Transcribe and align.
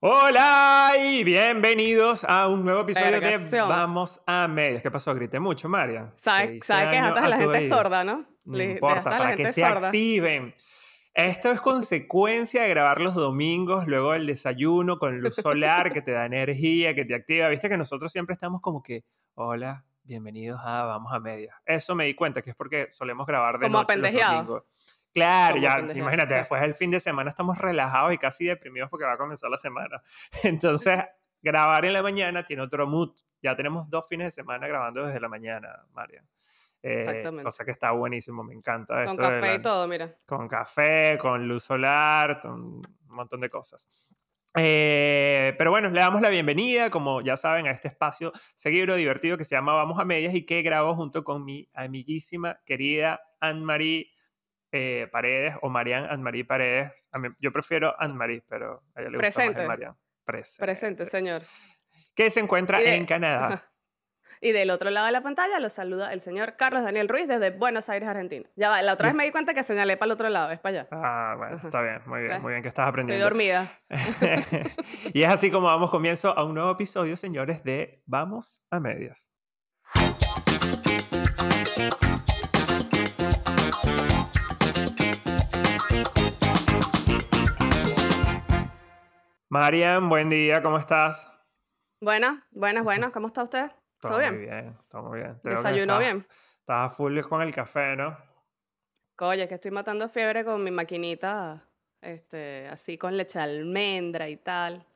Hola 0.00 0.92
y 0.96 1.24
bienvenidos 1.24 2.22
a 2.22 2.46
un 2.46 2.64
nuevo 2.64 2.82
episodio 2.82 3.20
de 3.20 3.60
Vamos 3.62 4.22
a 4.26 4.46
Medias. 4.46 4.80
¿Qué 4.80 4.92
pasó? 4.92 5.12
Grité 5.12 5.40
mucho, 5.40 5.68
María. 5.68 6.12
¿Sabes 6.14 6.64
sabe 6.64 6.90
que 6.90 6.98
hasta 6.98 7.28
la 7.28 7.36
gente 7.36 7.68
sorda, 7.68 8.04
no? 8.04 8.24
No 8.44 8.62
importa, 8.62 9.02
para 9.02 9.34
que 9.34 9.48
se 9.52 9.64
activen. 9.64 10.54
Esto 11.14 11.50
es 11.50 11.60
consecuencia 11.60 12.62
de 12.62 12.68
grabar 12.68 13.00
los 13.00 13.16
domingos, 13.16 13.88
luego 13.88 14.12
del 14.12 14.28
desayuno 14.28 15.00
con 15.00 15.20
luz 15.20 15.34
solar 15.34 15.90
que 15.90 16.00
te 16.00 16.12
da 16.12 16.26
energía, 16.26 16.94
que 16.94 17.04
te 17.04 17.16
activa. 17.16 17.48
Viste 17.48 17.68
que 17.68 17.76
nosotros 17.76 18.12
siempre 18.12 18.34
estamos 18.34 18.60
como 18.60 18.84
que, 18.84 19.02
hola, 19.34 19.84
bienvenidos 20.04 20.60
a 20.62 20.84
Vamos 20.84 21.12
a 21.12 21.18
Medias. 21.18 21.56
Eso 21.66 21.96
me 21.96 22.04
di 22.04 22.14
cuenta 22.14 22.40
que 22.40 22.50
es 22.50 22.56
porque 22.56 22.86
solemos 22.92 23.26
grabar 23.26 23.58
de 23.58 23.66
como 23.66 23.80
noche 23.80 23.96
los 23.96 24.12
domingos. 24.12 24.62
Claro, 25.14 25.56
ya, 25.56 25.78
imagínate, 25.80 26.34
después 26.34 26.60
del 26.60 26.74
fin 26.74 26.90
de 26.90 27.00
semana 27.00 27.30
estamos 27.30 27.58
relajados 27.58 28.12
y 28.12 28.18
casi 28.18 28.44
deprimidos 28.46 28.90
porque 28.90 29.04
va 29.04 29.14
a 29.14 29.18
comenzar 29.18 29.50
la 29.50 29.56
semana. 29.56 30.02
Entonces, 30.44 31.02
grabar 31.42 31.84
en 31.84 31.92
la 31.92 32.02
mañana 32.02 32.44
tiene 32.44 32.62
otro 32.62 32.86
mood. 32.86 33.16
Ya 33.42 33.56
tenemos 33.56 33.88
dos 33.88 34.06
fines 34.08 34.26
de 34.28 34.30
semana 34.32 34.66
grabando 34.66 35.06
desde 35.06 35.20
la 35.20 35.28
mañana, 35.28 35.84
María. 35.92 36.24
Eh, 36.82 36.94
Exactamente. 36.94 37.44
Cosa 37.44 37.64
que 37.64 37.70
está 37.70 37.90
buenísimo, 37.92 38.44
me 38.44 38.54
encanta. 38.54 39.04
Con 39.04 39.16
café 39.16 39.54
y 39.54 39.62
todo, 39.62 39.88
mira. 39.88 40.14
Con 40.26 40.48
café, 40.48 41.18
con 41.18 41.46
luz 41.48 41.64
solar, 41.64 42.40
con 42.40 42.52
un 42.60 42.84
montón 43.06 43.40
de 43.40 43.50
cosas. 43.50 43.88
Eh, 44.56 45.54
pero 45.58 45.70
bueno, 45.70 45.90
le 45.90 46.00
damos 46.00 46.20
la 46.20 46.30
bienvenida, 46.30 46.90
como 46.90 47.20
ya 47.20 47.36
saben, 47.36 47.66
a 47.66 47.70
este 47.70 47.88
espacio 47.88 48.32
seguido 48.54 48.96
divertido 48.96 49.36
que 49.36 49.44
se 49.44 49.54
llama 49.54 49.74
Vamos 49.74 50.00
a 50.00 50.04
Medias 50.04 50.34
y 50.34 50.46
que 50.46 50.62
grabo 50.62 50.94
junto 50.94 51.22
con 51.22 51.44
mi 51.44 51.68
amiguísima, 51.74 52.60
querida 52.64 53.20
Anne-Marie 53.40 54.10
eh, 54.72 55.08
Paredes 55.10 55.56
o 55.62 55.68
Marian 55.68 56.04
Anne-Marie 56.04 56.44
Paredes. 56.44 57.08
yo 57.38 57.52
prefiero 57.52 57.94
Anne-Marie, 57.98 58.44
pero 58.48 58.82
a 58.94 59.00
ella 59.00 59.10
le 59.10 59.16
gusta 59.18 59.20
Presente. 59.20 59.58
más 59.60 59.68
Marian. 59.68 59.96
Presente. 60.24 60.60
Presente, 60.60 61.06
señor. 61.06 61.42
Que 62.14 62.30
se 62.30 62.40
encuentra 62.40 62.80
en 62.80 63.06
Canadá. 63.06 63.64
Y 64.40 64.52
del 64.52 64.70
otro 64.70 64.90
lado 64.90 65.06
de 65.06 65.12
la 65.12 65.22
pantalla 65.22 65.58
lo 65.58 65.68
saluda 65.68 66.12
el 66.12 66.20
señor 66.20 66.56
Carlos 66.56 66.84
Daniel 66.84 67.08
Ruiz 67.08 67.26
desde 67.26 67.50
Buenos 67.50 67.88
Aires, 67.88 68.08
Argentina. 68.08 68.48
Ya 68.56 68.68
va, 68.68 68.82
la 68.82 68.92
otra 68.92 69.08
vez 69.08 69.14
me 69.16 69.24
di 69.24 69.32
cuenta 69.32 69.54
que 69.54 69.62
señalé 69.62 69.96
para 69.96 70.06
el 70.06 70.12
otro 70.12 70.28
lado, 70.28 70.50
es 70.50 70.60
para 70.60 70.80
allá. 70.80 70.88
Ah, 70.92 71.34
bueno, 71.36 71.56
está 71.56 71.82
bien, 71.82 72.00
muy 72.06 72.22
bien, 72.22 72.40
muy 72.40 72.52
bien 72.52 72.62
que 72.62 72.68
estás 72.68 72.88
aprendiendo. 72.88 73.24
Estoy 73.24 73.38
dormida. 73.38 73.72
y 75.12 75.22
es 75.22 75.28
así 75.28 75.50
como 75.50 75.68
damos 75.68 75.90
comienzo 75.90 76.36
a 76.36 76.44
un 76.44 76.54
nuevo 76.54 76.70
episodio, 76.70 77.16
señores, 77.16 77.64
de 77.64 78.02
Vamos 78.06 78.62
a 78.70 78.80
Medias. 78.80 79.28
Marian, 89.50 90.08
buen 90.08 90.28
día, 90.28 90.62
¿cómo 90.62 90.78
estás? 90.78 91.26
Buenas, 92.00 92.44
buenas, 92.50 92.84
buenas, 92.84 93.10
¿cómo 93.12 93.28
está 93.28 93.42
usted? 93.42 93.70
¿Todo, 94.00 94.18
bien? 94.18 94.36
Muy 94.36 94.46
bien, 94.46 94.78
todo 94.88 95.02
muy 95.04 95.18
bien. 95.20 95.40
¿Desayunó 95.42 95.98
bien? 95.98 96.26
Estás 96.60 96.94
full 96.94 97.18
con 97.22 97.42
el 97.42 97.54
café, 97.54 97.96
¿no? 97.96 98.16
Oye, 99.20 99.48
que 99.48 99.54
estoy 99.54 99.70
matando 99.70 100.08
fiebre 100.08 100.44
con 100.44 100.62
mi 100.62 100.70
maquinita, 100.70 101.64
este, 102.00 102.68
así 102.68 102.96
con 102.98 103.16
leche 103.16 103.38
de 103.38 103.44
almendra 103.46 104.28
y 104.28 104.36
tal. 104.36 104.86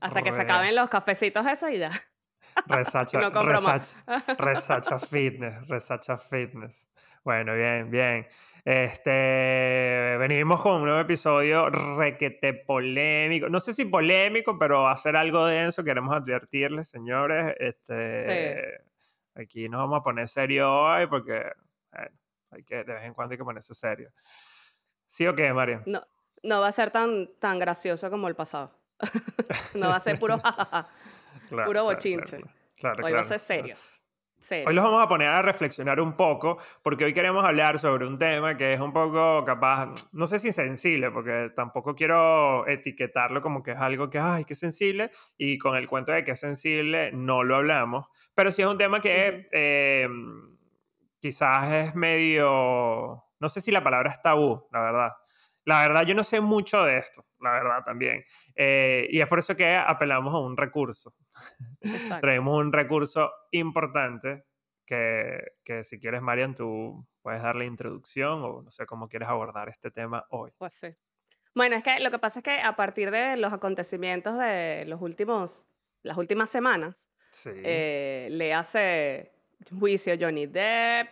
Hasta 0.00 0.22
que 0.22 0.32
se 0.32 0.42
acaben 0.42 0.74
los 0.74 0.88
cafecitos 0.88 1.46
esos 1.46 1.70
y 1.70 1.78
ya. 1.78 1.90
Resacha, 2.66 3.20
no 3.20 3.42
resacha, 3.42 4.04
resacha 4.38 4.98
fitness, 4.98 5.68
resacha 5.68 6.16
fitness. 6.16 6.88
Bueno, 7.24 7.54
bien, 7.54 7.90
bien. 7.90 8.26
Este, 8.64 10.16
venimos 10.18 10.60
con 10.60 10.76
un 10.76 10.84
nuevo 10.84 11.00
episodio 11.00 11.70
requete 11.70 12.54
polémico. 12.54 13.48
No 13.48 13.60
sé 13.60 13.72
si 13.72 13.84
polémico, 13.86 14.58
pero 14.58 14.82
va 14.82 14.92
a 14.92 14.96
ser 14.96 15.16
algo 15.16 15.46
denso. 15.46 15.84
Queremos 15.84 16.14
advertirles, 16.14 16.88
señores. 16.88 17.54
Este, 17.58 18.82
Aquí 19.38 19.68
nos 19.68 19.78
vamos 19.78 20.00
a 20.00 20.02
poner 20.02 20.26
serio 20.26 20.72
hoy 20.72 21.06
porque 21.06 21.52
hay 22.50 22.64
que, 22.64 22.82
de 22.82 22.92
vez 22.92 23.04
en 23.04 23.14
cuando 23.14 23.32
hay 23.32 23.38
que 23.38 23.44
ponerse 23.44 23.72
serio. 23.72 24.10
¿Sí 25.06 25.26
o 25.26 25.34
qué, 25.34 25.52
María? 25.52 25.82
No, 25.86 26.02
no 26.42 26.60
va 26.60 26.68
a 26.68 26.72
ser 26.72 26.90
tan, 26.90 27.28
tan 27.38 27.60
gracioso 27.60 28.10
como 28.10 28.26
el 28.26 28.34
pasado. 28.34 28.72
no 29.74 29.88
va 29.88 29.96
a 29.96 30.00
ser 30.00 30.18
puro 30.18 30.40
puro 31.48 31.84
bochinche. 31.84 32.38
hoy 33.02 33.12
va 33.12 33.20
a 33.20 33.24
ser 33.24 33.38
serio. 33.38 33.76
Hoy 34.66 34.72
los 34.72 34.84
vamos 34.84 35.04
a 35.04 35.08
poner 35.08 35.28
a 35.28 35.42
reflexionar 35.42 36.00
un 36.00 36.16
poco, 36.16 36.58
porque 36.82 37.04
hoy 37.04 37.12
queremos 37.12 37.44
hablar 37.44 37.78
sobre 37.78 38.06
un 38.06 38.18
tema 38.18 38.56
que 38.56 38.72
es 38.72 38.80
un 38.80 38.92
poco 38.92 39.44
capaz, 39.44 40.08
no 40.12 40.26
sé 40.26 40.38
si 40.38 40.52
sensible, 40.52 41.10
porque 41.10 41.50
tampoco 41.56 41.94
quiero 41.96 42.66
etiquetarlo 42.66 43.42
como 43.42 43.62
que 43.62 43.72
es 43.72 43.78
algo 43.78 44.08
que, 44.08 44.20
ay, 44.20 44.44
qué 44.44 44.54
sensible, 44.54 45.10
y 45.36 45.58
con 45.58 45.76
el 45.76 45.88
cuento 45.88 46.12
de 46.12 46.24
que 46.24 46.32
es 46.32 46.40
sensible 46.40 47.10
no 47.12 47.42
lo 47.42 47.56
hablamos, 47.56 48.06
pero 48.34 48.52
sí 48.52 48.62
es 48.62 48.68
un 48.68 48.78
tema 48.78 49.00
que 49.00 49.48
em, 49.50 50.56
quizás 51.20 51.72
es 51.72 51.94
medio, 51.96 53.24
no 53.40 53.48
sé 53.48 53.60
si 53.60 53.72
la 53.72 53.82
palabra 53.82 54.12
es 54.12 54.22
tabú, 54.22 54.68
la 54.70 54.80
verdad. 54.80 55.12
La 55.68 55.82
verdad, 55.82 56.06
yo 56.06 56.14
no 56.14 56.24
sé 56.24 56.40
mucho 56.40 56.82
de 56.82 56.96
esto, 56.96 57.26
la 57.40 57.50
verdad 57.50 57.84
también. 57.84 58.24
Eh, 58.54 59.06
y 59.10 59.20
es 59.20 59.26
por 59.26 59.38
eso 59.38 59.54
que 59.54 59.76
apelamos 59.76 60.34
a 60.34 60.38
un 60.38 60.56
recurso. 60.56 61.14
Traemos 62.22 62.58
un 62.58 62.72
recurso 62.72 63.30
importante 63.50 64.46
que, 64.86 65.38
que, 65.62 65.84
si 65.84 66.00
quieres, 66.00 66.22
Marian, 66.22 66.54
tú 66.54 67.06
puedes 67.20 67.42
dar 67.42 67.54
la 67.54 67.66
introducción 67.66 68.42
o 68.44 68.62
no 68.62 68.70
sé 68.70 68.86
cómo 68.86 69.10
quieres 69.10 69.28
abordar 69.28 69.68
este 69.68 69.90
tema 69.90 70.24
hoy. 70.30 70.52
Pues 70.56 70.72
sí. 70.72 70.88
Bueno, 71.54 71.76
es 71.76 71.82
que 71.82 72.00
lo 72.00 72.10
que 72.10 72.18
pasa 72.18 72.38
es 72.38 72.44
que 72.44 72.60
a 72.62 72.74
partir 72.74 73.10
de 73.10 73.36
los 73.36 73.52
acontecimientos 73.52 74.38
de 74.38 74.86
los 74.86 75.02
últimos, 75.02 75.68
las 76.02 76.16
últimas 76.16 76.48
semanas, 76.48 77.10
eh, 77.44 78.28
le 78.30 78.54
hace 78.54 79.32
juicio 79.78 80.14
Johnny 80.18 80.46
Depp, 80.46 81.10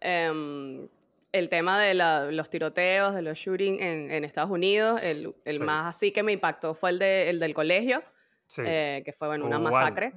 em, 0.00 0.88
el 1.32 1.48
tema 1.48 1.80
de 1.80 1.94
los 1.94 2.50
tiroteos, 2.50 3.14
de 3.14 3.22
los 3.22 3.38
shootings 3.38 3.80
en, 3.80 4.24
Estados 4.24 4.50
Unidos, 4.50 5.00
el, 5.02 5.34
más 5.60 5.94
así 5.94 6.12
que 6.12 6.22
me 6.22 6.32
impactó 6.32 6.74
fue 6.74 6.90
el, 6.90 6.98
de, 6.98 7.30
el 7.30 7.40
del 7.40 7.54
colegio, 7.54 8.02
eh, 8.58 9.02
que 9.04 9.12
fue 9.12 9.28
bueno, 9.28 9.46
una 9.46 9.58
masacre. 9.58 10.12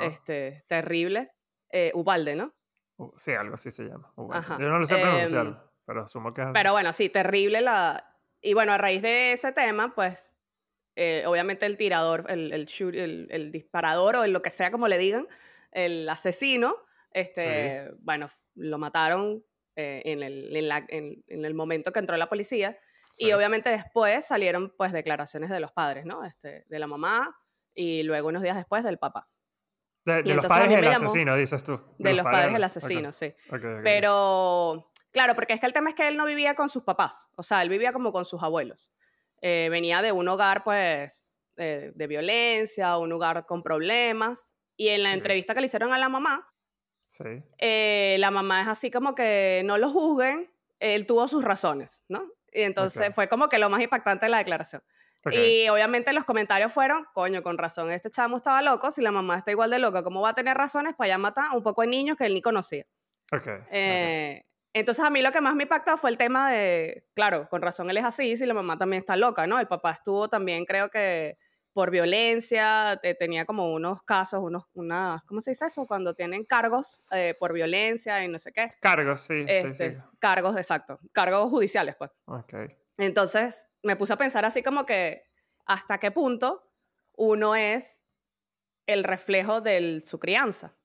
Este, 0.00 0.64
terrible. 0.66 1.32
Eh, 1.70 1.90
Ubalde, 1.94 2.36
¿no? 2.36 2.52
sí, 3.16 3.32
algo 3.32 3.54
así 3.54 3.70
se 3.70 3.84
llama. 3.84 4.12
Yo 4.16 4.68
no 4.68 4.78
lo 4.78 4.86
sé 4.86 4.96
pronunciar, 4.96 5.46
em, 5.46 5.56
pero 5.86 6.02
asumo 6.02 6.34
que 6.34 6.42
es 6.42 6.48
Pero 6.52 6.72
bueno, 6.72 6.92
sí, 6.92 7.08
terrible 7.08 7.60
la... 7.60 8.02
Y 8.42 8.54
bueno, 8.54 8.72
a 8.72 8.78
raíz 8.78 9.02
de 9.02 9.32
ese 9.32 9.52
tema, 9.52 9.94
pues, 9.94 10.36
eh, 10.96 11.24
obviamente 11.26 11.64
el 11.64 11.78
tirador, 11.78 12.26
el, 12.28 12.52
el, 12.52 13.28
el, 13.30 13.52
disparador 13.52 14.16
o 14.16 14.26
lo 14.26 14.42
que 14.42 14.50
sea 14.50 14.70
como 14.70 14.88
le 14.88 14.98
digan, 14.98 15.28
el 15.70 16.08
asesino, 16.08 16.76
este, 17.12 17.90
bueno, 18.00 18.28
lo 18.54 18.78
mataron 18.78 19.44
eh, 19.76 20.02
en, 20.04 20.22
el, 20.22 20.54
en, 20.54 21.24
en, 21.26 21.44
el 21.44 21.54
momento 21.54 21.92
que 21.92 21.98
entró 21.98 22.16
la 22.16 22.28
policía. 22.28 22.78
Y 23.18 23.32
obviamente 23.32 23.70
después 23.70 24.26
salieron 24.26 24.74
pues 24.76 24.92
declaraciones 24.92 25.50
de 25.50 25.60
los 25.60 25.72
padres, 25.72 26.04
¿no? 26.04 26.24
Este, 26.24 26.64
de 26.68 26.78
la 26.78 26.86
mamá 26.86 27.34
y 27.74 28.02
luego 28.02 28.28
unos 28.28 28.42
días 28.42 28.56
después 28.56 28.84
del 28.84 28.98
papá. 28.98 29.28
De, 30.04 30.22
los 30.34 30.46
padres 30.46 30.70
del 30.70 30.88
asesino, 30.88 31.36
dices 31.36 31.62
tú. 31.62 31.80
De, 31.98 32.12
los, 32.12 32.24
padres, 32.24 32.52
del 32.52 32.64
asesino, 32.64 33.12
sí. 33.12 33.34
Pero, 33.84 34.90
claro, 35.12 35.34
porque 35.34 35.52
es 35.52 35.60
que 35.60 35.66
el 35.66 35.72
tema 35.72 35.90
es 35.90 35.94
que 35.94 36.08
él 36.08 36.16
no 36.16 36.26
vivía 36.26 36.54
con 36.54 36.68
sus 36.68 36.82
papás, 36.82 37.28
o 37.36 37.42
sea, 37.42 37.62
él 37.62 37.68
vivía 37.68 37.92
como 37.92 38.12
con 38.12 38.24
sus 38.24 38.42
abuelos. 38.42 38.92
Eh, 39.42 39.68
venía 39.70 40.02
de 40.02 40.10
un 40.10 40.26
hogar, 40.28 40.64
pues, 40.64 41.36
de 41.56 42.06
violencia, 42.08 42.96
un 42.96 43.12
hogar 43.12 43.46
con 43.46 43.62
problemas. 43.62 44.54
Y 44.76 44.88
en 44.88 45.04
la 45.04 45.12
entrevista 45.12 45.54
que 45.54 45.60
le 45.60 45.66
hicieron 45.66 45.92
a 45.92 45.98
la 45.98 46.08
mamá, 46.08 46.51
eh, 47.58 48.16
la 48.18 48.30
mamá 48.30 48.62
es 48.62 48.68
así 48.68 48.90
como 48.90 49.14
que 49.14 49.62
no 49.64 49.78
lo 49.78 49.90
juzguen, 49.90 50.50
él 50.80 51.06
tuvo 51.06 51.28
sus 51.28 51.44
razones, 51.44 52.04
¿no? 52.08 52.30
Y 52.52 52.62
entonces 52.62 53.14
fue 53.14 53.28
como 53.28 53.48
que 53.48 53.58
lo 53.58 53.70
más 53.70 53.80
impactante 53.80 54.26
de 54.26 54.30
la 54.30 54.38
declaración. 54.38 54.82
Y 55.30 55.68
obviamente 55.68 56.12
los 56.12 56.24
comentarios 56.24 56.72
fueron, 56.72 57.06
coño, 57.14 57.42
con 57.42 57.56
razón, 57.56 57.92
este 57.92 58.10
chamo 58.10 58.38
estaba 58.38 58.60
loco, 58.60 58.90
si 58.90 59.02
la 59.02 59.12
mamá 59.12 59.36
está 59.36 59.52
igual 59.52 59.70
de 59.70 59.78
loca, 59.78 60.02
¿cómo 60.02 60.20
va 60.20 60.30
a 60.30 60.34
tener 60.34 60.56
razones 60.56 60.94
para 60.96 61.08
ya 61.08 61.18
matar 61.18 61.50
un 61.54 61.62
poco 61.62 61.82
de 61.82 61.88
niños 61.88 62.16
que 62.16 62.26
él 62.26 62.34
ni 62.34 62.42
conocía? 62.42 62.84
Eh, 63.70 64.44
entonces 64.72 65.04
a 65.04 65.10
mí 65.10 65.22
lo 65.22 65.30
que 65.30 65.40
más 65.40 65.54
me 65.54 65.62
impactó 65.62 65.96
fue 65.96 66.10
el 66.10 66.18
tema 66.18 66.50
de, 66.50 67.06
claro, 67.14 67.48
con 67.48 67.62
razón 67.62 67.88
él 67.88 67.98
es 67.98 68.04
así, 68.04 68.36
si 68.36 68.46
la 68.46 68.54
mamá 68.54 68.78
también 68.78 69.00
está 69.00 69.16
loca, 69.16 69.46
¿no? 69.46 69.60
El 69.60 69.68
papá 69.68 69.92
estuvo 69.92 70.28
también, 70.28 70.64
creo 70.64 70.88
que 70.88 71.38
por 71.72 71.90
violencia, 71.90 73.00
tenía 73.18 73.44
como 73.44 73.72
unos 73.72 74.02
casos, 74.02 74.40
unos, 74.42 74.64
unas, 74.74 75.22
¿cómo 75.24 75.40
se 75.40 75.52
dice 75.52 75.66
eso? 75.66 75.86
Cuando 75.86 76.14
tienen 76.14 76.44
cargos 76.44 77.02
eh, 77.10 77.34
por 77.38 77.52
violencia 77.52 78.22
y 78.24 78.28
no 78.28 78.38
sé 78.38 78.52
qué. 78.52 78.68
Cargos, 78.80 79.22
sí, 79.22 79.44
sí, 79.44 79.46
este, 79.48 80.02
Cargos, 80.18 80.56
exacto. 80.56 80.98
Cargos 81.12 81.48
judiciales, 81.50 81.96
pues. 81.96 82.10
Ok. 82.26 82.54
Entonces, 82.98 83.68
me 83.82 83.96
puse 83.96 84.12
a 84.12 84.16
pensar 84.16 84.44
así 84.44 84.62
como 84.62 84.84
que 84.84 85.24
hasta 85.64 85.98
qué 85.98 86.10
punto 86.10 86.62
uno 87.16 87.54
es 87.56 88.04
el 88.86 89.04
reflejo 89.04 89.60
de 89.60 90.02
su 90.04 90.18
crianza. 90.18 90.76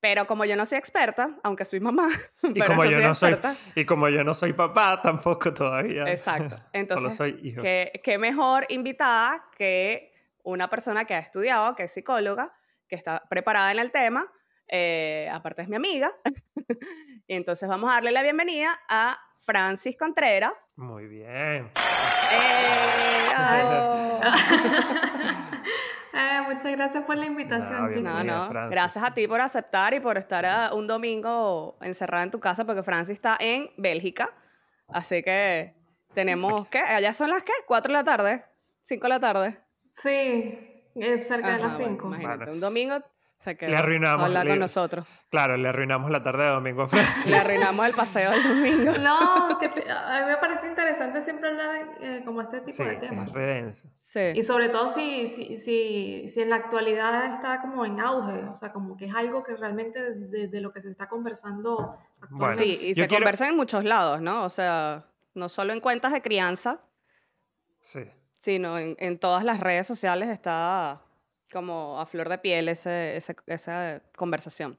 Pero 0.00 0.26
como 0.26 0.44
yo 0.44 0.56
no 0.56 0.66
soy 0.66 0.78
experta, 0.78 1.38
aunque 1.44 1.64
soy 1.64 1.78
mamá, 1.78 2.08
y 2.42 2.60
como 2.60 2.84
yo 2.86 3.00
no 3.00 3.14
soy 3.14 3.38
y 3.76 3.84
como 3.84 4.08
yo 4.08 4.24
no 4.24 4.34
soy 4.34 4.52
papá 4.52 5.00
tampoco 5.00 5.52
todavía. 5.52 6.10
Exacto. 6.10 6.56
Entonces, 6.72 7.02
Solo 7.02 7.14
soy 7.14 7.38
hijo. 7.42 7.62
qué 7.62 8.16
mejor 8.18 8.66
invitada 8.70 9.44
que 9.56 10.11
una 10.42 10.68
persona 10.68 11.04
que 11.04 11.14
ha 11.14 11.18
estudiado, 11.18 11.74
que 11.74 11.84
es 11.84 11.92
psicóloga, 11.92 12.52
que 12.88 12.96
está 12.96 13.22
preparada 13.28 13.70
en 13.72 13.78
el 13.78 13.90
tema, 13.90 14.30
eh, 14.68 15.28
aparte 15.32 15.62
es 15.62 15.68
mi 15.68 15.76
amiga. 15.76 16.12
y 17.26 17.34
entonces 17.34 17.68
vamos 17.68 17.90
a 17.90 17.94
darle 17.94 18.12
la 18.12 18.22
bienvenida 18.22 18.80
a 18.88 19.18
Francis 19.38 19.96
Contreras. 19.96 20.68
Muy 20.76 21.06
bien. 21.06 21.70
Eh, 26.14 26.42
muchas 26.46 26.70
gracias 26.72 27.04
por 27.04 27.16
la 27.16 27.24
invitación, 27.24 28.04
no, 28.04 28.22
no, 28.22 28.68
Gracias 28.68 29.02
a 29.02 29.14
ti 29.14 29.26
por 29.26 29.40
aceptar 29.40 29.94
y 29.94 30.00
por 30.00 30.18
estar 30.18 30.44
ah, 30.44 30.70
un 30.74 30.86
domingo 30.86 31.78
encerrada 31.80 32.22
en 32.22 32.30
tu 32.30 32.38
casa, 32.38 32.66
porque 32.66 32.82
Francis 32.82 33.14
está 33.14 33.38
en 33.40 33.70
Bélgica. 33.78 34.30
Así 34.88 35.22
que 35.22 35.74
tenemos, 36.12 36.68
¿qué? 36.68 36.80
Allá 36.80 37.14
son 37.14 37.30
las, 37.30 37.42
¿qué? 37.42 37.52
¿Cuatro 37.66 37.94
de 37.94 37.98
la 37.98 38.04
tarde? 38.04 38.44
¿Cinco 38.82 39.04
de 39.04 39.08
la 39.08 39.20
tarde? 39.20 39.56
Sí, 39.92 40.82
es 40.94 41.28
cerca 41.28 41.56
de 41.56 41.62
las 41.62 41.76
cinco. 41.76 42.08
imagínate, 42.08 42.50
un 42.50 42.60
domingo 42.60 43.02
le 43.44 43.76
arruinamos. 43.76 44.24
Habla 44.24 44.46
con 44.46 44.58
nosotros. 44.58 45.06
Claro, 45.28 45.56
le 45.56 45.68
arruinamos 45.68 46.10
la 46.10 46.22
tarde 46.22 46.44
de 46.44 46.50
domingo. 46.50 46.86
le 47.26 47.36
arruinamos 47.36 47.86
el 47.86 47.92
paseo 47.92 48.30
del 48.30 48.42
domingo. 48.42 48.92
No, 49.02 49.58
que 49.58 49.66
a 49.90 50.20
mí 50.20 50.26
me 50.26 50.36
parece 50.36 50.68
interesante 50.68 51.20
siempre 51.22 51.48
hablar 51.48 51.96
eh, 52.00 52.22
como 52.24 52.42
este 52.42 52.60
tipo 52.60 52.84
de 52.84 52.96
temas. 52.96 53.30
Es 53.34 53.84
sí. 53.96 54.20
Y 54.34 54.42
sobre 54.42 54.68
todo 54.68 54.88
si, 54.88 55.26
si, 55.26 55.56
si, 55.56 56.28
si, 56.28 56.40
en 56.40 56.50
la 56.50 56.56
actualidad 56.56 57.34
está 57.34 57.60
como 57.60 57.84
en 57.84 57.98
auge, 57.98 58.44
o 58.44 58.54
sea, 58.54 58.72
como 58.72 58.96
que 58.96 59.06
es 59.06 59.14
algo 59.14 59.42
que 59.42 59.56
realmente 59.56 60.14
de, 60.14 60.60
lo 60.60 60.72
que 60.72 60.80
se 60.80 60.90
está 60.90 61.08
conversando 61.08 61.98
actualmente. 62.20 62.64
sí, 62.64 62.78
y 62.80 62.94
se 62.94 63.08
conversa 63.08 63.48
en 63.48 63.56
muchos 63.56 63.84
lados, 63.84 64.20
¿no? 64.20 64.44
O 64.44 64.50
sea, 64.50 65.06
no 65.34 65.48
solo 65.48 65.72
en 65.72 65.80
cuentas 65.80 66.12
de 66.12 66.22
crianza, 66.22 66.80
sí. 67.80 68.08
Sino 68.42 68.76
en, 68.76 69.18
todas 69.20 69.44
las 69.44 69.60
redes 69.60 69.86
sociales 69.86 70.28
está 70.28 71.00
como 71.52 72.00
a 72.00 72.06
flor 72.06 72.28
de 72.28 72.38
piel 72.38 72.68
ese, 72.68 73.16
esa 73.16 74.02
conversación. 74.16 74.76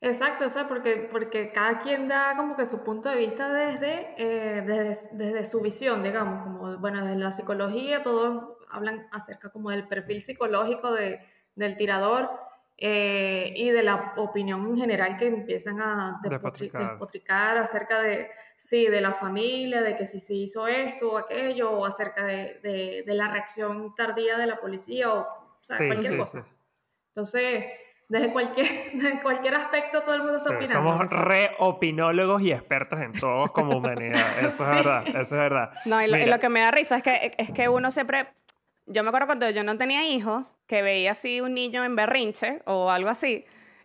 Exacto, 0.00 0.46
o 0.46 0.48
sea, 0.48 0.66
porque, 0.66 1.08
porque 1.12 1.52
cada 1.52 1.78
quien 1.78 2.08
da 2.08 2.34
como 2.36 2.56
que 2.56 2.66
su 2.66 2.82
punto 2.82 3.08
de 3.08 3.14
vista 3.14 3.52
desde, 3.52 4.14
eh, 4.18 4.62
desde, 4.62 5.16
desde, 5.16 5.44
su 5.44 5.60
visión, 5.60 6.02
digamos, 6.02 6.42
como, 6.42 6.76
bueno, 6.78 7.04
desde 7.04 7.20
la 7.20 7.30
psicología 7.30 8.02
todos 8.02 8.56
hablan 8.68 9.06
acerca 9.12 9.50
como 9.50 9.70
del 9.70 9.86
perfil 9.86 10.20
psicológico 10.20 10.90
de, 10.90 11.20
del 11.54 11.76
tirador 11.76 12.28
eh, 12.78 13.54
y 13.56 13.70
de 13.70 13.82
la 13.82 14.12
opinión 14.16 14.66
en 14.66 14.76
general 14.76 15.16
que 15.16 15.26
empiezan 15.26 15.80
a 15.80 16.20
despotricar. 16.22 17.56
acerca 17.56 18.02
de, 18.02 18.28
sí, 18.56 18.86
de 18.88 19.00
la 19.00 19.14
familia, 19.14 19.80
de 19.82 19.96
que 19.96 20.06
si 20.06 20.20
se 20.20 20.34
hizo 20.34 20.66
esto 20.66 21.12
o 21.12 21.18
aquello, 21.18 21.70
o 21.70 21.86
acerca 21.86 22.24
de, 22.26 23.02
de, 23.06 23.14
la 23.14 23.28
reacción 23.28 23.94
tardía 23.94 24.36
de 24.36 24.46
la 24.46 24.60
policía, 24.60 25.10
o, 25.10 25.20
o 25.20 25.58
sea, 25.60 25.78
cualquier 25.78 26.18
cosa. 26.18 26.46
Entonces, 27.08 27.64
desde 28.08 28.30
cualquier, 28.32 28.66
desde 28.94 29.22
cualquier 29.22 29.54
aspecto 29.54 30.02
todo 30.02 30.14
el 30.14 30.22
mundo 30.22 30.36
está 30.36 30.50
opinando. 30.50 30.90
Somos 30.90 31.10
re-opinólogos 31.10 32.42
y 32.42 32.52
expertos 32.52 33.00
en 33.00 33.12
todo 33.12 33.46
como 33.52 33.78
humanidad. 33.78 34.38
Eso 34.38 34.64
es 34.64 34.76
verdad, 34.76 35.06
eso 35.06 35.20
es 35.20 35.30
verdad. 35.30 35.70
No, 35.86 36.02
y 36.02 36.08
lo, 36.08 36.38
que 36.38 36.48
me 36.48 36.60
da 36.60 36.70
risa 36.70 36.96
es 36.96 37.02
que, 37.02 37.32
es 37.38 37.50
que 37.52 37.68
uno 37.68 37.90
siempre 37.90 38.28
yo 38.86 39.02
me 39.02 39.08
acuerdo 39.08 39.26
cuando 39.26 39.50
yo 39.50 39.64
no 39.64 39.76
tenía 39.76 40.06
hijos, 40.06 40.56
que 40.66 40.82
veía 40.82 41.12
así 41.12 41.40
un 41.40 41.54
niño 41.54 41.84
en 41.84 41.96
berrinche 41.96 42.62
o 42.66 42.90
algo 42.90 43.08
así, 43.08 43.44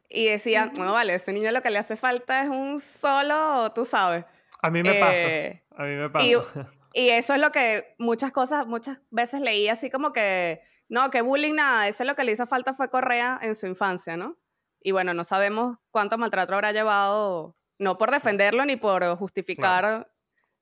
y 0.10 0.26
decía, 0.26 0.72
no 0.78 0.94
vale, 0.94 1.16
ese 1.16 1.34
niño 1.34 1.52
lo 1.52 1.62
que 1.62 1.70
le 1.70 1.80
hace 1.80 1.96
falta 1.96 2.44
es 2.44 2.50
un 2.50 2.80
solo, 2.80 3.72
tú 3.74 3.86
sabes. 3.86 4.26
A 4.62 4.70
mí 4.70 4.84
me 4.84 4.96
pasa. 4.96 5.22
Eh, 5.22 5.64
a 5.76 5.84
mí 5.84 5.96
me 5.96 6.10
pasa. 6.10 6.72
Y, 6.94 7.08
eso 7.08 7.34
es 7.34 7.40
lo 7.40 7.54
que 7.54 7.96
muchas 8.00 8.34
cosas, 8.34 8.68
muchas 8.68 9.00
veces 9.12 9.40
leí 9.40 9.70
así 9.70 9.90
como 9.90 10.12
que, 10.12 10.62
no, 10.90 11.10
que 11.10 11.22
bullying 11.22 11.56
nada, 11.56 11.88
eso 11.88 12.04
es 12.04 12.08
lo 12.08 12.18
que 12.18 12.26
le 12.26 12.34
hizo 12.34 12.46
falta 12.48 12.74
fue 12.74 12.90
Correa 12.90 13.40
en 13.42 13.56
su 13.56 13.66
infancia, 13.66 14.18
¿no? 14.18 14.38
Y 14.82 14.92
bueno, 14.92 15.14
no 15.14 15.24
sabemos 15.24 15.78
cuánto 15.90 16.18
maltrato 16.18 16.54
habrá 16.54 16.74
llevado, 16.74 17.56
no 17.80 17.98
por 17.98 18.12
defenderlo 18.12 18.66
ni 18.66 18.76
por 18.76 19.06
justificar 19.16 20.12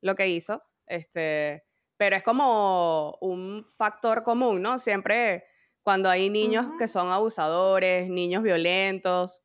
lo 0.01 0.13
que 0.13 0.27
hizo, 0.27 0.61
este, 0.85 1.63
pero 1.99 2.15
es 2.15 2.23
como 2.23 3.17
un 3.19 3.61
factor 3.61 4.23
común, 4.23 4.61
¿no? 4.61 4.77
Siempre 4.77 5.43
cuando 5.83 6.09
hay 6.09 6.29
niños 6.29 6.65
que 6.79 6.87
son 6.87 7.11
abusadores, 7.11 8.09
niños 8.09 8.41
violentos. 8.41 9.41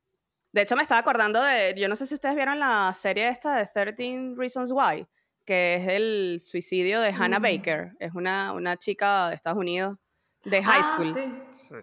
De 0.53 0.62
hecho, 0.62 0.77
me 0.77 0.83
estaba 0.83 1.01
acordando 1.01 1.43
de, 1.43 1.75
yo 1.77 1.89
no 1.89 1.97
sé 1.97 2.06
si 2.06 2.15
ustedes 2.15 2.37
vieron 2.37 2.61
la 2.61 2.93
serie 2.95 3.27
esta 3.27 3.56
de 3.56 3.67
13 3.67 4.35
Reasons 4.37 4.71
Why, 4.71 5.05
que 5.45 5.75
es 5.75 5.89
el 5.89 6.39
suicidio 6.39 7.01
de 7.01 7.09
Hannah. 7.09 7.41
Baker. 7.41 7.97
Es 7.99 8.15
una, 8.15 8.53
una 8.53 8.77
chica 8.77 9.31
de 9.31 9.35
Estados 9.35 9.59
Unidos 9.59 9.99
de 10.45 10.62
high 10.62 10.81
ah, 10.81 10.95
school. 10.95 11.12
Sí, 11.50 11.75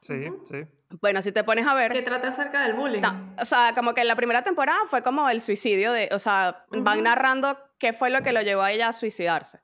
sí, 0.00 0.24
sí. 0.48 0.56
Bueno, 0.98 1.20
si 1.20 1.30
te 1.30 1.44
pones 1.44 1.66
a 1.66 1.74
ver... 1.74 1.92
Que 1.92 2.00
trata 2.00 2.28
acerca 2.28 2.62
del 2.62 2.72
bullying. 2.72 3.02
o 3.38 3.44
sea, 3.44 3.74
como 3.74 3.92
que 3.92 4.00
en 4.00 4.08
la 4.08 4.16
primera 4.16 4.42
temporada 4.42 4.80
fue 4.86 5.02
como 5.02 5.28
el 5.28 5.42
suicidio 5.42 5.92
de... 5.92 6.08
O 6.12 6.18
sea, 6.18 6.64
van 6.70 7.02
narrando 7.02 7.58
qué 7.78 7.92
fue 7.92 8.08
lo 8.08 8.22
que 8.22 8.32
lo 8.32 8.40
llevó 8.40 8.62
a 8.62 8.72
ella 8.72 8.88
a 8.88 8.92
suicidarse. 8.94 9.60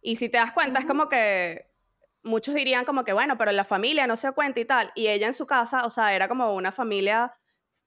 Y 0.00 0.16
si 0.16 0.28
te 0.28 0.38
das 0.38 0.52
cuenta, 0.52 0.78
es 0.78 0.86
como 0.86 1.08
que 1.08 1.66
muchos 2.22 2.54
dirían 2.54 2.84
como 2.84 3.04
que, 3.04 3.12
bueno, 3.12 3.38
pero 3.38 3.52
la 3.52 3.64
familia 3.64 4.06
no 4.06 4.16
se 4.16 4.32
cuenta 4.32 4.60
y 4.60 4.64
tal. 4.64 4.92
Y 4.94 5.08
ella 5.08 5.26
en 5.26 5.34
su 5.34 5.46
casa, 5.46 5.84
o 5.84 5.90
sea, 5.90 6.14
era 6.14 6.28
como 6.28 6.54
una 6.54 6.72
familia 6.72 7.32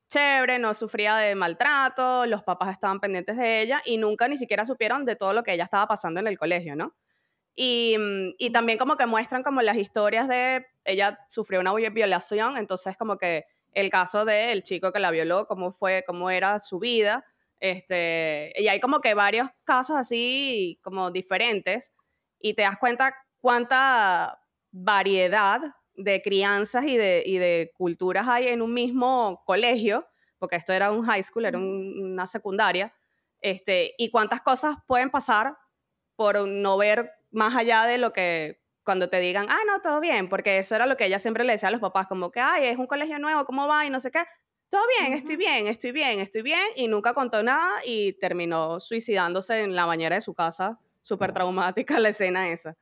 chévere, 0.09 0.57
no 0.59 0.73
sufría 0.73 1.17
de 1.17 1.35
maltrato, 1.35 2.25
los 2.25 2.44
papás 2.44 2.71
estaban 2.71 3.00
pendientes 3.00 3.38
de 3.38 3.61
ella 3.61 3.81
y 3.85 3.97
nunca 3.97 4.27
ni 4.27 4.38
siquiera 4.38 4.65
supieron 4.65 5.06
de 5.06 5.15
todo 5.15 5.33
lo 5.33 5.44
que 5.44 5.53
ella 5.53 5.65
estaba 5.65 5.88
pasando 5.88 6.19
en 6.19 6.27
el 6.27 6.38
colegio, 6.38 6.75
¿no? 6.75 6.95
Y, 7.56 7.95
mm, 8.00 8.35
y 8.39 8.51
también 8.51 8.77
como 8.79 8.97
que 8.97 9.06
muestran 9.06 9.44
como 9.44 9.61
las 9.61 9.77
historias 9.77 10.27
de, 10.27 10.65
ella 10.85 11.19
sufrió 11.29 11.59
una 11.59 11.73
violación, 11.73 12.57
entonces 12.57 12.97
como 12.97 13.17
que 13.17 13.45
el 13.73 13.89
caso 13.91 14.25
del 14.25 14.63
chico 14.63 14.91
que 14.91 15.00
la 15.00 15.11
violó, 15.11 15.45
cómo 15.47 15.71
fue, 15.71 16.03
cómo 16.07 16.31
era 16.31 16.59
su 16.59 16.79
vida, 16.79 17.25
este, 17.59 18.53
y 18.56 18.67
hay 18.67 18.79
como 18.79 19.01
que 19.01 19.13
varios 19.13 19.50
casos 19.65 19.97
así 19.97 20.79
como 20.81 21.11
diferentes 21.11 21.94
y 22.39 22.53
te 22.53 22.63
das 22.63 22.77
cuenta 22.77 23.15
cuánta 23.39 24.39
variedad 24.71 25.62
de 25.94 26.21
crianzas 26.21 26.86
y 26.86 26.97
de, 26.97 27.24
y 27.25 27.38
de 27.38 27.71
culturas 27.75 28.27
hay 28.27 28.47
en 28.47 28.62
un 28.62 28.74
mismo 28.74 29.44
colegio, 29.45 30.07
porque 30.38 30.56
esto 30.56 30.71
era 30.71 30.91
un 30.91 31.03
high 31.03 31.24
school, 31.24 31.45
era 31.45 31.57
una 31.57 32.25
secundaria, 32.25 32.94
este, 33.41 33.95
y 33.97 34.09
cuántas 34.09 34.41
cosas 34.41 34.77
pueden 34.88 35.09
pasar 35.09 35.57
por 36.15 36.47
no 36.47 36.77
ver 36.77 37.12
más 37.31 37.56
allá 37.56 37.86
de 37.86 37.97
lo 37.97 38.13
que 38.13 38.62
cuando 38.83 39.09
te 39.09 39.19
digan, 39.19 39.45
ah, 39.50 39.59
no, 39.68 39.81
todo 39.81 40.00
bien, 40.00 40.30
porque 40.30 40.57
eso 40.57 40.75
era 40.75 40.88
lo 40.88 40.97
que 40.97 41.06
ella 41.06 41.19
siempre 41.19 41.44
le 41.44 41.54
decía 41.54 41.69
a 41.69 41.71
los 41.71 41.81
papás, 41.81 42.07
como 42.07 42.31
que, 42.31 42.40
ay, 42.40 42.66
es 42.66 42.78
un 42.78 42.87
colegio 42.87 43.19
nuevo, 43.19 43.45
¿cómo 43.45 43.68
va? 43.68 43.85
Y 43.85 43.90
no 43.90 43.99
sé 43.99 44.09
qué. 44.09 44.23
Todo 44.69 44.81
bien, 44.99 45.14
estoy 45.14 45.35
bien, 45.35 45.68
estoy 45.68 45.92
bien, 45.92 46.19
estoy 46.19 46.42
bien, 46.42 46.66
y 46.75 46.87
nunca 46.87 47.14
contó 47.14 47.44
nada 47.44 47.71
y 47.85 48.14
terminó 48.14 48.80
suicidándose 48.80 49.59
en 49.59 49.75
la 49.75 49.85
bañera 49.85 50.16
de 50.16 50.21
su 50.21 50.33
casa 50.33 50.80
súper 51.09 51.33
traumática 51.33 51.99
la 51.99 52.09
escena 52.09 52.47
esa. 52.47 52.78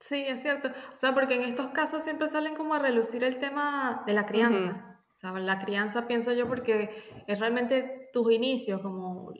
Sí, 0.00 0.24
es 0.26 0.42
cierto. 0.42 0.68
O 0.68 0.96
sea, 0.96 1.14
porque 1.14 1.36
en 1.36 1.42
estos 1.42 1.68
casos 1.68 2.02
siempre 2.02 2.28
salen 2.28 2.56
como 2.56 2.74
a 2.74 2.80
relucir 2.80 3.22
el 3.22 3.38
tema 3.38 4.02
de 4.04 4.14
la 4.14 4.26
crianza. 4.26 4.98
O 5.14 5.16
sea, 5.16 5.30
la 5.32 5.60
crianza 5.60 6.08
pienso 6.08 6.32
yo 6.32 6.48
porque 6.48 7.24
es 7.28 7.38
realmente 7.38 8.10
tus 8.12 8.32
inicios, 8.32 8.80
como 8.80 9.32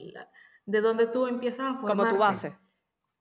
de 0.65 0.81
donde 0.81 1.07
tú 1.07 1.27
empiezas 1.27 1.65
a 1.65 1.75
formar. 1.75 1.97
Como 1.97 2.07
tu 2.07 2.17
base. 2.17 2.57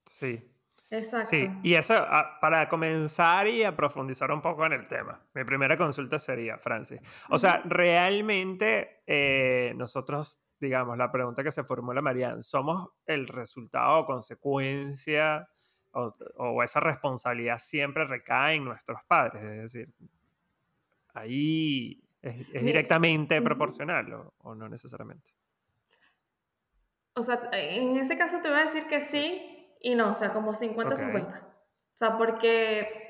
Sí. 0.04 0.48
Exacto. 0.90 1.30
Sí, 1.30 1.48
y 1.62 1.72
eso, 1.72 1.94
ah, 1.96 2.36
para 2.38 2.68
comenzar 2.68 3.48
y 3.48 3.62
a 3.62 3.74
profundizar 3.74 4.30
un 4.30 4.42
poco 4.42 4.66
en 4.66 4.74
el 4.74 4.86
tema, 4.86 5.26
mi 5.32 5.42
primera 5.42 5.78
consulta 5.78 6.18
sería, 6.18 6.58
Francis. 6.58 7.00
O 7.30 7.38
sea, 7.38 7.62
realmente 7.64 9.02
eh, 9.06 9.72
nosotros 9.74 10.41
digamos, 10.62 10.96
la 10.96 11.10
pregunta 11.10 11.42
que 11.42 11.50
se 11.50 11.64
formula 11.64 12.00
Marianne, 12.00 12.42
¿somos 12.42 12.88
el 13.04 13.26
resultado 13.26 13.98
o 13.98 14.06
consecuencia 14.06 15.48
o, 15.90 16.62
esa 16.62 16.78
responsabilidad 16.78 17.58
siempre 17.58 18.04
recae 18.06 18.54
en 18.54 18.64
nuestros 18.64 19.02
padres? 19.02 19.42
Es 19.42 19.72
decir, 19.72 19.92
ahí 21.14 22.00
es, 22.22 22.52
directamente 22.52 23.42
proporcional 23.42 24.30
o, 24.38 24.54
no 24.54 24.68
necesariamente. 24.68 25.28
O 27.14 27.22
sea, 27.22 27.50
en 27.52 27.96
ese 27.96 28.16
caso 28.16 28.40
te 28.40 28.48
voy 28.48 28.60
a 28.60 28.64
decir 28.64 28.86
que 28.86 29.00
sí 29.00 29.76
y 29.80 29.96
no, 29.96 30.12
o 30.12 30.14
sea, 30.14 30.32
como 30.32 30.54
50-50. 30.54 31.42
O 31.42 31.98
sea, 31.98 32.16
porque 32.16 33.01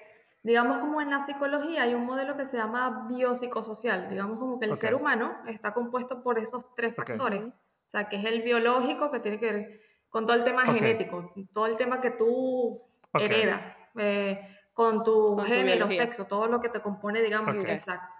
digamos 0.43 0.79
como 0.79 1.01
en 1.01 1.11
la 1.11 1.21
psicología 1.21 1.83
hay 1.83 1.95
un 1.95 2.05
modelo 2.05 2.37
que 2.37 2.47
se 2.47 2.57
llama 2.57 3.07
biopsicosocial, 3.09 4.09
digamos 4.11 4.39
como 4.39 4.59
que 4.59 4.67
el 4.67 4.77
ser 4.77 4.95
humano 4.95 5.37
está 5.47 5.73
compuesto 5.73 6.23
por 6.23 6.39
esos 6.39 6.75
tres 6.75 6.95
factores, 6.95 7.47
o 7.47 7.91
sea, 7.91 8.09
que 8.09 8.17
es 8.17 8.25
el 8.25 8.43
biológico 8.43 9.11
que 9.11 9.21
tiene 9.21 9.39
que 9.39 9.53
ver 9.53 9.81
con 10.09 10.27
todo 10.27 10.37
el 10.37 10.45
tema 10.45 10.65
genético, 10.65 11.33
todo 11.53 11.67
el 11.67 11.77
tema 11.77 12.01
que 12.01 12.11
tú 12.11 12.83
heredas, 13.15 13.77
eh, 13.97 14.49
con 14.73 15.03
tu 15.03 15.39
género, 15.39 15.89
sexo, 15.89 16.27
todo 16.27 16.47
lo 16.47 16.61
que 16.61 16.69
te 16.69 16.81
compone, 16.81 17.23
digamos, 17.23 17.55
exacto. 17.57 18.15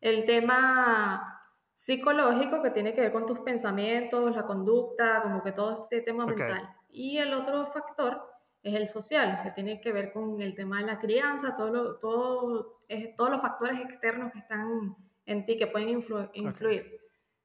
El 0.00 0.24
tema 0.24 1.42
psicológico 1.72 2.62
que 2.62 2.70
tiene 2.70 2.94
que 2.94 3.02
ver 3.02 3.12
con 3.12 3.26
tus 3.26 3.40
pensamientos, 3.40 4.34
la 4.34 4.46
conducta, 4.46 5.22
como 5.22 5.42
que 5.42 5.52
todo 5.52 5.82
este 5.82 6.00
tema 6.00 6.26
mental. 6.26 6.74
Y 6.88 7.18
el 7.18 7.34
otro 7.34 7.66
factor 7.66 8.20
es 8.68 8.74
el 8.74 8.88
social, 8.88 9.40
que 9.42 9.50
tiene 9.50 9.80
que 9.80 9.92
ver 9.92 10.12
con 10.12 10.40
el 10.40 10.54
tema 10.54 10.80
de 10.80 10.86
la 10.86 10.98
crianza, 10.98 11.56
todo 11.56 11.98
todo, 11.98 12.80
todos 13.16 13.30
los 13.30 13.40
factores 13.40 13.80
externos 13.80 14.32
que 14.32 14.38
están 14.38 14.96
en 15.26 15.46
ti 15.46 15.56
que 15.56 15.66
pueden 15.66 15.90
influir. 15.90 17.00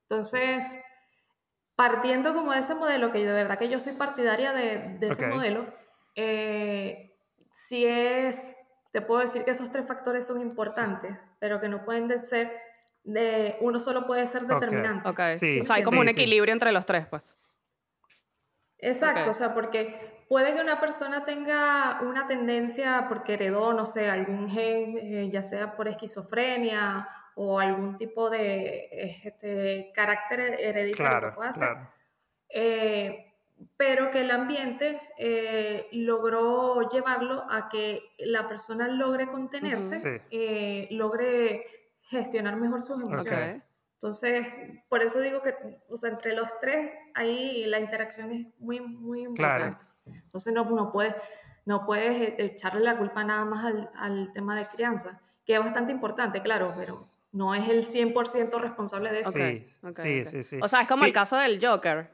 Entonces, 0.10 0.66
partiendo 1.76 2.34
como 2.34 2.54
de 2.54 2.60
ese 2.60 2.76
modelo, 2.76 3.12
que 3.12 3.20
de 3.20 3.34
verdad 3.34 3.58
que 3.58 3.70
yo 3.70 3.80
soy 3.80 3.94
partidaria 3.94 4.54
de, 4.54 4.98
ese 5.02 5.28
modelo, 5.28 5.66
eh, 6.16 7.18
si 7.52 7.86
es, 7.86 8.56
te 8.92 9.02
puedo 9.02 9.22
decir 9.22 9.44
que 9.44 9.52
esos 9.52 9.72
tres 9.72 9.88
factores 9.88 10.26
son 10.26 10.42
importantes, 10.42 11.18
pero 11.40 11.60
que 11.60 11.68
no 11.68 11.84
pueden 11.84 12.18
ser 12.20 12.52
de, 13.04 13.58
uno 13.60 13.80
solo 13.80 14.06
puede 14.08 14.26
ser 14.28 14.46
determinante. 14.46 15.10
Okay. 15.10 15.60
o 15.60 15.64
sea, 15.64 15.76
hay 15.76 15.84
como 15.84 16.00
un 16.00 16.10
equilibrio 16.10 16.54
entre 16.54 16.72
los 16.72 16.86
tres, 16.86 17.06
pues. 17.08 17.38
Exacto, 18.78 19.32
o 19.32 19.34
sea, 19.34 19.54
porque 19.54 20.13
puede 20.28 20.54
que 20.54 20.62
una 20.62 20.80
persona 20.80 21.26
tenga 21.26 22.02
una 22.02 22.28
tendencia 22.28 23.06
porque 23.10 23.34
heredó, 23.34 23.74
no 23.74 23.86
sé, 23.86 24.10
algún 24.10 24.50
gen, 24.50 24.98
eh, 24.98 25.30
ya 25.32 25.44
sea 25.44 25.76
por 25.76 25.88
esquizofrenia 25.88 27.08
o 27.36 27.60
algún 27.60 27.98
tipo 27.98 28.30
de 28.30 29.20
este, 29.24 29.92
carácter 29.94 30.60
hereditario 30.60 31.30
que 31.30 31.36
pueda 31.36 31.50
hacer. 31.50 31.78
Eh, 32.50 33.34
pero 33.78 34.12
que 34.12 34.22
el 34.22 34.32
ambiente 34.32 35.02
eh, 35.18 35.88
logró 35.92 36.88
llevarlo 36.90 37.46
a 37.50 37.70
que 37.70 38.02
la 38.20 38.48
persona 38.48 38.88
logre 38.88 39.28
contenerse, 39.28 40.22
eh, 40.32 40.88
logre 40.92 41.66
gestionar 42.02 42.58
mejor 42.58 42.84
sus 42.84 43.02
emociones. 43.02 43.64
Entonces, 43.96 44.48
por 44.90 45.02
eso 45.02 45.22
digo 45.22 45.42
que 45.42 45.56
o 45.90 45.96
sea, 45.96 46.10
entre 46.10 46.34
los 46.34 46.60
tres, 46.60 46.94
ahí 47.14 47.66
la 47.66 47.80
interacción 47.80 48.32
es 48.32 48.48
muy, 48.60 48.82
muy 48.82 49.22
importante. 49.24 49.78
Entonces, 50.06 50.54
no, 50.54 50.66
no, 50.66 50.92
puedes, 50.92 51.16
no 51.66 51.86
puedes 51.86 52.36
echarle 52.38 52.82
la 52.82 52.98
culpa 52.98 53.24
nada 53.24 53.46
más 53.46 53.66
al, 53.66 53.90
al 53.96 54.34
tema 54.34 54.56
de 54.56 54.68
crianza, 54.68 55.22
que 55.46 55.54
es 55.54 55.60
bastante 55.60 55.92
importante, 55.92 56.42
claro, 56.42 56.70
pero 56.78 56.96
no 57.34 57.56
es 57.56 57.68
el 57.68 57.86
100% 57.86 58.62
responsable 58.62 59.12
de 59.12 59.20
eso. 59.20 59.32
Sí, 59.32 60.26
sí, 60.26 60.44
sí, 60.44 60.60
O 60.62 60.68
sea, 60.68 60.82
es 60.82 60.88
como 60.88 61.04
el 61.04 61.12
caso 61.12 61.36
del 61.36 61.60
Joker. 61.64 62.10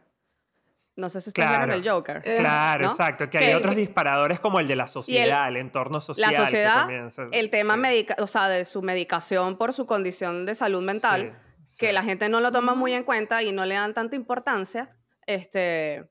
No 0.95 1.07
sé 1.07 1.21
si 1.21 1.29
ustedes 1.29 1.47
claro, 1.47 1.65
vieron 1.65 1.83
el 1.83 1.89
Joker. 1.89 2.21
Eh, 2.25 2.37
claro, 2.39 2.85
exacto. 2.87 3.29
Que, 3.29 3.37
hay 3.37 3.53
otros 3.53 3.75
disparadores 3.75 4.39
como 4.39 4.59
el 4.59 4.67
de 4.67 4.75
la 4.75 4.87
sociedad, 4.87 5.47
el, 5.47 5.57
entorno 5.57 6.01
social. 6.01 6.31
La 6.31 6.37
sociedad, 6.37 6.87
el 7.31 7.49
tema 7.49 7.77
o 8.17 8.27
sea, 8.27 8.49
de 8.49 8.65
su 8.65 8.81
medicación 8.81 9.57
por 9.57 9.73
su 9.73 9.85
condición 9.85 10.45
de 10.45 10.55
salud 10.55 10.81
mental, 10.81 11.37
que 11.77 11.93
la 11.93 12.03
gente 12.03 12.27
no 12.29 12.39
lo 12.39 12.51
toma 12.51 12.73
muy 12.73 12.93
en 12.93 13.03
cuenta 13.03 13.43
y 13.43 13.51
no 13.51 13.65
le 13.65 13.75
dan 13.75 13.93
tanta 13.93 14.15
importancia. 14.15 14.95
Este, 15.25 16.09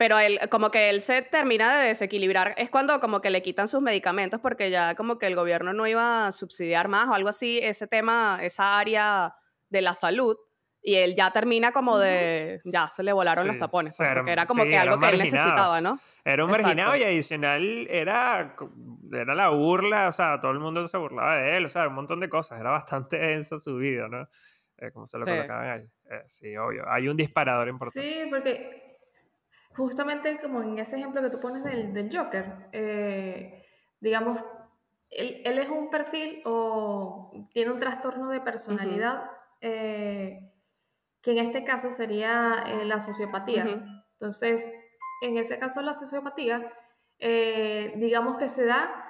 pero 0.00 0.18
él, 0.18 0.40
como 0.48 0.70
que 0.70 0.88
él 0.88 1.02
se 1.02 1.20
termina 1.20 1.76
de 1.76 1.88
desequilibrar, 1.88 2.54
es 2.56 2.70
cuando 2.70 2.98
como 3.00 3.20
que 3.20 3.28
le 3.28 3.42
quitan 3.42 3.68
sus 3.68 3.82
medicamentos 3.82 4.40
porque 4.40 4.70
ya 4.70 4.94
como 4.94 5.18
que 5.18 5.26
el 5.26 5.36
gobierno 5.36 5.74
no 5.74 5.86
iba 5.86 6.26
a 6.26 6.32
subsidiar 6.32 6.88
más 6.88 7.10
o 7.10 7.12
algo 7.12 7.28
así, 7.28 7.60
ese 7.62 7.86
tema, 7.86 8.38
esa 8.40 8.78
área 8.78 9.34
de 9.68 9.82
la 9.82 9.92
salud, 9.92 10.38
y 10.80 10.94
él 10.94 11.14
ya 11.14 11.30
termina 11.32 11.72
como 11.72 11.98
de, 11.98 12.60
ya 12.64 12.88
se 12.88 13.02
le 13.02 13.12
volaron 13.12 13.46
los 13.46 13.58
tapones, 13.58 13.94
pues, 13.94 14.08
porque 14.14 14.32
era 14.32 14.46
como 14.46 14.64
que 14.64 14.78
algo 14.78 14.98
que 14.98 15.10
él 15.10 15.18
necesitaba, 15.18 15.82
¿no? 15.82 16.00
Era 16.24 16.46
un 16.46 16.50
marginado 16.50 16.96
y 16.96 17.02
adicional 17.02 17.86
era, 17.90 18.56
era 19.12 19.34
la 19.34 19.50
burla, 19.50 20.08
o 20.08 20.12
sea, 20.12 20.40
todo 20.40 20.52
el 20.52 20.60
mundo 20.60 20.88
se 20.88 20.96
burlaba 20.96 21.36
de 21.36 21.58
él, 21.58 21.66
o 21.66 21.68
sea, 21.68 21.86
un 21.88 21.94
montón 21.94 22.20
de 22.20 22.30
cosas, 22.30 22.58
era 22.58 22.70
bastante 22.70 23.18
densa 23.18 23.58
su 23.58 23.76
vida, 23.76 24.08
¿no? 24.08 24.26
Eh, 24.78 24.92
como 24.92 25.06
se 25.06 25.18
lo 25.18 25.26
colocaban 25.26 25.68
ahí. 25.68 25.86
Eh, 26.10 26.22
sí, 26.24 26.56
obvio, 26.56 26.84
hay 26.88 27.06
un 27.06 27.18
disparador 27.18 27.68
importante. 27.68 28.00
Sí, 28.00 28.30
porque 28.30 28.89
justamente 29.76 30.38
como 30.40 30.62
en 30.62 30.78
ese 30.78 30.96
ejemplo 30.96 31.22
que 31.22 31.30
tú 31.30 31.40
pones 31.40 31.62
del, 31.64 32.10
Joker, 32.14 32.68
eh, 32.72 33.64
digamos, 34.00 34.42
él, 35.10 35.58
es 35.58 35.68
un 35.68 35.90
perfil 35.90 36.42
o 36.44 37.48
tiene 37.52 37.72
un 37.72 37.78
trastorno 37.78 38.30
de 38.30 38.40
personalidad 38.40 39.30
eh, 39.60 40.52
que 41.20 41.32
en 41.32 41.38
este 41.38 41.64
caso 41.64 41.90
sería 41.92 42.64
eh, 42.66 42.84
la 42.84 43.00
sociopatía. 43.00 44.02
Entonces, 44.12 44.72
en 45.22 45.36
ese 45.36 45.58
caso 45.58 45.82
la 45.82 45.94
sociopatía, 45.94 46.72
digamos 47.18 48.38
que 48.38 48.48
se 48.48 48.64
da 48.64 49.06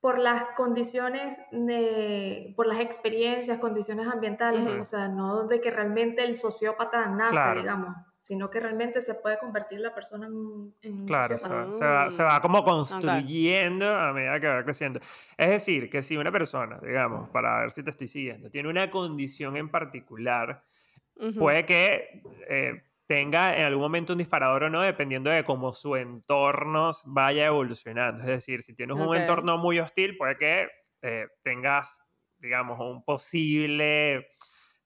por 0.00 0.18
las 0.18 0.42
condiciones, 0.56 1.38
de, 1.52 2.54
por 2.56 2.66
las 2.66 2.80
experiencias, 2.80 3.58
condiciones 3.58 4.08
ambientales, 4.08 4.66
o 4.66 4.84
sea, 4.84 5.08
no 5.08 5.46
de 5.46 5.60
que 5.60 5.70
realmente 5.70 6.24
el 6.24 6.34
sociópata 6.34 7.06
nace, 7.06 7.60
digamos 7.60 7.94
sino 8.20 8.50
que 8.50 8.60
realmente 8.60 9.00
se 9.00 9.14
puede 9.14 9.38
convertir 9.38 9.80
la 9.80 9.94
persona 9.94 10.26
en, 10.26 10.34
un 10.34 11.06
Claro, 11.06 11.38
se 11.38 11.48
va, 11.48 12.10
se, 12.10 12.22
va, 12.22 12.40
como 12.42 12.62
construyendo 12.62 13.88
a 13.88 14.12
medida 14.12 14.38
que 14.38 14.46
va 14.46 14.62
creciendo. 14.62 15.00
Es 15.38 15.48
decir, 15.48 15.88
que 15.88 16.02
si 16.02 16.18
una 16.18 16.30
persona, 16.30 16.78
digamos, 16.82 17.30
para 17.30 17.60
ver 17.60 17.72
si 17.72 17.82
te 17.82 17.88
estoy 17.88 18.08
siguiendo, 18.08 18.50
tiene 18.50 18.68
una 18.68 18.90
condición 18.90 19.56
en 19.56 19.70
particular, 19.70 20.62
puede 21.38 21.64
que 21.64 22.22
eh, 22.48 22.82
tenga 23.06 23.56
en 23.56 23.64
algún 23.64 23.82
momento 23.82 24.12
un 24.12 24.18
disparador 24.18 24.64
o 24.64 24.70
no, 24.70 24.82
dependiendo 24.82 25.30
de 25.30 25.42
cómo 25.42 25.72
su 25.72 25.96
entorno 25.96 26.92
vaya 27.06 27.46
evolucionando. 27.46 28.20
Es 28.20 28.26
decir, 28.26 28.62
si 28.62 28.74
tienes 28.74 28.98
un 28.98 29.16
entorno 29.16 29.56
muy 29.56 29.78
hostil, 29.78 30.18
puede 30.18 30.36
que 30.36 30.68
eh, 31.00 31.26
tengas, 31.42 32.02
digamos, 32.36 32.78
un 32.78 33.02
posible, 33.02 34.28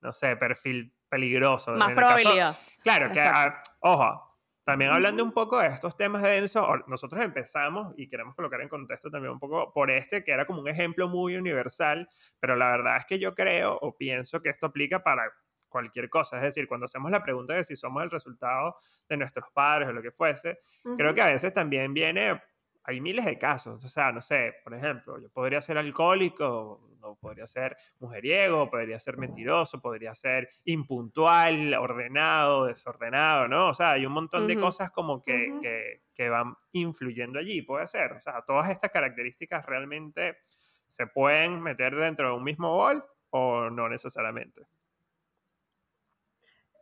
no 0.01 0.13
sé, 0.13 0.37
perfil 0.37 0.95
peligroso. 1.09 1.73
Más 1.73 1.93
probabilidad. 1.93 2.57
Claro, 2.85 3.11
que, 3.11 3.21
ah, 3.21 3.61
ojo, 3.81 4.37
también 4.65 4.93
hablando 4.93 5.23
un 5.23 5.33
poco 5.33 5.59
de 5.59 5.69
estos 5.69 5.97
temas 5.97 6.23
de 6.23 6.31
denso, 6.31 6.67
nosotros 6.87 7.21
empezamos 7.21 7.93
y 7.97 8.09
queremos 8.09 8.35
colocar 8.35 8.61
en 8.61 8.69
contexto 8.69 9.11
también 9.11 9.33
un 9.33 9.39
poco 9.39 9.73
por 9.73 9.91
este, 9.91 10.25
que 10.25 10.33
era 10.33 10.47
como 10.47 10.61
un 10.61 10.69
ejemplo 10.69 11.09
muy 11.09 11.37
universal, 11.37 12.09
pero 12.41 12.57
la 12.57 12.71
verdad 12.71 12.97
es 12.99 13.05
que 13.05 13.19
yo 13.19 13.35
creo 13.35 13.77
o 13.81 13.97
pienso 13.97 14.41
que 14.41 14.49
esto 14.49 14.67
aplica 14.67 15.03
para 15.03 15.31
cualquier 15.69 16.09
cosa. 16.09 16.37
Es 16.37 16.43
decir, 16.45 16.67
cuando 16.69 16.87
hacemos 16.87 17.11
la 17.11 17.23
pregunta 17.23 17.53
de 17.53 17.65
si 17.65 17.77
somos 17.77 18.03
el 18.03 18.11
resultado 18.11 18.77
de 19.09 19.17
nuestros 19.17 19.47
padres 19.53 19.89
o 19.89 19.93
lo 19.93 20.01
que 20.01 20.13
fuese, 20.13 20.59
creo 20.97 21.15
que 21.15 21.21
a 21.21 21.27
veces 21.27 21.53
también 21.53 21.93
viene, 21.93 22.41
hay 22.85 23.01
miles 23.01 23.25
de 23.25 23.39
casos. 23.39 23.85
O 23.85 23.89
sea, 23.89 24.13
no 24.13 24.21
sé, 24.21 24.55
por 24.63 24.75
ejemplo, 24.75 25.19
yo 25.19 25.29
podría 25.31 25.61
ser 25.61 25.79
alcohólico, 25.79 26.81
podría 27.21 27.47
ser 27.47 27.77
mujeriego, 27.99 28.71
podría 28.71 28.99
ser 28.99 29.17
mentiroso, 29.17 29.81
podría 29.81 30.15
ser 30.15 30.49
impuntual, 30.65 31.75
ordenado, 31.75 32.67
desordenado, 32.67 33.49
¿no? 33.49 33.69
O 33.69 33.75
sea, 33.75 33.93
hay 33.93 34.07
un 34.07 34.13
montón 34.13 34.47
de 34.47 34.59
cosas 34.59 34.91
como 34.91 35.23
que, 35.23 36.01
que, 36.15 36.29
van 36.29 36.55
influyendo 36.73 37.39
allí, 37.39 37.63
puede 37.63 37.87
ser. 37.87 38.13
O 38.13 38.21
sea, 38.21 38.43
todas 38.47 38.71
estas 38.71 38.91
características 38.91 39.65
realmente 39.67 40.39
se 40.87 41.07
pueden 41.07 41.61
meter 41.63 41.95
dentro 41.95 42.29
de 42.29 42.35
un 42.35 42.45
mismo 42.45 42.71
bol 42.71 43.05
o 43.31 43.71
no 43.71 43.89
necesariamente. 43.89 44.63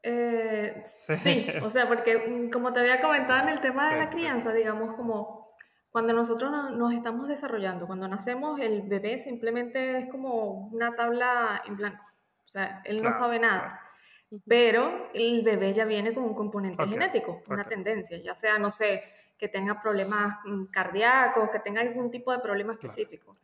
Eh, 0.02 0.82
sí. 0.84 1.46
o 1.62 1.70
sea, 1.70 1.86
porque 1.86 2.18
mm, 2.18 2.50
como 2.50 2.72
te 2.72 2.80
había 2.80 3.00
comentado 3.00 3.42
en 3.42 3.50
el 3.50 3.60
tema 3.60 3.90
de 3.90 3.98
la 3.98 4.10
crianza, 4.10 4.52
digamos, 4.52 4.96
como 4.96 5.41
cuando 5.92 6.14
nosotros 6.14 6.50
nos 6.72 6.94
estamos 6.94 7.28
desarrollando, 7.28 7.86
cuando 7.86 8.08
nacemos, 8.08 8.58
el 8.58 8.80
bebé 8.80 9.18
simplemente 9.18 9.98
es 9.98 10.08
como 10.08 10.68
una 10.68 10.96
tabla 10.96 11.62
en 11.66 11.76
blanco. 11.76 12.02
O 12.46 12.48
sea, 12.48 12.80
él 12.86 13.02
no 13.02 13.12
sabe 13.12 13.38
nada. 13.38 13.78
Pero 14.48 15.10
el 15.12 15.42
bebé 15.42 15.74
ya 15.74 15.84
viene 15.84 16.14
con 16.14 16.24
un 16.24 16.34
componente 16.34 16.86
genético, 16.86 17.42
una 17.46 17.64
tendencia, 17.64 18.16
ya 18.16 18.34
sea, 18.34 18.58
no 18.58 18.70
sé, 18.70 19.04
que 19.36 19.48
tenga 19.48 19.82
problemas 19.82 20.38
mm, 20.46 20.64
cardíacos, 20.66 21.50
que 21.50 21.58
tenga 21.58 21.82
algún 21.82 22.10
tipo 22.10 22.32
de 22.32 22.38
problema 22.38 22.72
específico. 22.72 23.36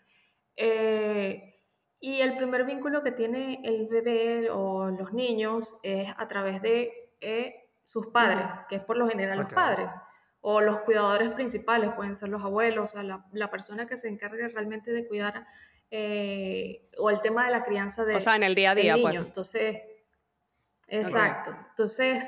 Eh, 0.56 1.60
y 2.00 2.22
el 2.22 2.34
primer 2.38 2.64
vínculo 2.64 3.02
que 3.02 3.12
tiene 3.12 3.60
el 3.62 3.88
bebé 3.88 4.48
o 4.50 4.88
los 4.88 5.12
niños 5.12 5.76
es 5.82 6.08
a 6.16 6.26
través 6.26 6.62
de 6.62 7.12
eh, 7.20 7.68
sus 7.84 8.06
padres, 8.06 8.58
que 8.70 8.76
es 8.76 8.82
por 8.82 8.96
lo 8.96 9.06
general 9.06 9.40
los 9.40 9.52
padres 9.52 9.90
o 10.50 10.62
los 10.62 10.80
cuidadores 10.80 11.28
principales, 11.32 11.90
pueden 11.92 12.16
ser 12.16 12.30
los 12.30 12.42
abuelos, 12.42 12.84
o 12.84 12.86
sea, 12.86 13.02
la, 13.02 13.22
la 13.32 13.50
persona 13.50 13.86
que 13.86 13.98
se 13.98 14.08
encargue 14.08 14.48
realmente 14.48 14.90
de 14.92 15.06
cuidar 15.06 15.46
eh, 15.90 16.88
o 16.96 17.10
el 17.10 17.20
tema 17.20 17.44
de 17.44 17.50
la 17.50 17.64
crianza 17.64 18.06
de, 18.06 18.16
o 18.16 18.20
sea, 18.20 18.34
en 18.34 18.44
el 18.44 18.54
día 18.54 18.70
a 18.70 18.74
día, 18.74 18.96
Pues. 18.98 19.26
Entonces, 19.26 19.82
exacto. 20.86 21.54
Entonces, 21.68 22.24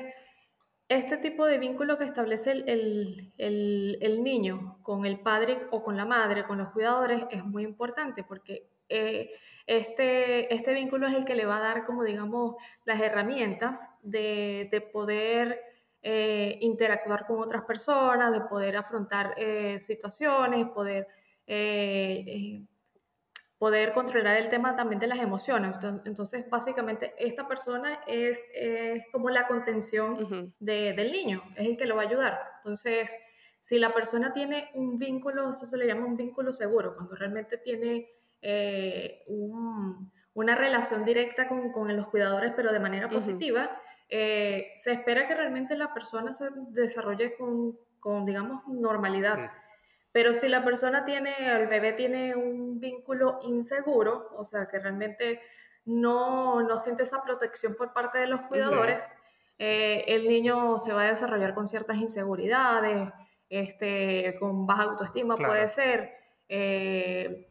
este 0.87 1.17
tipo 1.17 1.47
de 1.47 1.57
vínculo 1.57 1.97
que 1.97 2.03
establece 2.03 2.51
el, 2.51 3.33
el, 3.39 3.97
el, 3.99 4.23
niño 4.23 4.77
con 4.83 5.07
el 5.07 5.19
padre 5.19 5.57
o 5.71 5.83
con 5.83 5.97
la 5.97 6.05
madre, 6.05 6.45
con 6.45 6.59
los 6.59 6.69
cuidadores, 6.69 7.25
es 7.31 7.43
muy 7.43 7.63
importante 7.63 8.23
porque 8.23 8.69
eh, 8.87 9.31
este, 9.65 10.53
este 10.53 10.75
vínculo 10.75 11.07
es 11.07 11.15
el 11.15 11.25
que 11.25 11.33
le 11.33 11.47
va 11.47 11.57
a 11.57 11.61
dar, 11.61 11.87
como 11.87 12.03
digamos, 12.03 12.55
las 12.85 13.01
herramientas 13.01 13.89
de, 14.03 14.69
de 14.71 14.79
poder 14.81 15.70
eh, 16.01 16.57
interactuar 16.61 17.25
con 17.27 17.39
otras 17.39 17.63
personas, 17.63 18.31
de 18.31 18.41
poder 18.41 18.77
afrontar 18.77 19.33
eh, 19.37 19.79
situaciones, 19.79 20.65
poder, 20.67 21.07
eh, 21.45 22.63
poder 23.57 23.93
controlar 23.93 24.37
el 24.37 24.49
tema 24.49 24.75
también 24.75 24.99
de 24.99 25.07
las 25.07 25.19
emociones. 25.19 25.77
Entonces, 26.05 26.49
básicamente, 26.49 27.13
esta 27.17 27.47
persona 27.47 27.99
es, 28.07 28.47
como 29.11 29.29
la 29.29 29.47
contención 29.47 30.53
del 30.59 31.11
niño, 31.11 31.43
es 31.55 31.67
el 31.67 31.77
que 31.77 31.85
lo 31.85 31.95
va 31.95 32.03
a 32.03 32.07
ayudar. 32.07 32.39
Entonces, 32.57 33.15
si 33.61 33.77
la 33.77 33.93
persona 33.93 34.33
tiene 34.33 34.71
un 34.73 34.97
vínculo, 34.97 35.51
eso 35.51 35.67
se 35.67 35.77
le 35.77 35.85
llama 35.85 36.07
un 36.07 36.17
vínculo 36.17 36.51
seguro, 36.51 36.95
cuando 36.95 37.15
realmente 37.15 37.57
tiene 37.57 38.09
eh, 38.41 39.23
una 40.33 40.55
relación 40.55 41.05
directa 41.05 41.47
con, 41.47 41.71
con, 41.71 41.95
los 41.95 42.07
cuidadores, 42.07 42.53
pero 42.55 42.73
de 42.73 42.79
manera 42.79 43.07
positiva, 43.07 43.79
eh, 44.13 44.73
se 44.75 44.91
espera 44.91 45.25
que 45.25 45.35
realmente 45.35 45.77
la 45.77 45.93
persona 45.93 46.33
se 46.33 46.49
desarrolle 46.71 47.33
con, 47.37 47.79
con 48.01 48.25
digamos, 48.25 48.67
normalidad. 48.67 49.51
Pero 50.11 50.33
si 50.33 50.49
la 50.49 50.65
persona 50.65 51.05
tiene, 51.05 51.33
el 51.39 51.67
bebé 51.67 51.93
tiene 51.93 52.35
un 52.35 52.81
vínculo 52.81 53.39
inseguro, 53.43 54.27
o 54.35 54.43
sea, 54.43 54.67
que 54.67 54.79
realmente 54.79 55.39
no, 55.85 56.61
no 56.61 56.75
siente 56.75 57.03
esa 57.03 57.23
protección 57.23 57.75
por 57.75 57.93
parte 57.93 58.17
de 58.17 58.27
los 58.27 58.41
cuidadores, 58.41 59.09
eh, 59.57 60.03
el 60.07 60.27
niño 60.27 60.77
se 60.77 60.91
va 60.91 61.03
a 61.03 61.11
desarrollar 61.11 61.53
con 61.53 61.65
ciertas 61.65 61.95
inseguridades, 61.95 63.13
este, 63.47 64.35
con 64.39 64.67
baja 64.67 64.83
autoestima 64.83 65.37
puede 65.37 65.69
ser. 65.69 66.11
Eh, 66.49 67.50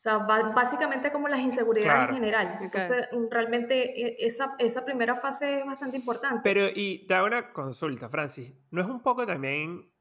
o 0.00 0.02
sea, 0.02 0.16
básicamente 0.16 1.12
como 1.12 1.28
las 1.28 1.40
inseguridades 1.40 2.08
en 2.08 2.14
general. 2.14 2.58
Entonces, 2.62 3.06
realmente 3.30 4.00
e, 4.00 4.26
esa, 4.26 4.54
esa 4.58 4.82
primera 4.82 5.14
fase 5.16 5.58
es 5.58 5.66
bastante 5.66 5.98
importante. 5.98 6.40
Pero, 6.42 6.70
y 6.74 7.06
te 7.06 7.12
hago 7.12 7.26
una 7.26 7.52
consulta, 7.52 8.08
Francis. 8.08 8.50
¿No 8.70 8.80
es 8.80 8.86
un 8.86 9.02
poco 9.02 9.26
también 9.26 9.92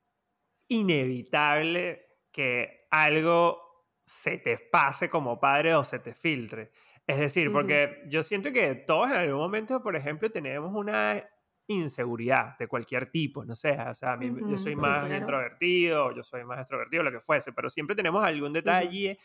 inevitable 0.70 2.15
que 2.32 2.88
algo 2.89 3.60
se 4.06 4.38
te 4.38 4.58
pase 4.72 5.10
como 5.10 5.38
padre 5.38 5.75
o 5.75 5.84
se 5.84 6.00
te 6.00 6.13
filtre? 6.13 6.72
Es 7.06 7.20
decir, 7.20 7.51
porque 7.51 8.03
yo 8.08 8.24
siento 8.24 8.53
que 8.53 8.75
todos 8.75 9.10
en 9.10 9.18
algún 9.18 9.41
momento, 9.41 9.84
por 9.84 9.98
ejemplo, 9.98 10.32
tenemos 10.32 10.74
una 10.74 11.22
inseguridad 11.68 12.58
de 12.58 12.68
cualquier 12.68 13.12
tipo, 13.12 13.44
no 13.44 13.53
sé, 13.53 13.77
o 13.77 13.94
sea, 13.94 14.18
yo 14.22 14.58
soy 14.58 14.77
más 14.77 15.12
introvertido, 15.12 16.15
yo 16.15 16.24
soy 16.24 16.46
más 16.46 16.60
extrovertido, 16.60 17.03
lo 17.03 17.12
que 17.12 17.20
fuese, 17.20 17.51
pero 17.51 17.70
siempre 17.70 17.98
tenemos 17.98 18.24
algún 18.24 18.53
detalle, 18.53 19.20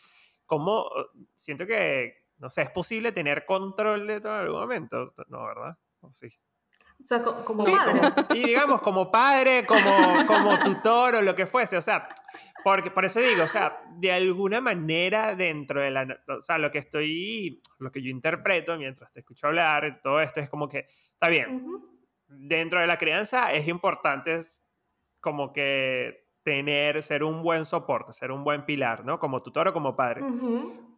como 0.45 0.89
siento 1.33 1.65
que, 1.65 2.25
no 2.37 2.49
sé, 2.49 2.63
es 2.63 2.69
posible 2.69 3.11
tener 3.11 3.45
control 3.45 4.07
de 4.07 4.21
todo 4.21 4.35
en 4.35 4.41
algún 4.41 4.59
momento, 4.59 5.13
¿no, 5.27 5.45
verdad? 5.45 5.77
¿O 6.01 6.11
sí? 6.11 6.27
O 6.99 7.03
sea, 7.03 7.21
como 7.21 7.65
padre. 7.65 8.01
y 8.35 8.47
digamos, 8.47 8.81
como 8.81 9.11
padre, 9.11 9.65
como, 9.65 10.25
como 10.27 10.57
tutor 10.59 11.15
o 11.15 11.21
lo 11.21 11.35
que 11.35 11.45
fuese, 11.45 11.77
o 11.77 11.81
sea, 11.81 12.07
porque, 12.63 12.89
por 12.89 13.05
eso 13.05 13.19
digo, 13.19 13.43
o 13.43 13.47
sea, 13.47 13.81
de 13.97 14.11
alguna 14.11 14.61
manera 14.61 15.35
dentro 15.35 15.81
de 15.81 15.91
la, 15.91 16.07
o 16.27 16.41
sea, 16.41 16.57
lo 16.57 16.71
que 16.71 16.79
estoy, 16.79 17.61
lo 17.79 17.91
que 17.91 18.01
yo 18.01 18.09
interpreto 18.09 18.77
mientras 18.77 19.11
te 19.11 19.19
escucho 19.19 19.47
hablar, 19.47 19.99
todo 20.01 20.21
esto 20.21 20.39
es 20.39 20.49
como 20.49 20.69
que, 20.69 20.87
está 21.13 21.29
bien, 21.29 21.63
dentro 22.27 22.79
de 22.79 22.87
la 22.87 22.97
crianza 22.97 23.53
es 23.53 23.67
importante 23.67 24.39
como 25.19 25.53
que 25.53 26.24
tener, 26.45 27.01
ser 27.01 27.23
un 27.23 27.41
buen 27.41 27.65
soporte, 27.65 28.13
ser 28.13 28.31
un 28.31 28.43
buen 28.43 28.65
pilar, 28.65 29.03
¿no? 29.03 29.19
Como 29.19 29.41
tutor 29.41 29.69
o 29.69 29.73
como 29.73 29.95
padre. 29.95 30.21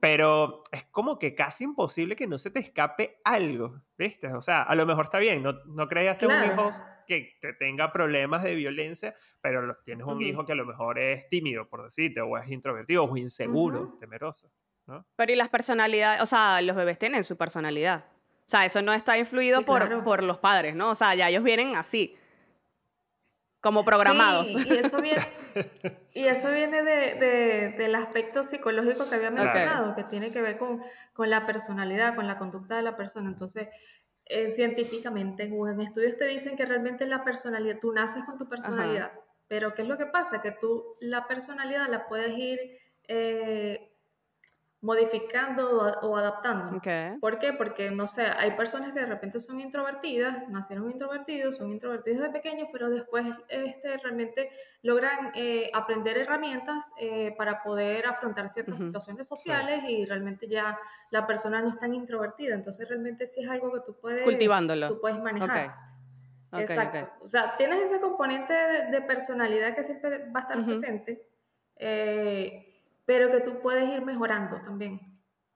Pero 0.01 0.62
es 0.74 0.84
como 0.92 1.18
que 1.18 1.36
casi 1.36 1.63
imposible 1.63 2.18
que 2.18 2.27
no 2.27 2.38
se 2.38 2.51
te 2.51 2.60
escape 2.60 3.22
algo, 3.24 3.82
¿viste? 3.98 4.27
O 4.34 4.42
sea, 4.42 4.63
a 4.63 4.75
lo 4.75 4.86
mejor 4.86 5.06
está 5.06 5.20
bien, 5.20 5.42
no, 5.42 5.54
no 5.68 5.88
creaste 5.88 6.27
un 6.27 6.34
hijo 6.34 6.70
que, 7.08 7.38
tenga 7.58 7.94
problemas 7.94 8.44
de 8.44 8.56
violencia, 8.56 9.16
pero 9.39 9.77
tienes 9.86 10.06
un 10.06 10.22
hijo 10.22 10.46
que 10.46 10.51
a 10.51 10.56
lo 10.56 10.66
mejor 10.66 11.00
es 11.00 11.30
tímido, 11.30 11.70
por 11.70 11.82
decirte, 11.82 12.20
o 12.20 12.38
es 12.38 12.51
introvertido, 12.51 13.06
o 13.06 13.16
inseguro, 13.16 13.96
temeroso, 14.01 14.51
¿no? 14.86 15.06
Pero 15.16 15.32
y 15.32 15.38
las 15.38 15.48
personalidades, 15.48 16.22
o 16.22 16.25
sea, 16.25 16.62
los 16.62 16.75
bebés 16.75 17.00
tienen 17.00 17.24
su 17.24 17.38
personalidad. 17.38 18.04
O 18.46 18.50
sea, 18.50 18.66
eso 18.66 18.82
no 18.82 18.92
está 18.92 19.18
influido 19.18 19.62
por, 19.62 20.04
por 20.04 20.24
los 20.24 20.39
padres, 20.39 20.75
¿no? 20.75 20.89
O 20.89 20.96
sea, 20.96 21.16
ya 21.16 21.30
ellos 21.30 21.44
vienen 21.44 21.77
así 21.77 22.16
como 23.67 23.83
programados. 23.83 24.47
Sí, 24.47 24.65
y 24.65 24.77
eso 24.77 25.01
viene, 25.01 25.27
y 26.13 26.24
eso 26.24 26.50
viene 26.53 26.83
de, 26.83 27.75
del 27.77 27.95
aspecto 27.95 28.45
psicológico 28.45 29.09
que 29.09 29.15
había 29.15 29.29
mencionado, 29.29 29.93
que 29.93 30.05
tiene 30.05 30.31
que 30.31 30.41
ver 30.41 30.57
con, 30.57 30.81
con, 31.12 31.29
la 31.29 31.45
personalidad, 31.45 32.15
con 32.15 32.27
la 32.27 32.38
conducta 32.38 32.77
de 32.77 32.84
la 32.84 32.95
persona. 32.95 33.27
Entonces, 33.27 33.67
eh, 34.23 34.51
científicamente, 34.51 35.43
en 35.43 35.82
estudios 35.82 36.15
te 36.15 36.27
dicen 36.27 36.56
que 36.56 36.65
realmente 36.65 37.06
la 37.08 37.25
personalidad, 37.25 37.80
tú 37.82 37.91
naces 37.91 38.23
con 38.23 38.38
tu 38.38 38.47
personalidad, 38.47 39.12
pero 39.49 39.73
¿qué 39.73 39.82
es 39.82 39.88
lo 39.89 39.97
que 39.97 40.06
pasa? 40.06 40.41
Que 40.41 40.51
tú 40.51 40.95
la 41.01 41.27
personalidad 41.27 41.89
la 41.89 42.08
puedes 42.08 42.38
ir 42.38 42.60
eh, 43.10 43.87
modificando 44.82 45.92
o, 46.04 46.18
adaptando. 46.18 46.80
¿Por 47.20 47.40
qué? 47.40 47.54
Porque, 47.54 47.90
no 47.90 48.06
sé, 48.06 48.26
hay 48.26 48.52
personas 48.52 48.94
que 48.94 49.00
de 49.00 49.08
repente 49.08 49.40
son 49.40 49.60
introvertidas, 49.60 50.48
nacieron 50.50 50.90
introvertidos, 50.92 51.58
son 51.58 51.72
introvertidos 51.72 52.22
de 52.22 52.30
pequeños, 52.30 52.70
pero 52.72 52.90
después 52.90 53.26
este, 53.50 53.98
realmente 53.98 54.52
logran 54.84 55.32
eh, 55.34 55.72
aprender 55.74 56.18
herramientas 56.18 56.94
eh, 57.00 57.34
para 57.38 57.63
poder 57.63 58.06
afrontar 58.06 58.50
ciertas 58.50 58.78
situaciones 58.78 59.28
sociales 59.28 59.84
y 59.88 60.06
realmente 60.06 60.48
ya 60.48 60.78
la 61.10 61.26
persona 61.26 61.60
no 61.62 61.70
es 61.70 61.80
tan 61.80 61.96
introvertida. 61.96 62.54
Entonces, 62.54 62.88
realmente 62.88 63.26
sí 63.26 63.44
es 63.44 63.50
algo 63.50 63.74
que 63.74 63.80
tú 63.80 63.98
puedes, 64.00 64.24
Cultivándolo. 64.24 64.90
Tú 64.90 65.02
puedes 65.02 65.20
manejar. 65.20 65.76
Exacto. 66.54 67.12
O 67.22 67.28
sea, 67.28 67.58
tienes 67.58 67.80
ese 67.80 68.00
componente 68.00 68.54
de, 68.54 69.02
personalidad 69.02 69.76
que 69.76 69.84
siempre 69.84 70.30
va 70.30 70.42
a 70.42 70.44
estar 70.44 70.63
presente. 70.63 71.28
Eh, 71.76 72.66
pero 73.08 73.32
que 73.32 73.39
tú 73.39 73.60
puedes 73.62 73.89
ir 73.89 74.02
mejorando 74.02 74.62
también. 74.62 75.00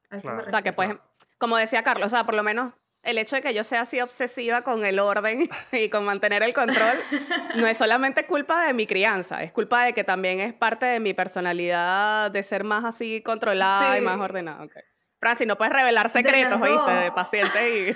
o 0.09 0.19
sea, 0.19 0.61
que 0.63 0.73
puedes, 0.73 0.97
como 1.37 1.57
decía 1.57 1.83
Carlos, 1.83 2.07
o 2.07 2.09
sea, 2.09 2.23
por 2.25 2.33
lo 2.33 2.41
menos 2.41 2.73
el 3.03 3.17
hecho 3.17 3.35
de 3.35 3.41
que 3.41 3.53
yo 3.53 3.63
sea 3.63 3.81
así 3.81 3.99
obsesiva 3.99 4.61
con 4.61 4.85
el 4.85 4.99
orden 4.99 5.49
y 5.71 5.89
con 5.89 6.05
mantener 6.05 6.43
el 6.43 6.53
control 6.53 6.97
no 7.55 7.67
es 7.67 7.77
solamente 7.77 8.25
culpa 8.25 8.65
de 8.65 8.73
mi 8.73 8.87
crianza, 8.87 9.43
es 9.43 9.51
culpa 9.51 9.83
de 9.83 9.93
que 9.93 10.03
también 10.03 10.39
es 10.39 10.53
parte 10.53 10.85
de 10.85 10.99
mi 10.99 11.13
personalidad 11.13 12.31
de 12.31 12.41
ser 12.41 12.63
más 12.63 12.85
así 12.85 13.21
controlada 13.21 13.97
y 13.97 14.01
más 14.01 14.19
ordenada. 14.19 14.63
Okay. 14.63 14.83
Francis, 15.19 15.45
no 15.45 15.57
puedes 15.57 15.73
revelar 15.73 16.09
secretos, 16.09 16.59
¿oíste? 16.59 16.91
De 16.91 17.11
paciente 17.11 17.79
y... 17.79 17.95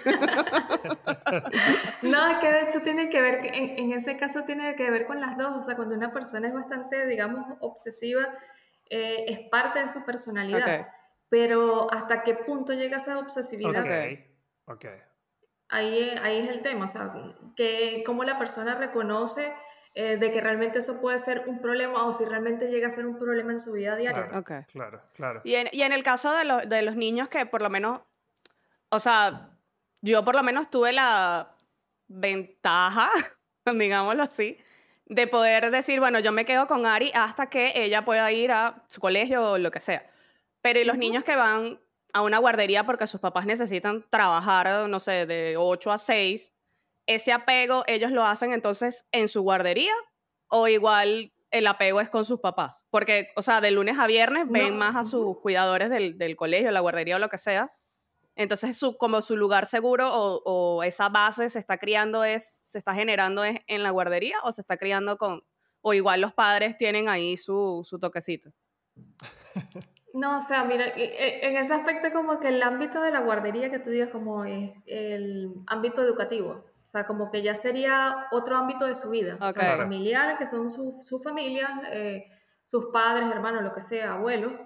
no, 2.07 2.27
es 2.27 2.37
que 2.37 2.51
de 2.51 2.61
hecho 2.61 2.81
tiene 2.83 3.09
que 3.09 3.19
ver, 3.19 3.45
en, 3.45 3.79
en, 3.79 3.93
ese 3.93 4.15
caso 4.15 4.43
tiene 4.43 4.75
que 4.75 4.91
ver 4.91 5.07
con 5.07 5.19
las 5.19 5.35
dos, 5.35 5.53
o 5.57 5.61
sea, 5.63 5.75
cuando 5.75 5.95
una 5.95 6.13
persona 6.13 6.47
es 6.47 6.53
bastante, 6.53 7.07
digamos, 7.07 7.45
obsesiva, 7.61 8.27
eh, 8.89 9.25
es 9.27 9.39
parte 9.49 9.79
de 9.79 9.89
su 9.89 10.03
personalidad. 10.05 10.87
Pero 11.29 11.91
hasta 11.91 12.23
qué 12.23 12.35
punto 12.35 12.73
llega 12.73 12.97
esa 12.97 13.17
obsesividad. 13.17 13.85
Ahí, 15.67 16.15
ahí 16.21 16.39
es 16.39 16.49
el 16.49 16.61
tema, 16.61 16.85
o 16.85 16.87
sea, 16.87 17.11
que 17.55 18.03
cómo 18.05 18.23
la 18.23 18.37
persona 18.37 18.75
reconoce 18.75 19.51
eh, 19.95 20.17
de 20.17 20.31
que 20.31 20.39
realmente 20.41 20.79
eso 20.79 21.01
puede 21.01 21.17
ser 21.17 21.45
un 21.47 21.59
problema 21.59 22.05
o 22.05 22.13
si 22.13 22.23
realmente 22.23 22.67
llega 22.67 22.87
a 22.87 22.91
ser 22.91 23.07
un 23.07 23.17
problema 23.17 23.51
en 23.53 23.59
su 23.59 23.71
vida 23.71 23.95
diaria. 23.95 24.27
Claro, 24.27 24.65
claro, 24.71 25.01
claro. 25.13 25.41
Y 25.43 25.55
en, 25.55 25.69
y 25.71 25.81
en 25.81 25.91
el 25.91 26.03
caso 26.03 26.33
de, 26.33 26.67
de 26.67 26.81
los 26.83 26.95
niños 26.95 27.29
que 27.29 27.45
por 27.45 27.61
lo 27.61 27.69
menos, 27.71 28.01
o 28.89 28.99
sea, 28.99 29.49
yo 30.01 30.23
por 30.23 30.35
lo 30.35 30.43
menos 30.43 30.69
tuve 30.69 30.93
la 30.93 31.55
ventaja, 32.07 33.09
digámoslo 33.65 34.23
así, 34.23 34.57
de 35.05 35.27
poder 35.27 35.71
decir, 35.71 35.99
bueno, 35.99 36.19
yo 36.19 36.31
me 36.31 36.45
quedo 36.45 36.67
con 36.67 36.85
Ari 36.85 37.11
hasta 37.13 37.47
que 37.47 37.73
ella 37.75 38.05
pueda 38.05 38.31
ir 38.31 38.51
a 38.51 38.83
su 38.87 38.99
colegio 38.99 39.51
o 39.51 39.57
lo 39.57 39.71
que 39.71 39.79
sea. 39.79 40.09
Pero 40.61 40.79
¿y 40.79 40.83
los 40.83 40.97
niños 40.97 41.23
que 41.23 41.35
van 41.35 41.79
a 42.13 42.21
una 42.21 42.39
guardería 42.39 42.85
porque 42.85 43.07
sus 43.07 43.21
papás 43.21 43.45
necesitan 43.45 44.05
trabajar, 44.09 44.89
no 44.89 44.99
sé, 44.99 45.25
de 45.25 45.55
8 45.57 45.91
a 45.91 45.97
6, 45.97 46.53
ese 47.07 47.31
apego 47.31 47.83
ellos 47.85 48.11
lo 48.11 48.25
hacen 48.25 48.51
entonces 48.51 49.07
en 49.11 49.27
su 49.27 49.43
guardería 49.43 49.93
o 50.47 50.67
igual 50.67 51.33
el 51.51 51.67
apego 51.67 52.01
es 52.01 52.09
con 52.09 52.25
sus 52.25 52.39
papás? 52.39 52.87
Porque, 52.89 53.29
o 53.35 53.41
sea, 53.41 53.61
de 53.61 53.71
lunes 53.71 53.99
a 53.99 54.07
viernes 54.07 54.45
ven 54.49 54.75
más 54.77 54.95
a 54.95 55.03
sus 55.03 55.39
cuidadores 55.39 55.89
del, 55.89 56.17
del 56.17 56.35
colegio, 56.35 56.71
la 56.71 56.79
guardería 56.79 57.17
o 57.17 57.19
lo 57.19 57.29
que 57.29 57.37
sea 57.37 57.71
entonces, 58.35 58.77
su, 58.77 58.97
como 58.97 59.21
su 59.21 59.37
lugar 59.37 59.65
seguro 59.65 60.09
o, 60.13 60.83
esa 60.83 61.09
base 61.09 61.49
se 61.49 61.59
está 61.59 61.77
criando, 61.77 62.23
es, 62.23 62.45
se 62.45 62.77
está 62.77 62.93
generando 62.93 63.43
es 63.43 63.59
en 63.67 63.81
la 63.81 63.91
guardería 63.91 64.37
o 64.43 64.51
se 64.51 64.61
está 64.61 64.77
criando 64.77 65.17
con, 65.17 65.43
o 65.81 65.93
igual 65.93 66.21
los 66.21 66.33
padres 66.33 66.75
tienen 66.77 67.07
ahí 67.07 67.37
su, 67.37 67.81
su 67.85 67.99
toquecito. 67.99 68.51
No, 70.15 70.37
o 70.37 70.41
sea, 70.41 70.63
mira, 70.63 70.85
en 70.95 71.57
ese 71.57 71.73
aspecto 71.73 72.13
como 72.13 72.39
que 72.39 72.47
el 72.47 72.63
ámbito 72.63 73.01
de 73.01 73.11
la 73.11 73.19
guardería 73.19 73.69
que 73.69 73.79
tú 73.79 73.89
digas 73.89 74.07
como 74.07 74.45
es 74.45 74.71
el 74.85 75.53
ámbito 75.67 76.01
educativo, 76.01 76.63
o 76.85 76.87
sea, 76.87 77.05
como 77.05 77.29
que 77.29 77.43
ya 77.43 77.53
sería 77.53 78.27
otro 78.31 78.55
ámbito 78.55 78.85
de 78.85 78.95
su 78.95 79.09
vida, 79.09 79.37
o 79.41 79.51
sea, 79.51 79.75
familiar, 79.75 80.37
que 80.37 80.45
son 80.45 80.71
sus 80.71 81.05
su 81.05 81.19
familias, 81.19 81.69
eh, 81.91 82.31
sus 82.63 82.85
padres, 82.93 83.29
hermanos, 83.29 83.61
lo 83.63 83.73
que 83.73 83.81
sea, 83.81 84.13
abuelos, 84.13 84.57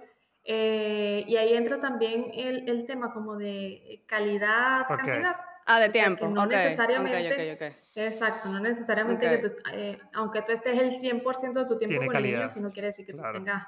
eh, 0.44 1.24
y 1.26 1.36
ahí 1.36 1.54
entra 1.54 1.80
también 1.80 2.30
el, 2.32 2.68
el, 2.68 2.86
tema 2.86 3.12
como 3.12 3.36
de 3.36 4.02
calidad, 4.06 4.86
cantidad. 4.88 5.36
Ah, 5.66 5.78
de 5.78 5.90
tiempo. 5.90 6.26
no 6.28 6.46
necesariamente. 6.46 7.76
exacto, 7.94 8.48
no 8.48 8.58
necesariamente 8.58 9.28
que 9.28 9.48
tú, 9.48 9.54
eh, 9.72 10.00
aunque 10.14 10.42
tú 10.42 10.52
estés 10.52 10.78
el 10.80 10.90
100% 10.92 11.52
de 11.52 11.64
tu 11.66 11.78
tiempo 11.78 12.06
con 12.06 12.16
el 12.16 12.22
niño, 12.22 12.44
eso 12.44 12.60
no 12.60 12.72
quiere 12.72 12.86
decir 12.86 13.06
que 13.06 13.12
tú 13.12 13.22
tengas. 13.32 13.64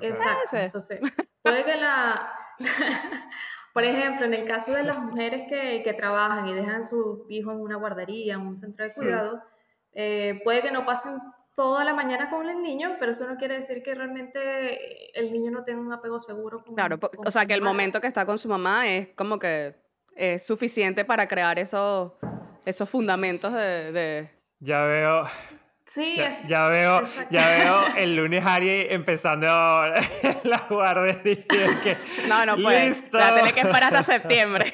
Exacto. 0.00 0.56
Entonces, 0.56 1.00
puede 1.42 1.64
que 1.64 1.76
la. 1.76 2.32
Por 3.74 3.82
ejemplo, 3.82 4.24
en 4.24 4.34
el 4.34 4.44
caso 4.44 4.72
de 4.72 4.84
las 4.84 5.00
mujeres 5.00 5.48
que, 5.48 5.82
que 5.82 5.92
trabajan 5.94 6.46
y 6.46 6.54
dejan 6.54 6.76
a 6.76 6.84
sus 6.84 7.28
hijos 7.28 7.54
en 7.54 7.60
una 7.60 7.74
guardería, 7.74 8.34
en 8.34 8.42
un 8.42 8.56
centro 8.56 8.84
de 8.84 8.92
cuidado, 8.92 9.42
eh, 9.92 10.40
puede 10.44 10.62
que 10.62 10.70
no 10.70 10.86
pasen 10.86 11.18
toda 11.54 11.84
la 11.84 11.94
mañana 11.94 12.30
con 12.30 12.48
el 12.48 12.62
niño, 12.62 12.96
pero 12.98 13.12
eso 13.12 13.26
no 13.26 13.36
quiere 13.36 13.56
decir 13.56 13.82
que 13.82 13.94
realmente 13.94 15.18
el 15.18 15.32
niño 15.32 15.50
no 15.50 15.64
tenga 15.64 15.80
un 15.80 15.92
apego 15.92 16.20
seguro 16.20 16.62
con 16.62 16.74
Claro, 16.74 16.98
o 17.18 17.30
sea, 17.30 17.46
que 17.46 17.54
el 17.54 17.62
momento 17.62 18.00
que 18.00 18.06
está 18.06 18.26
con 18.26 18.38
su 18.38 18.48
mamá 18.48 18.88
es 18.88 19.08
como 19.14 19.38
que 19.38 19.74
es 20.16 20.44
suficiente 20.44 21.04
para 21.04 21.28
crear 21.28 21.58
esos, 21.58 22.12
esos 22.64 22.88
fundamentos 22.88 23.52
de, 23.52 24.30
Ya 24.60 24.84
veo... 24.84 25.24
Sí, 25.86 26.16
ya, 26.16 26.28
es, 26.30 26.46
ya 26.46 26.68
veo, 26.68 27.04
ya 27.28 27.50
veo 27.50 27.84
el 27.98 28.16
lunes 28.16 28.44
Ari 28.44 28.86
empezando 28.88 29.46
la 30.44 30.66
guardería. 30.68 31.44
Que, 31.82 31.96
no, 32.26 32.46
no 32.46 32.56
puede. 32.56 32.88
¡Listo! 32.88 33.18
La 33.18 33.52
que 33.52 33.60
esperar 33.60 33.94
hasta 33.94 34.02
septiembre. 34.02 34.72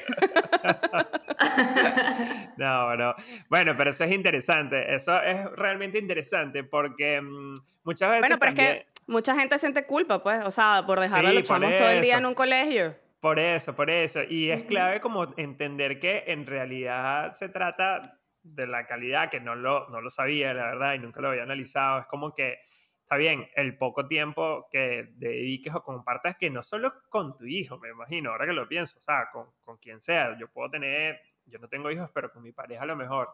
no, 2.57 2.95
no. 2.95 3.13
Bueno, 3.49 3.75
pero 3.75 3.89
eso 3.89 4.05
es 4.05 4.11
interesante. 4.11 4.95
Eso 4.95 5.21
es 5.21 5.51
realmente 5.57 5.99
interesante 5.99 6.63
porque 6.63 7.19
mm, 7.19 7.55
muchas 7.83 8.09
veces. 8.09 8.21
Bueno, 8.21 8.37
pero 8.39 8.51
es 8.51 8.55
que 8.55 8.87
mucha 9.07 9.35
gente 9.35 9.57
siente 9.57 9.85
culpa, 9.85 10.23
pues. 10.23 10.45
O 10.45 10.51
sea, 10.51 10.83
por 10.87 11.01
dejar 11.01 11.25
a 11.25 11.33
los 11.33 11.43
chamos 11.43 11.75
todo 11.75 11.89
el 11.89 12.01
día 12.01 12.19
en 12.19 12.25
un 12.25 12.33
colegio. 12.33 12.95
Por 13.19 13.37
eso, 13.37 13.75
por 13.75 13.89
eso. 13.89 14.21
Y 14.27 14.49
es 14.49 14.63
clave 14.63 15.01
como 15.01 15.33
entender 15.37 15.99
que 15.99 16.23
en 16.27 16.47
realidad 16.47 17.31
se 17.31 17.49
trata 17.49 18.17
de 18.43 18.67
la 18.67 18.85
calidad, 18.85 19.29
que 19.29 19.39
no 19.39 19.55
lo, 19.55 19.89
no 19.89 20.01
lo 20.01 20.09
sabía, 20.09 20.53
la 20.53 20.65
verdad, 20.65 20.93
y 20.95 20.99
nunca 20.99 21.21
lo 21.21 21.29
había 21.29 21.43
analizado. 21.43 21.99
Es 21.99 22.07
como 22.07 22.33
que 22.33 22.59
está 23.01 23.17
bien, 23.17 23.49
el 23.55 23.77
poco 23.77 24.07
tiempo 24.07 24.67
que 24.71 25.09
dediques 25.15 25.75
o 25.75 25.83
compartas, 25.83 26.37
que 26.37 26.49
no 26.49 26.61
solo 26.63 26.93
con 27.09 27.35
tu 27.35 27.45
hijo, 27.45 27.77
me 27.77 27.89
imagino, 27.89 28.31
ahora 28.31 28.45
que 28.45 28.53
lo 28.53 28.67
pienso, 28.67 28.97
o 28.97 29.01
sea, 29.01 29.29
con, 29.31 29.47
con 29.61 29.77
quien 29.77 29.99
sea. 29.99 30.37
Yo 30.39 30.47
puedo 30.49 30.69
tener, 30.69 31.19
yo 31.45 31.59
no 31.59 31.67
tengo 31.67 31.91
hijos, 31.91 32.09
pero 32.13 32.31
con 32.31 32.41
mi 32.41 32.53
pareja 32.53 32.83
a 32.83 32.85
lo 32.85 32.95
mejor. 32.95 33.29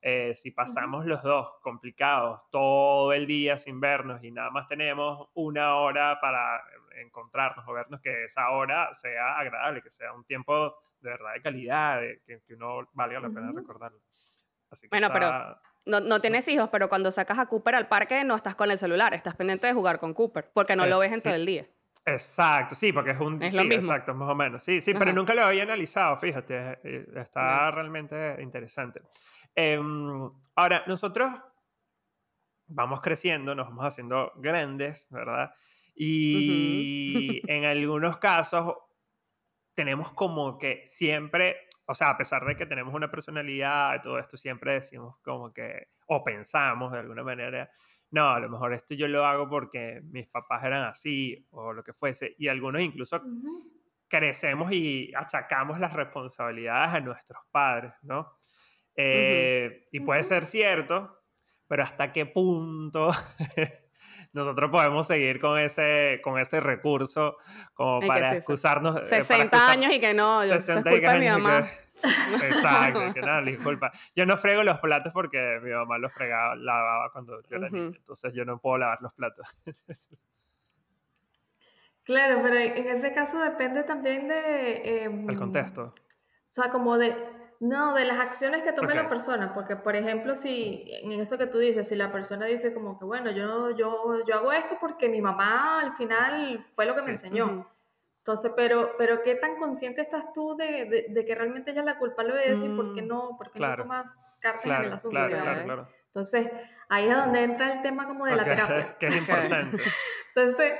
Eh, 0.00 0.34
si 0.34 0.52
pasamos 0.52 1.06
los 1.06 1.22
dos 1.24 1.54
complicados 1.62 2.48
todo 2.50 3.12
el 3.12 3.26
día 3.26 3.58
sin 3.58 3.80
vernos 3.80 4.22
y 4.22 4.30
nada 4.30 4.50
más 4.50 4.68
tenemos 4.68 5.28
una 5.34 5.74
hora 5.74 6.20
para 6.20 6.62
encontrarnos 7.00 7.66
o 7.66 7.72
vernos, 7.72 8.00
que 8.00 8.24
esa 8.24 8.50
hora 8.50 8.94
sea 8.94 9.36
agradable, 9.36 9.82
que 9.82 9.90
sea 9.90 10.12
un 10.12 10.24
tiempo 10.24 10.76
de 11.00 11.10
verdad 11.10 11.34
de 11.34 11.42
calidad, 11.42 12.00
que, 12.24 12.40
que, 12.46 12.54
uno 12.54 12.88
valga 12.92 13.18
la 13.18 13.30
pena 13.30 13.50
recordarlo. 13.52 13.98
Bueno, 14.90 15.08
pero 15.12 15.58
no, 15.84 16.00
no, 16.00 16.20
tienes 16.20 16.48
hijos, 16.48 16.68
pero 16.70 16.88
cuando 16.88 17.10
sacas 17.10 17.38
a 17.38 17.46
Cooper 17.46 17.74
al 17.74 17.88
parque 17.88 18.24
no 18.24 18.34
estás 18.34 18.54
con 18.54 18.70
el 18.70 18.78
celular, 18.78 19.14
estás 19.14 19.36
pendiente 19.36 19.66
de 19.66 19.72
jugar 19.72 19.98
con 19.98 20.14
Cooper, 20.14 20.50
porque 20.52 20.76
no 20.76 20.86
lo 20.86 20.98
ves 20.98 21.12
en 21.12 21.22
todo 21.22 21.34
el 21.34 21.46
día. 21.46 21.66
Exacto, 22.04 22.76
sí, 22.76 22.92
porque 22.92 23.10
es 23.10 23.18
un... 23.18 23.42
Es 23.42 23.54
lo 23.54 23.64
mismo. 23.64 23.92
Exacto, 23.92 24.14
más 24.14 24.30
o 24.30 24.34
menos. 24.34 24.62
Sí, 24.62 24.80
sí, 24.80 24.94
pero 24.94 25.12
nunca 25.12 25.34
lo 25.34 25.42
había 25.42 25.64
analizado, 25.64 26.16
fíjate, 26.16 26.78
eh, 26.84 27.06
está 27.16 27.70
realmente 27.72 28.36
interesante. 28.40 29.02
Em, 29.54 30.30
ahora, 30.54 30.84
nosotros 30.86 31.32
vamos 32.68 33.00
creciendo, 33.00 33.54
nos 33.54 33.68
vamos 33.68 33.86
haciendo 33.86 34.32
grandes, 34.36 35.08
¿verdad? 35.10 35.52
Y 35.94 37.40
en 37.50 37.64
algunos 37.64 38.18
casos 38.18 38.76
tenemos 39.74 40.12
como 40.12 40.58
que 40.58 40.82
siempre 40.86 41.65
o 41.86 41.94
sea, 41.94 42.10
a 42.10 42.16
pesar 42.16 42.44
de 42.44 42.56
que 42.56 42.66
tenemos 42.66 42.92
una 42.94 43.10
personalidad 43.10 43.94
y 43.94 44.00
todo 44.00 44.18
esto, 44.18 44.36
siempre 44.36 44.74
decimos 44.74 45.16
como 45.22 45.52
que, 45.52 45.88
o 46.06 46.22
pensamos 46.24 46.92
de 46.92 46.98
alguna 46.98 47.22
manera, 47.22 47.70
no, 48.10 48.30
a 48.30 48.40
lo 48.40 48.48
mejor 48.48 48.72
esto 48.72 48.94
yo 48.94 49.08
lo 49.08 49.24
hago 49.24 49.48
porque 49.48 50.00
mis 50.04 50.26
papás 50.28 50.64
eran 50.64 50.84
así 50.84 51.46
o 51.50 51.72
lo 51.72 51.82
que 51.82 51.92
fuese. 51.92 52.34
Y 52.38 52.48
algunos 52.48 52.82
incluso 52.82 53.22
crecemos 54.08 54.72
y 54.72 55.12
achacamos 55.14 55.78
las 55.78 55.92
responsabilidades 55.92 56.94
a 56.94 57.00
nuestros 57.00 57.42
padres, 57.50 57.92
¿no? 58.02 58.36
Eh, 58.94 59.88
y 59.92 60.00
puede 60.00 60.24
ser 60.24 60.46
cierto, 60.46 61.22
pero 61.66 61.82
hasta 61.82 62.12
qué 62.12 62.26
punto 62.26 63.10
nosotros 64.36 64.70
podemos 64.70 65.06
seguir 65.06 65.40
con 65.40 65.58
ese, 65.58 66.20
con 66.22 66.38
ese 66.38 66.60
recurso 66.60 67.38
como 67.72 68.06
para 68.06 68.36
excusarnos. 68.36 69.08
60 69.08 69.56
eh, 69.56 69.60
años 69.60 69.92
y 69.94 69.98
que 69.98 70.12
no, 70.12 70.44
yo, 70.44 70.52
60 70.60 70.90
es 70.90 70.96
culpa 70.96 71.12
de 71.14 71.20
mi 71.20 71.28
mamá. 71.28 71.66
exacto, 72.42 73.14
que 73.14 73.22
nada, 73.22 73.40
disculpa. 73.40 73.90
Yo 74.14 74.26
no 74.26 74.36
frego 74.36 74.62
los 74.62 74.78
platos 74.78 75.10
porque 75.14 75.58
mi 75.62 75.70
mamá 75.70 75.96
los 75.96 76.12
fregaba, 76.12 76.54
lavaba 76.54 77.10
cuando 77.12 77.40
yo 77.48 77.56
era 77.56 77.70
niña, 77.70 77.96
entonces 77.96 78.34
yo 78.34 78.44
no 78.44 78.58
puedo 78.58 78.76
lavar 78.76 78.98
los 79.00 79.14
platos. 79.14 79.46
claro, 82.04 82.40
pero 82.42 82.56
en 82.56 82.88
ese 82.88 83.14
caso 83.14 83.40
depende 83.40 83.84
también 83.84 84.28
de... 84.28 85.04
Em, 85.04 85.30
El 85.30 85.38
contexto. 85.38 85.94
O 85.94 85.94
sea, 86.46 86.70
como 86.70 86.98
de 86.98 87.16
no, 87.60 87.94
de 87.94 88.04
las 88.04 88.18
acciones 88.18 88.62
que 88.62 88.72
tome 88.72 88.94
la 88.94 89.08
persona, 89.08 89.54
porque 89.54 89.76
por 89.76 89.96
ejemplo, 89.96 90.34
si 90.34 90.84
en 90.86 91.12
eso 91.12 91.38
que 91.38 91.46
tú 91.46 91.58
dices, 91.58 91.88
si 91.88 91.96
la 91.96 92.12
persona 92.12 92.46
dice 92.46 92.74
como 92.74 92.98
que, 92.98 93.04
bueno, 93.04 93.30
yo, 93.30 93.70
yo, 93.70 94.24
yo 94.26 94.34
hago 94.34 94.52
esto 94.52 94.76
porque 94.80 95.08
mi 95.08 95.20
mamá 95.20 95.80
al 95.80 95.94
final 95.94 96.62
fue 96.74 96.86
lo 96.86 96.94
que 96.94 97.02
me 97.02 97.10
enseñó. 97.10 97.70
Entonces, 98.18 98.52
pero, 98.56 98.92
pero 98.98 99.22
¿qué 99.22 99.36
tan 99.36 99.56
consciente 99.56 100.00
estás 100.00 100.32
tú 100.32 100.56
de, 100.56 101.06
de, 101.08 101.24
que 101.24 101.34
realmente 101.34 101.70
ella 101.70 101.80
es 101.80 101.86
la 101.86 101.98
culpable 101.98 102.36
de 102.36 102.50
decir 102.50 102.74
por 102.74 102.92
qué 102.94 103.02
mm, 103.02 103.06
no, 103.06 103.36
por 103.38 103.52
qué 103.52 103.60
no 103.60 103.76
tomas 103.76 104.24
cartas 104.40 104.80
en 104.80 104.84
el 104.84 104.92
asunto? 104.92 105.16
Claro, 105.16 105.36
claro, 105.42 105.64
claro. 105.64 105.88
Entonces, 106.08 106.50
ahí 106.88 107.08
es 107.08 107.16
donde 107.16 107.44
entra 107.44 107.72
el 107.72 107.82
tema 107.82 108.08
como 108.08 108.26
de 108.26 108.34
la 108.36 108.44
terapia. 108.44 108.96
que 108.98 109.06
es 109.06 109.16
importante. 109.16 109.82
Entonces, 110.34 110.72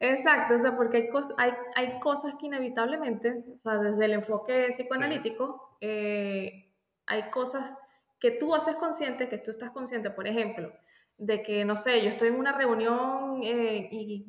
Exacto, 0.00 0.56
o 0.56 0.58
sea, 0.58 0.76
porque 0.76 0.98
hay, 0.98 1.08
cosas, 1.08 1.34
hay, 1.38 1.52
hay 1.76 1.98
cosas 2.00 2.34
que 2.38 2.46
inevitablemente, 2.46 3.44
o 3.54 3.58
sea, 3.58 3.78
desde 3.78 4.04
el 4.04 4.12
enfoque 4.14 4.68
psicoanalítico, 4.70 5.63
eh, 5.80 6.72
hay 7.06 7.30
cosas 7.30 7.76
que 8.20 8.30
tú 8.32 8.54
haces 8.54 8.76
consciente, 8.76 9.28
que 9.28 9.38
tú 9.38 9.50
estás 9.50 9.70
consciente, 9.70 10.10
por 10.10 10.26
ejemplo, 10.26 10.72
de 11.18 11.42
que, 11.42 11.64
no 11.64 11.76
sé, 11.76 12.02
yo 12.02 12.10
estoy 12.10 12.28
en 12.28 12.36
una 12.36 12.52
reunión 12.52 13.40
eh, 13.42 13.88
y, 13.90 14.26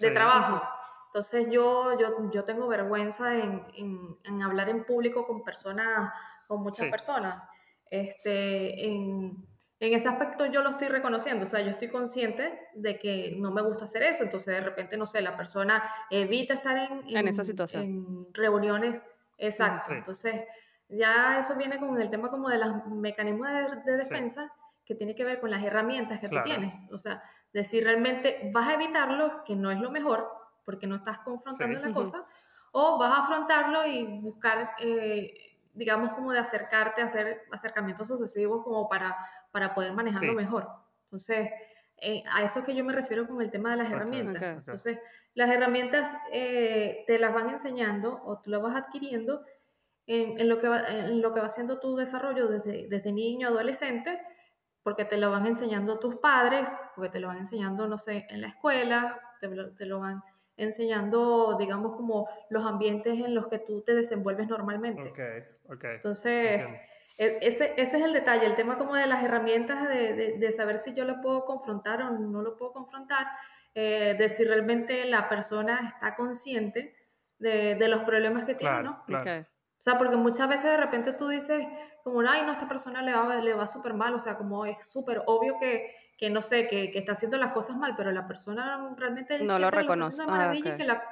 de 0.00 0.10
trabajo, 0.10 0.62
entonces 1.06 1.48
yo, 1.50 1.98
yo, 1.98 2.30
yo 2.32 2.44
tengo 2.44 2.66
vergüenza 2.66 3.34
en, 3.36 3.64
en, 3.76 4.18
en, 4.24 4.42
hablar 4.42 4.68
en 4.68 4.84
público 4.84 5.26
con 5.26 5.44
personas, 5.44 6.12
con 6.48 6.62
muchas 6.62 6.88
personas, 6.90 7.42
este, 7.90 8.86
en 8.86 9.46
en 9.80 9.92
ese 9.92 10.08
aspecto 10.08 10.46
yo 10.46 10.62
lo 10.62 10.70
estoy 10.70 10.88
reconociendo, 10.88 11.44
o 11.44 11.46
sea, 11.46 11.60
yo 11.60 11.70
estoy 11.70 11.88
consciente 11.88 12.58
de 12.74 12.98
que 12.98 13.34
no 13.38 13.50
me 13.50 13.60
gusta 13.62 13.84
hacer 13.84 14.02
eso, 14.02 14.22
entonces 14.22 14.54
de 14.54 14.60
repente, 14.60 14.96
no 14.96 15.04
sé, 15.04 15.20
la 15.20 15.36
persona 15.36 15.82
evita 16.10 16.54
estar 16.54 16.76
en, 16.76 17.16
en, 17.16 17.28
esa 17.28 17.44
situación. 17.44 17.82
En 17.82 18.26
reuniones, 18.32 19.02
exacto, 19.36 19.92
entonces 19.92 20.46
ya 20.88 21.38
eso 21.38 21.56
viene 21.56 21.78
con 21.78 22.00
el 22.00 22.10
tema 22.10 22.30
como 22.30 22.48
de 22.48 22.58
los 22.58 22.86
mecanismos 22.86 23.48
de, 23.84 23.96
defensa 23.96 24.52
que 24.84 24.94
tiene 24.94 25.14
que 25.14 25.24
ver 25.24 25.40
con 25.40 25.50
las 25.50 25.62
herramientas 25.62 26.20
que 26.20 26.28
tú 26.28 26.36
tienes, 26.44 26.74
o 26.92 26.98
sea, 26.98 27.22
decir 27.52 27.84
realmente 27.84 28.50
vas 28.52 28.68
a 28.68 28.74
evitarlo, 28.74 29.44
que 29.44 29.56
no 29.56 29.70
es 29.70 29.80
lo 29.80 29.90
mejor, 29.90 30.30
porque 30.64 30.86
no 30.86 30.96
estás 30.96 31.18
confrontando 31.18 31.80
la 31.80 31.92
cosa, 31.92 32.26
o 32.72 32.98
vas 32.98 33.12
a 33.12 33.22
afrontarlo 33.22 33.86
y 33.86 34.04
buscar... 34.20 34.72
Eh, 34.78 35.50
digamos, 35.76 36.12
como 36.12 36.30
de 36.30 36.38
acercarte, 36.38 37.02
a 37.02 37.06
hacer 37.06 37.42
acercamientos 37.50 38.06
sucesivos 38.06 38.62
como 38.62 38.88
para 38.88 39.16
para 39.54 39.72
poder 39.72 39.92
manejarlo 39.92 40.32
mejor. 40.32 40.68
Entonces, 41.04 41.48
eh, 41.98 42.24
a 42.28 42.42
eso 42.42 42.64
que 42.64 42.74
yo 42.74 42.84
me 42.84 42.92
refiero 42.92 43.28
con 43.28 43.40
el 43.40 43.52
tema 43.52 43.70
de 43.70 43.76
las 43.76 43.92
herramientas. 43.92 44.56
Entonces, 44.56 44.98
las 45.34 45.48
herramientas 45.48 46.12
eh, 46.32 47.04
te 47.06 47.20
las 47.20 47.32
van 47.32 47.50
enseñando 47.50 48.20
o 48.24 48.40
tú 48.40 48.50
las 48.50 48.60
vas 48.60 48.74
adquiriendo 48.74 49.44
en, 50.06 50.48
lo, 50.48 50.58
que 50.58 50.68
va, 50.68 50.80
en 50.86 51.22
lo 51.22 51.32
que 51.32 51.40
va 51.40 51.48
siendo 51.48 51.80
tu 51.80 51.96
desarrollo 51.96 52.48
desde, 52.48 52.88
desde 52.88 53.12
niño, 53.12 53.48
adolescente, 53.48 54.20
porque 54.82 55.04
te 55.04 55.16
lo 55.16 55.30
van 55.30 55.46
enseñando 55.46 55.98
tus 55.98 56.16
padres, 56.16 56.70
porque 56.94 57.10
te 57.10 57.20
lo 57.20 57.28
van 57.28 57.38
enseñando, 57.38 57.88
no 57.88 57.96
sé, 57.96 58.26
en 58.28 58.42
la 58.42 58.48
escuela, 58.48 59.20
te, 59.40 59.48
te 59.48 59.86
lo 59.86 60.00
van 60.00 60.22
enseñando, 60.56 61.56
digamos, 61.58 61.96
como 61.96 62.28
los 62.50 62.64
ambientes 62.64 63.18
en 63.18 63.34
los 63.34 63.48
que 63.48 63.58
tú 63.58 63.82
te 63.82 63.94
desenvuelves 63.94 64.48
normalmente. 64.48 65.10
Ok, 65.10 65.74
ok. 65.74 65.84
Entonces... 65.84 66.64
E, 67.16 67.38
ese, 67.42 67.74
ese, 67.76 67.98
es 67.98 68.04
el 68.04 68.12
detalle, 68.12 68.44
el 68.44 68.56
tema 68.56 68.76
como 68.76 68.96
de 68.96 69.06
las 69.06 69.22
herramientas 69.22 69.88
de, 69.88 70.36
de, 70.36 70.50
saber 70.50 70.78
si 70.78 70.94
yo 70.94 71.04
lo 71.04 71.20
puedo 71.20 71.44
confrontar 71.44 72.02
o 72.02 72.10
no 72.10 72.42
lo 72.42 72.56
puedo 72.56 72.72
confrontar, 72.72 73.28
eh, 73.76 74.16
de 74.18 74.28
si 74.28 74.42
realmente 74.42 75.04
la 75.04 75.28
persona 75.28 75.94
está 75.94 76.16
consciente 76.16 76.96
de, 77.38 77.76
de 77.76 77.88
los 77.88 78.02
problemas 78.02 78.44
que 78.46 78.56
tiene, 78.56 78.82
¿no? 78.82 79.04
O 79.08 79.22
sea, 79.84 79.98
porque 79.98 80.16
muchas 80.16 80.48
veces 80.48 80.64
de 80.64 80.76
repente 80.78 81.12
tú 81.12 81.28
dices, 81.28 81.66
como, 82.02 82.20
ay, 82.20 82.42
no, 82.42 82.48
a 82.48 82.52
esta 82.52 82.66
persona 82.66 83.02
le 83.02 83.12
va, 83.12 83.36
le 83.36 83.54
va 83.54 83.66
súper 83.66 83.92
mal, 83.92 84.14
o 84.14 84.18
sea, 84.18 84.36
como 84.36 84.64
es 84.64 84.90
súper 84.90 85.22
obvio 85.26 85.58
que, 85.60 85.94
que, 86.16 86.30
no 86.30 86.40
sé, 86.40 86.66
que, 86.66 86.90
que, 86.90 86.98
está 86.98 87.12
haciendo 87.12 87.36
las 87.36 87.52
cosas 87.52 87.76
mal, 87.76 87.94
pero 87.96 88.10
la 88.10 88.26
persona 88.26 88.94
realmente 88.96 89.38
no 89.40 89.58
lo 89.58 89.70
reconoce. 89.70 90.22
Ah, 90.26 90.54
y, 90.54 90.62
que 90.62 90.84
la, 90.84 91.02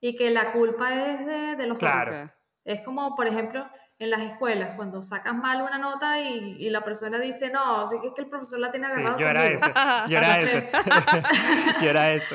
y 0.00 0.16
que 0.16 0.30
la 0.30 0.52
culpa 0.52 0.94
es 0.94 1.26
de, 1.26 1.56
de 1.56 1.66
los 1.66 1.78
claro. 1.78 2.30
Es 2.64 2.82
como, 2.82 3.16
por 3.16 3.26
ejemplo, 3.26 3.66
en 4.00 4.08
las 4.08 4.20
escuelas, 4.22 4.70
cuando 4.76 5.02
sacas 5.02 5.34
mal 5.34 5.60
una 5.60 5.76
nota 5.76 6.18
y, 6.18 6.56
y 6.58 6.70
la 6.70 6.82
persona 6.82 7.18
dice, 7.18 7.50
no, 7.50 7.84
es 7.84 8.00
que 8.14 8.22
el 8.22 8.28
profesor 8.28 8.58
la 8.58 8.70
tiene 8.70 8.86
agarrado. 8.86 9.18
Sí, 9.18 9.22
yo 9.22 9.28
era 9.28 9.46
ese, 9.46 9.72
yo 10.08 10.18
era 10.18 10.40
ese, 10.40 10.70
yo 11.82 11.90
era 11.90 12.12
eso. 12.12 12.34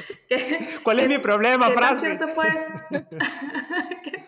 ¿Cuál 0.84 1.00
es 1.00 1.08
mi 1.08 1.18
problema, 1.18 1.68
¿qué 1.70 1.76
Tan 1.76 1.98
cierto 1.98 2.28
puede, 2.36 2.54
¿qué, 4.04 4.26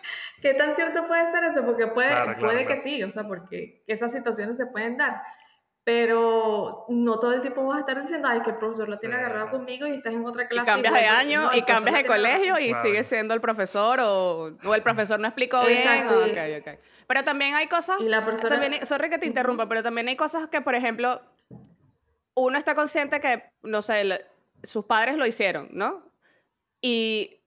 tan 0.56 0.72
cierto 0.72 1.06
puede 1.06 1.26
ser 1.30 1.44
eso? 1.44 1.64
Porque 1.64 1.86
puede, 1.88 2.36
puede 2.36 2.66
que 2.66 2.76
sí, 2.76 3.02
o 3.02 3.10
sea, 3.10 3.26
porque 3.26 3.82
esas 3.86 4.12
situaciones 4.12 4.56
se 4.56 4.66
pueden 4.66 4.96
dar. 4.96 5.22
pero 5.88 6.84
no 6.90 7.18
todo 7.18 7.32
el 7.32 7.40
tiempo 7.40 7.64
vas 7.64 7.78
a 7.78 7.80
estar 7.80 7.98
diciendo, 7.98 8.28
ay, 8.28 8.42
que 8.42 8.50
el 8.50 8.58
profesor 8.58 8.90
lo 8.90 8.98
tiene 8.98 9.14
agarrado 9.14 9.50
conmigo 9.50 9.86
y 9.86 9.92
estás 9.92 10.12
en 10.12 10.22
otra 10.26 10.46
clase. 10.46 10.70
Y 10.70 10.74
cambias 10.74 10.92
de 10.92 11.06
año 11.06 11.50
y 11.54 11.62
cambias 11.62 11.96
de 11.96 12.04
colegio 12.04 12.58
y 12.58 12.74
sigues 12.82 13.06
siendo 13.06 13.32
el 13.32 13.40
profesor 13.40 13.98
o, 14.00 14.54
o, 14.62 14.74
el 14.74 14.82
profesor 14.82 15.18
no 15.18 15.26
explicó 15.26 15.64
bien. 15.64 16.06
Okay, 16.06 16.60
okay. 16.60 16.78
Pero 17.06 17.24
también 17.24 17.54
hay 17.54 17.68
cosas, 17.68 17.98
y 18.02 18.04
la 18.04 18.20
persona... 18.20 18.50
también, 18.50 18.84
sorry 18.84 19.08
que 19.08 19.16
te 19.16 19.24
interrumpa, 19.24 19.66
pero 19.66 19.82
también 19.82 20.08
hay 20.08 20.16
cosas 20.16 20.48
que, 20.48 20.60
por 20.60 20.74
ejemplo, 20.74 21.22
uno 22.34 22.58
está 22.58 22.74
consciente 22.74 23.18
que, 23.18 23.44
no 23.62 23.80
sé, 23.80 24.26
sus 24.62 24.84
padres 24.84 25.16
lo 25.16 25.24
hicieron, 25.24 25.70
¿no? 25.72 26.04
Y 26.82 27.40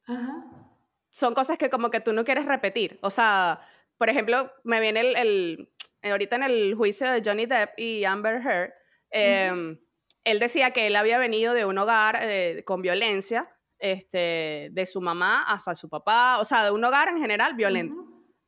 son 1.11 1.35
cosas 1.35 1.57
que 1.57 1.69
como 1.69 1.91
que 1.91 2.01
tú 2.01 2.11
no 2.11 2.23
quieres 2.23 2.45
repetir. 2.45 2.97
O 3.03 3.11
sea, 3.11 3.61
por 3.97 4.09
ejemplo, 4.09 4.51
me 4.63 4.79
viene 4.79 5.01
el 5.01 5.69
ahorita 6.09 6.35
en 6.37 6.43
el 6.43 6.75
juicio 6.75 7.11
de 7.11 7.21
Johnny 7.23 7.45
Depp 7.45 7.77
y 7.77 8.05
Amber 8.05 8.41
Heard, 8.41 8.73
em, 9.11 9.79
él 10.23 10.39
decía 10.39 10.71
que 10.71 10.87
él 10.87 10.95
había 10.95 11.17
venido 11.17 11.53
de 11.53 11.65
un 11.65 11.77
hogar 11.77 12.19
eh, 12.21 12.63
con 12.65 12.81
violencia, 12.81 13.49
este, 13.79 14.69
de 14.71 14.85
su 14.85 15.01
mamá 15.01 15.43
hasta 15.47 15.75
su 15.75 15.89
papá, 15.89 16.37
o 16.39 16.45
sea, 16.45 16.63
de 16.63 16.71
un 16.71 16.83
hogar 16.83 17.09
en 17.09 17.17
general 17.17 17.55
violento. 17.55 17.97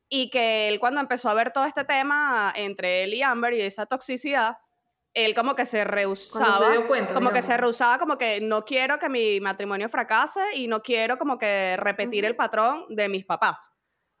Y 0.08 0.30
que 0.30 0.68
él 0.68 0.78
cuando 0.78 1.00
empezó 1.00 1.28
a 1.28 1.34
ver 1.34 1.50
todo 1.50 1.64
este 1.64 1.84
tema 1.84 2.52
entre 2.54 3.02
él 3.02 3.14
y 3.14 3.22
Amber 3.22 3.52
y 3.54 3.62
esa 3.62 3.86
toxicidad, 3.86 4.58
él 5.14 5.34
como 5.34 5.54
que 5.54 5.64
se 5.64 5.84
rehusaba, 5.84 6.74
como 7.14 7.30
que 7.30 7.40
se 7.40 7.56
rehusaba, 7.56 7.98
como 7.98 8.18
que 8.18 8.40
no 8.40 8.64
quiero 8.64 8.98
que 8.98 9.08
mi 9.08 9.40
matrimonio 9.40 9.88
fracase 9.88 10.40
y 10.54 10.66
no 10.66 10.82
quiero 10.82 11.18
como 11.18 11.38
que 11.38 11.76
repetir 11.78 12.24
el 12.24 12.34
patrón 12.34 12.84
de 12.88 13.08
mis 13.08 13.24
papás. 13.24 13.70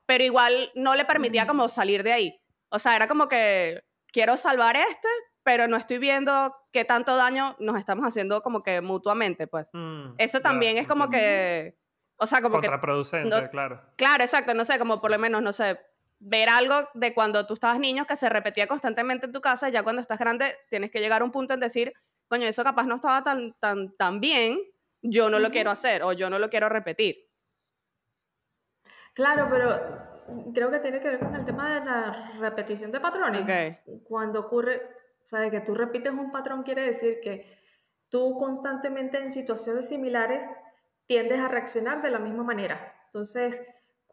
Pero 0.06 0.22
igual 0.22 0.70
no 0.74 0.94
le 0.94 1.04
permitía 1.04 1.46
como 1.46 1.68
salir 1.68 2.04
de 2.04 2.12
ahí. 2.12 2.40
O 2.70 2.78
sea, 2.78 2.94
era 2.94 3.08
como 3.08 3.28
que 3.28 3.82
quiero 4.12 4.36
salvar 4.36 4.76
este, 4.76 5.08
pero 5.42 5.66
no 5.66 5.76
estoy 5.76 5.98
viendo 5.98 6.54
qué 6.72 6.84
tanto 6.84 7.16
daño 7.16 7.56
nos 7.58 7.76
estamos 7.76 8.04
haciendo 8.04 8.40
como 8.42 8.62
que 8.62 8.80
mutuamente, 8.80 9.46
pues. 9.46 9.70
Mm, 9.72 10.14
Eso 10.18 10.40
también 10.40 10.76
es 10.78 10.86
como 10.86 11.10
que, 11.10 11.76
o 12.16 12.26
sea, 12.26 12.40
como 12.40 12.56
Contraproducente, 12.56 13.42
que... 13.42 13.50
claro. 13.50 13.82
Claro, 13.96 14.22
exacto, 14.22 14.54
no 14.54 14.64
sé, 14.64 14.78
como 14.78 15.00
por 15.00 15.10
lo 15.10 15.18
menos, 15.18 15.42
no 15.42 15.52
sé, 15.52 15.78
ver 16.26 16.48
algo 16.48 16.88
de 16.94 17.12
cuando 17.12 17.46
tú 17.46 17.54
estabas 17.54 17.78
niño 17.78 18.06
que 18.06 18.16
se 18.16 18.30
repetía 18.30 18.66
constantemente 18.66 19.26
en 19.26 19.32
tu 19.32 19.42
casa, 19.42 19.68
ya 19.68 19.82
cuando 19.82 20.00
estás 20.00 20.18
grande 20.18 20.46
tienes 20.70 20.90
que 20.90 21.00
llegar 21.00 21.20
a 21.20 21.24
un 21.24 21.30
punto 21.30 21.52
en 21.52 21.60
decir, 21.60 21.92
coño, 22.28 22.46
eso 22.46 22.64
capaz 22.64 22.86
no 22.86 22.94
estaba 22.94 23.22
tan, 23.22 23.52
tan, 23.60 23.94
tan 23.96 24.20
bien, 24.20 24.58
yo 25.02 25.28
no 25.28 25.38
lo 25.38 25.50
quiero 25.50 25.70
hacer 25.70 26.02
o 26.02 26.14
yo 26.14 26.30
no 26.30 26.38
lo 26.38 26.48
quiero 26.48 26.70
repetir. 26.70 27.28
Claro, 29.12 29.48
pero 29.50 30.52
creo 30.54 30.70
que 30.70 30.78
tiene 30.78 31.00
que 31.00 31.08
ver 31.08 31.18
con 31.18 31.34
el 31.34 31.44
tema 31.44 31.74
de 31.74 31.84
la 31.84 32.32
repetición 32.40 32.90
de 32.90 33.00
patrones. 33.00 33.78
Cuando 34.04 34.40
ocurre, 34.40 34.80
o 35.22 35.26
sea, 35.26 35.50
que 35.50 35.60
tú 35.60 35.74
repites 35.74 36.12
un 36.12 36.32
patrón 36.32 36.62
quiere 36.62 36.86
decir 36.86 37.20
que 37.22 37.58
tú 38.08 38.38
constantemente 38.38 39.18
en 39.18 39.30
situaciones 39.30 39.88
similares 39.88 40.42
tiendes 41.04 41.38
a 41.38 41.48
reaccionar 41.48 42.00
de 42.00 42.10
la 42.10 42.18
misma 42.18 42.44
manera. 42.44 42.94
Entonces, 43.06 43.62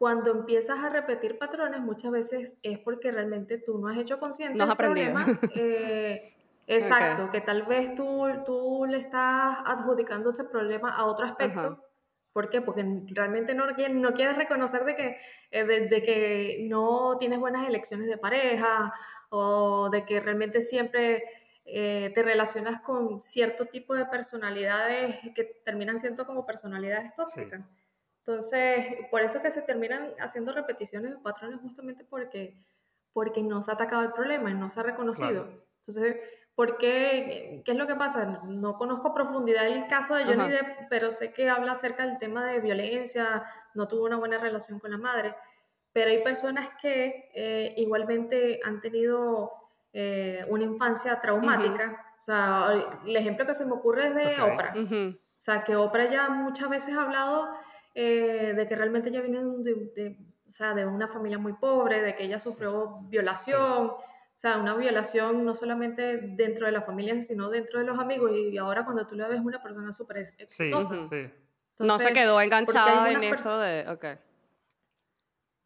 cuando 0.02 0.32
empiezas 0.32 0.80
a 0.80 0.90
repetir 0.90 1.38
patrones, 1.38 1.80
muchas 1.80 2.10
veces 2.10 2.56
es 2.64 2.80
porque 2.80 3.12
realmente 3.12 3.60
tú 3.60 3.78
no 3.78 3.88
has 3.88 4.00
hecho 4.00 4.20
consciente 4.20 4.58
no 4.58 4.64
has 4.64 4.72
aprendido. 4.72 5.14
Eh, 5.56 6.34
exacto, 6.66 7.30
que 7.30 7.40
tal 7.40 7.68
vez 7.68 7.94
tú, 7.94 8.26
tú 8.44 8.88
le 8.90 8.98
estás 8.98 9.60
adjudicando 9.64 10.32
ese 10.32 10.46
problema 10.46 10.96
a 10.96 11.06
otro 11.06 11.28
aspecto. 11.28 11.86
¿Por 12.34 12.50
qué? 12.50 12.64
Porque 12.64 12.84
realmente 13.10 13.54
no, 13.54 13.68
no 13.68 14.14
quieres 14.16 14.38
reconocer 14.38 14.86
de 14.86 14.96
que, 14.96 15.18
eh, 15.52 15.66
de, 15.66 16.02
que 16.02 16.66
no 16.68 17.18
tienes 17.20 17.38
buenas 17.38 17.68
elecciones 17.68 18.08
de 18.08 18.18
pareja 18.18 18.92
o 19.30 19.92
de 19.92 20.04
que 20.04 20.20
realmente 20.20 20.62
siempre 20.62 21.24
eh, 21.64 22.12
te 22.16 22.24
relacionas 22.24 22.82
con 22.82 23.22
cierto 23.22 23.68
tipo 23.68 23.94
de 23.94 24.08
personalidades 24.08 25.20
que 25.36 25.44
terminan 25.64 26.00
siendo 26.00 26.26
como 26.26 26.44
personalidades 26.44 27.14
tóxicas. 27.14 27.62
Entonces, 28.26 29.08
por 29.10 29.22
eso 29.22 29.42
que 29.42 29.52
se 29.52 29.62
terminan 29.62 30.14
haciendo 30.20 30.54
repeticiones 30.54 31.12
de 31.12 31.18
patrones 31.18 31.60
justamente 31.62 32.06
porque, 32.06 32.56
porque 33.14 33.42
no 33.42 33.62
se 33.62 33.72
ha 33.72 33.74
atacado 33.74 34.04
el 34.04 34.14
problema 34.14 34.52
y 34.52 34.54
no 34.54 34.70
se 34.70 34.80
ha 34.80 34.84
reconocido. 34.84 35.48
Entonces, 35.80 36.18
¿Por 36.56 36.78
qué? 36.78 37.64
¿Qué 37.64 37.72
es 37.72 37.78
lo 37.78 37.88
que 37.88 37.96
pasa? 37.96 38.42
No 38.46 38.78
conozco 38.78 39.08
a 39.08 39.14
profundidad 39.14 39.66
el 39.68 39.88
caso 39.88 40.16
de 40.16 40.26
Johnny 40.26 40.50
Depp, 40.50 40.90
pero 40.90 41.12
sé 41.12 41.32
que 41.32 41.50
habla 41.50 41.72
acerca 41.72 42.06
del 42.06 42.20
tema 42.20 42.46
de 42.46 42.60
violencia, 42.60 43.44
no 43.74 43.88
tuvo 43.88 44.06
una 44.06 44.18
buena 44.18 44.38
relación 44.38 44.80
con 44.80 44.92
la 44.92 44.98
madre, 44.98 45.34
pero 45.94 46.12
hay 46.12 46.22
personas 46.24 46.70
que 46.82 47.32
eh, 47.34 47.74
igualmente 47.78 48.60
han 48.64 48.82
tenido 48.82 49.52
eh, 49.94 50.46
una 50.50 50.64
infancia 50.64 51.20
traumática. 51.20 52.06
O 52.22 52.24
sea, 52.24 53.00
el 53.06 53.16
ejemplo 53.16 53.46
que 53.46 53.56
se 53.56 53.66
me 53.66 53.72
ocurre 53.72 54.08
es 54.08 54.16
de 54.16 54.42
Oprah. 54.42 54.74
O 54.76 55.44
sea, 55.44 55.64
que 55.64 55.76
Oprah 55.76 56.10
ya 56.10 56.30
muchas 56.30 56.70
veces 56.70 56.96
ha 56.96 57.02
hablado 57.02 57.50
eh, 57.94 58.54
de 58.56 58.68
que 58.68 58.76
realmente 58.76 59.10
ella 59.10 59.22
viene 59.22 59.40
de, 59.40 60.18
o 60.48 60.50
sea, 60.50 60.74
de 60.74 60.86
una 60.86 61.08
familia 61.08 61.38
muy 61.38 61.54
pobre, 61.54 62.02
de 62.02 62.16
que 62.16 62.24
ella 62.24 62.40
sufrió 62.40 63.00
violación. 63.04 63.92
O 63.92 64.42
sea, 64.42 64.58
una 64.58 64.76
violación 64.76 65.46
no 65.46 65.54
solamente 65.54 66.18
dentro 66.18 66.66
de 66.66 66.72
la 66.72 66.82
familia, 66.82 67.22
sino 67.22 67.50
dentro 67.50 67.80
de 67.80 67.86
los 67.86 68.00
amigos. 68.00 68.32
Y 68.34 68.58
ahora 68.58 68.86
cuando 68.86 69.06
tú 69.06 69.16
le 69.16 69.28
ves 69.28 69.40
una 69.40 69.62
persona 69.62 69.94
súper 69.94 70.18
exitosa. 70.18 70.94
Sí, 70.94 71.08
sí. 71.10 71.30
no 71.80 72.00
se 72.00 72.14
quedó 72.14 72.42
enganchada 72.42 73.12
en 73.12 73.24
eso 73.24 73.60
de... 73.60 73.88
Okay. 73.90 74.18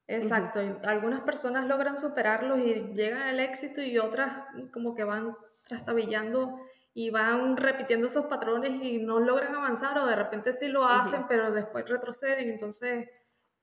Exacto. 0.07 0.59
Algunas 0.83 1.21
personas 1.21 1.65
logran 1.65 1.97
superarlos 1.97 2.59
y 2.59 2.73
llegan 2.93 3.23
al 3.23 3.39
éxito 3.39 3.81
y 3.81 3.97
otras 3.97 4.39
como 4.71 4.93
que 4.93 5.03
van 5.03 5.35
trastabillando 5.67 6.59
y 6.95 7.11
van 7.11 7.57
repitiendo 7.57 8.07
esos 8.07 8.25
patrones 8.25 8.71
y 8.81 8.97
no 8.97 9.19
logran 9.19 9.53
avanzar 9.53 9.99
o 9.99 10.07
de 10.07 10.15
repente 10.15 10.51
sí 10.53 10.69
lo 10.69 10.83
hacen, 10.85 11.27
pero 11.27 11.51
después 11.51 11.87
retroceden. 11.87 12.49
Entonces, 12.49 13.07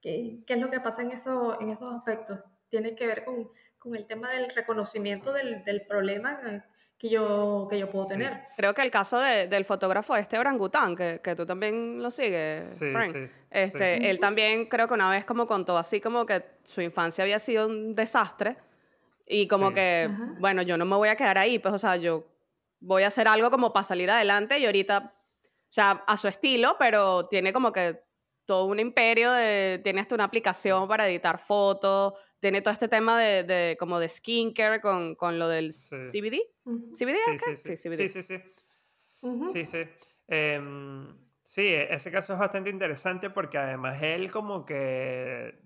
¿qué, 0.01 0.45
¿qué, 0.47 0.55
es 0.55 0.61
lo 0.61 0.71
que 0.71 0.79
pasa 0.79 1.03
en, 1.03 1.11
eso, 1.11 1.61
en 1.61 1.71
esos 1.71 1.93
aspectos? 1.93 2.39
Tiene 2.69 2.95
que 2.95 3.09
ver 3.09 3.25
con 3.25 3.51
con 3.83 3.97
el 3.97 4.07
tema 4.07 4.31
del 4.31 4.49
reconocimiento 4.51 5.33
del, 5.33 5.65
del 5.65 5.83
problema 5.83 6.39
que 6.97 7.09
yo, 7.09 7.67
que 7.69 7.81
yo 7.81 7.91
puedo 7.91 8.07
tener. 8.07 8.43
Creo 8.57 8.75
que 8.75 8.83
el 8.83 8.93
caso 8.93 9.19
de, 9.19 9.49
del 9.49 9.65
fotógrafo 9.65 10.15
este 10.15 10.39
orangután, 10.39 10.95
que, 10.95 11.21
que, 11.21 11.35
tú 11.35 11.45
también 11.45 12.01
lo 12.01 12.13
sigues, 12.13 12.79
Frank, 12.79 13.29
este, 13.51 14.09
él 14.09 14.21
también 14.21 14.67
creo 14.67 14.87
que 14.87 14.95
una 14.95 15.11
vez 15.11 15.25
como 15.25 15.49
contó 15.49 15.77
así 15.77 16.01
como 16.01 16.25
que 16.27 16.45
su 16.63 16.81
infancia 16.81 17.25
había 17.25 17.41
sido 17.41 17.67
un 17.67 17.97
desastre 17.97 18.57
y 19.27 19.49
como 19.49 19.75
que, 19.75 20.09
bueno, 20.39 20.63
yo 20.63 20.77
no 20.77 20.85
me 20.85 20.95
voy 20.95 21.09
a 21.09 21.17
quedar 21.17 21.39
ahí, 21.39 21.59
pues 21.59 21.75
o 21.75 21.79
sea, 21.79 21.97
yo 21.97 22.25
voy 22.83 23.05
a 23.05 23.07
hacer 23.07 23.29
algo 23.29 23.51
como 23.51 23.73
para 23.73 23.85
salir 23.85 24.11
adelante 24.11 24.59
y 24.59 24.67
ahorita, 24.67 25.15
o 25.45 25.67
sea, 25.69 26.05
a 26.07 26.17
su 26.17 26.29
estilo, 26.29 26.77
pero 26.79 27.29
tiene 27.29 27.53
como 27.53 27.73
que 27.73 28.01
todo 28.45 28.67
un 28.67 28.81
imperio 28.81 29.33
de, 29.33 29.81
tiene 29.83 30.01
hasta 30.01 30.15
una 30.15 30.25
aplicación 30.25 30.89
para 30.89 31.09
editar 31.09 31.39
fotos, 31.39 32.15
tiene 32.41 32.61
todo 32.61 32.73
este 32.73 32.89
tema 32.89 33.19
de, 33.19 33.45
de 33.45 33.77
como 33.79 34.01
de 34.01 34.09
skincare 34.09 34.81
con, 34.81 35.15
con 35.15 35.39
lo 35.39 35.49
del 35.49 35.73
CBD. 35.73 36.41
¿CBD 36.93 37.17
sí, 37.57 37.57
sí, 37.57 37.77
sí. 37.77 37.95
Sí, 37.95 38.09
sí, 38.09 38.23
sí. 38.23 38.39
Sí, 39.53 39.65
sí. 39.65 39.85
Em, 40.27 41.17
sí, 41.45 41.69
e, 41.69 41.95
ese 41.95 42.11
caso 42.11 42.33
es 42.33 42.39
bastante 42.41 42.71
interesante 42.71 43.31
porque 43.31 43.59
además 43.59 44.03
él 44.03 44.33
como 44.33 44.67
que 44.67 45.61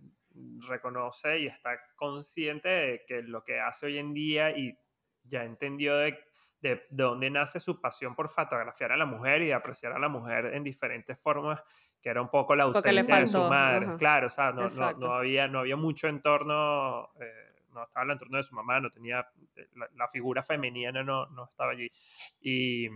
reconoce 0.68 1.38
y 1.38 1.46
está 1.46 1.80
consciente 1.96 2.68
de 2.68 3.04
que 3.06 3.22
lo 3.22 3.42
que 3.42 3.58
hace 3.58 3.86
hoy 3.86 3.98
en 3.98 4.12
día 4.12 4.50
y 4.56 4.78
ya 5.22 5.44
entendió 5.44 5.96
de, 5.96 6.18
de, 6.66 6.74
de 6.90 7.04
dónde 7.04 7.30
nace 7.30 7.60
su 7.60 7.80
pasión 7.80 8.14
por 8.14 8.28
fotografiar 8.28 8.92
a 8.92 8.96
la 8.96 9.06
mujer 9.06 9.42
y 9.42 9.46
de 9.46 9.54
apreciar 9.54 9.92
a 9.92 9.98
la 9.98 10.08
mujer 10.08 10.46
en 10.54 10.62
diferentes 10.62 11.18
formas 11.18 11.62
que 12.06 12.10
era 12.10 12.22
un 12.22 12.28
poco 12.28 12.54
la 12.54 12.62
ausencia 12.62 13.16
de 13.16 13.26
su 13.26 13.40
madre. 13.40 13.96
Claro, 13.98 14.28
o 14.28 14.30
sea, 14.30 14.52
no, 14.52 14.68
no, 14.68 15.14
había, 15.14 15.48
no 15.48 15.58
había 15.58 15.74
mucho 15.74 16.06
entorno, 16.06 17.10
eh, 17.20 17.64
no 17.72 17.82
estaba 17.82 18.04
el 18.04 18.12
entorno 18.12 18.36
de 18.36 18.44
su 18.44 18.54
mamá, 18.54 18.78
no 18.78 18.90
tenía, 18.90 19.26
eh, 19.56 19.66
la, 19.96 20.06
figura 20.06 20.44
femenina 20.44 21.02
no, 21.02 21.26
no 21.26 21.46
estaba 21.46 21.72
allí. 21.72 21.90
Y, 22.40 22.86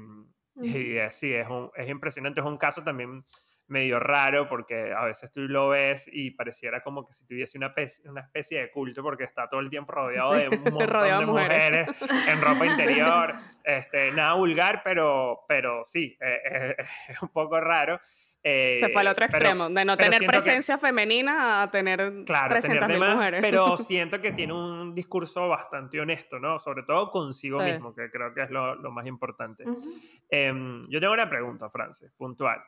y 0.63 0.99
sí, 1.11 1.33
es, 1.35 1.49
un, 1.49 1.73
es 1.75 1.89
impresionante, 1.89 2.39
es 2.39 2.47
un 2.47 2.57
caso 2.57 2.85
también 2.85 3.25
medio 3.71 4.01
raro 4.01 4.49
porque 4.49 4.93
a 4.93 5.05
veces 5.05 5.31
tú 5.31 5.41
lo 5.43 5.69
ves 5.69 6.09
y 6.13 6.33
pareciera 6.33 6.83
como 6.83 7.07
que 7.07 7.13
si 7.13 7.25
tuviese 7.27 7.57
una, 7.57 7.73
una 8.05 8.21
especie 8.21 8.61
de 8.61 8.71
culto 8.71 9.03
porque 9.03 9.25
está 9.25 9.49
todo 9.49 9.61
el 9.61 9.71
tiempo 9.71 9.93
rodeado 9.93 10.35
de 10.35 10.49
un 10.49 10.61
montón 10.65 11.19
de 11.19 11.27
mujeres. 11.27 11.89
en 12.29 12.43
ropa 12.43 12.67
interior, 12.67 13.35
este, 13.65 14.11
nada 14.13 14.35
vulgar, 14.35 14.83
pero, 14.85 15.45
pero 15.49 15.85
sí, 15.85 16.17
eh, 16.21 16.77
es 17.09 17.23
un 17.23 17.29
poco 17.29 17.61
raro. 17.61 18.01
Se 18.43 18.89
fue 18.91 19.03
al 19.03 19.09
otro 19.09 19.27
extremo, 19.27 19.69
de 19.69 19.85
no 19.85 19.99
tener 19.99 20.25
presencia 20.25 20.79
femenina 20.79 21.61
a 21.61 21.71
tener 21.71 22.25
claro, 22.25 22.49
300 22.49 22.99
mujeres. 22.99 23.43
Pero 23.43 23.77
siento 23.77 24.19
que 24.23 24.33
tiene 24.33 24.55
un 24.55 24.95
discurso 24.95 25.47
bastante 25.47 26.01
honesto, 26.01 26.39
¿no? 26.39 26.59
Sobre 26.59 26.85
todo 26.85 27.11
consigo 27.11 27.61
mismo, 27.61 27.95
que 27.95 28.11
creo 28.11 28.33
que 28.33 28.45
es 28.45 28.51
lo, 28.51 28.77
lo 28.77 28.91
más 28.91 29.07
importante. 29.07 29.65
Em, 30.31 30.89
yo 30.89 31.01
tengo 31.01 31.13
una 31.13 31.29
pregunta, 31.29 31.69
Francis, 31.69 32.11
puntual. 32.17 32.63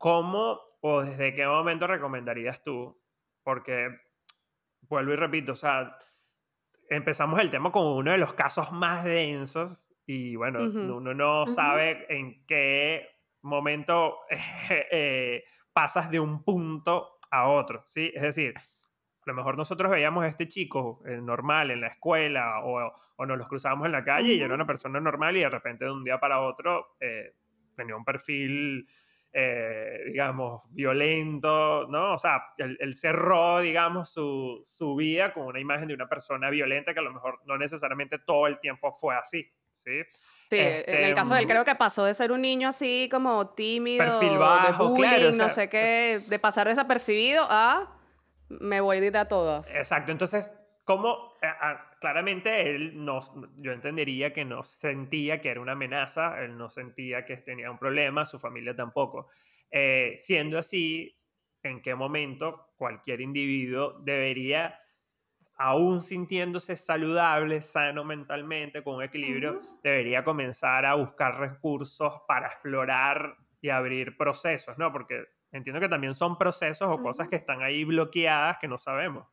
¿Cómo 0.00 0.58
o 0.80 1.02
desde 1.02 1.34
qué 1.34 1.46
momento 1.46 1.86
recomendarías 1.86 2.62
tú? 2.62 2.98
Porque, 3.42 3.90
vuelvo 4.80 5.12
y 5.12 5.16
repito, 5.16 5.52
o 5.52 5.54
sea, 5.54 5.94
empezamos 6.88 7.38
el 7.38 7.50
tema 7.50 7.70
con 7.70 7.86
uno 7.86 8.10
de 8.10 8.16
los 8.16 8.32
casos 8.32 8.72
más 8.72 9.04
densos 9.04 9.94
y 10.06 10.36
bueno, 10.36 10.60
uno 10.60 11.12
no 11.12 11.46
sabe 11.46 12.06
en 12.08 12.46
qué 12.46 13.10
momento 13.42 14.20
eh, 14.90 15.44
pasas 15.74 16.10
de 16.10 16.18
un 16.18 16.44
punto 16.44 17.18
a 17.30 17.48
otro, 17.48 17.82
¿sí? 17.84 18.10
Es 18.14 18.22
decir, 18.22 18.54
a 18.56 18.62
lo 19.26 19.34
mejor 19.34 19.58
nosotros 19.58 19.90
veíamos 19.90 20.24
a 20.24 20.28
este 20.28 20.48
chico 20.48 21.02
eh, 21.04 21.20
normal 21.20 21.72
en 21.72 21.82
la 21.82 21.88
escuela 21.88 22.64
o, 22.64 22.90
o, 23.16 23.26
nos 23.26 23.36
los 23.36 23.48
cruzábamos 23.48 23.84
en 23.84 23.92
la 23.92 24.02
calle 24.02 24.32
y 24.32 24.40
era 24.40 24.54
una 24.54 24.66
persona 24.66 24.98
normal 24.98 25.36
y 25.36 25.40
de 25.40 25.50
repente 25.50 25.84
de 25.84 25.90
un 25.90 26.04
día 26.04 26.18
para 26.18 26.40
otro 26.40 26.96
eh, 27.00 27.34
tenía 27.76 27.96
un 27.96 28.04
perfil, 28.06 28.88
eh, 29.32 30.02
digamos, 30.06 30.62
violento, 30.70 31.86
¿no? 31.88 32.14
O 32.14 32.18
sea, 32.18 32.42
él, 32.58 32.94
cerró, 32.94 33.60
digamos, 33.60 34.12
su, 34.12 34.60
su, 34.64 34.96
vida 34.96 35.32
con 35.32 35.46
una 35.46 35.60
imagen 35.60 35.86
de 35.86 35.94
una 35.94 36.08
persona 36.08 36.50
violenta 36.50 36.92
que 36.92 36.98
a 37.00 37.02
lo 37.02 37.12
mejor 37.12 37.40
no 37.44 37.56
necesariamente 37.56 38.18
todo 38.18 38.48
el 38.48 38.58
tiempo 38.58 38.92
fue 38.92 39.14
así, 39.14 39.48
¿sí? 39.70 40.02
Sí, 40.50 40.58
en 40.58 41.04
el 41.04 41.14
caso 41.14 41.34
de 41.34 41.40
él 41.40 41.44
este, 41.44 41.52
creo 41.52 41.64
que 41.64 41.76
pasó 41.76 42.04
de 42.04 42.12
ser 42.12 42.32
un 42.32 42.42
niño 42.42 42.70
así 42.70 43.08
como 43.08 43.50
tímido, 43.50 44.18
perfil 44.18 44.36
bajo, 44.36 44.88
de 44.88 44.90
bullying, 44.90 45.36
no 45.36 45.48
sé 45.48 45.68
qué, 45.68 46.24
de 46.26 46.38
pasar 46.40 46.66
desapercibido 46.66 47.46
a 47.48 47.96
me 48.48 48.80
voy 48.80 48.96
a 48.96 49.04
ir 49.04 49.16
a 49.16 49.26
todas. 49.26 49.72
Exacto, 49.76 50.10
entonces, 50.10 50.52
¿cómo? 50.84 51.34
Claramente 52.00 52.70
él 52.70 53.04
no, 53.04 53.20
yo 53.56 53.72
entendería 53.72 54.32
que 54.32 54.44
no 54.44 54.62
sentía 54.62 55.40
que 55.40 55.50
era 55.50 55.60
una 55.60 55.72
amenaza, 55.72 56.42
él 56.42 56.56
no 56.56 56.68
sentía 56.68 57.24
que 57.24 57.36
tenía 57.36 57.70
un 57.70 57.78
problema, 57.78 58.24
su 58.24 58.38
familia 58.38 58.74
tampoco. 58.74 59.28
Eh, 59.70 60.14
siendo 60.16 60.58
así, 60.58 61.16
¿en 61.62 61.82
qué 61.82 61.94
momento 61.94 62.72
cualquier 62.76 63.20
individuo 63.20 64.00
debería 64.00 64.80
aún 65.58 66.00
sintiéndose 66.00 66.74
saludable, 66.74 67.60
sano 67.60 68.02
mentalmente, 68.02 68.82
con 68.82 68.94
un 68.96 69.02
equilibrio, 69.02 69.60
debería 69.82 70.24
comenzar 70.24 70.86
a 70.86 70.94
buscar 70.94 71.38
recursos 71.38 72.14
para 72.26 72.46
explorar 72.46 73.36
y 73.60 73.68
abrir 73.68 74.16
procesos, 74.16 74.78
¿no? 74.78 74.90
Porque 74.90 75.26
entiendo 75.52 75.78
que 75.78 75.88
también 75.90 76.14
son 76.14 76.38
procesos 76.38 76.88
o 76.88 77.02
cosas 77.02 77.28
que 77.28 77.36
están 77.36 77.60
ahí 77.62 77.84
bloqueadas 77.84 78.56
que 78.58 78.68
no 78.68 78.78
sabemos. 78.78 79.28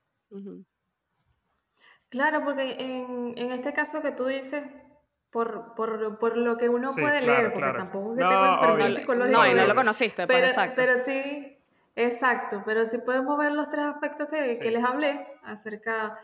Claro, 2.10 2.44
porque 2.44 2.76
en, 2.80 3.52
este 3.52 3.74
caso 3.74 4.02
que 4.02 4.12
tú 4.12 4.26
dices, 4.26 4.64
por, 5.30 5.76
por, 5.76 6.38
lo 6.38 6.58
que 6.58 6.70
uno 6.70 6.94
puede 6.94 7.22
leer, 7.22 7.54
porque 7.54 7.72
tampoco 7.78 8.14
es 8.14 8.18
que 8.18 8.24
tengo 8.24 8.46
el 8.46 8.60
perfil 8.60 8.96
psicológico. 8.96 9.38
No, 9.38 9.48
y 9.48 9.54
no 9.54 9.66
lo 9.66 9.76
conociste, 9.76 10.26
pues, 10.26 10.38
pero, 10.38 10.48
exacto. 10.48 10.76
Pero 10.78 10.98
sí, 10.98 11.58
Exacto, 11.98 12.62
pero 12.64 12.86
si 12.86 13.00
podemos 13.00 13.40
ver 13.40 13.54
los 13.54 13.72
tres 13.72 13.86
aspectos 13.86 14.28
que, 14.30 14.70
les 14.70 14.84
hablé 14.84 15.26
acerca 15.42 16.20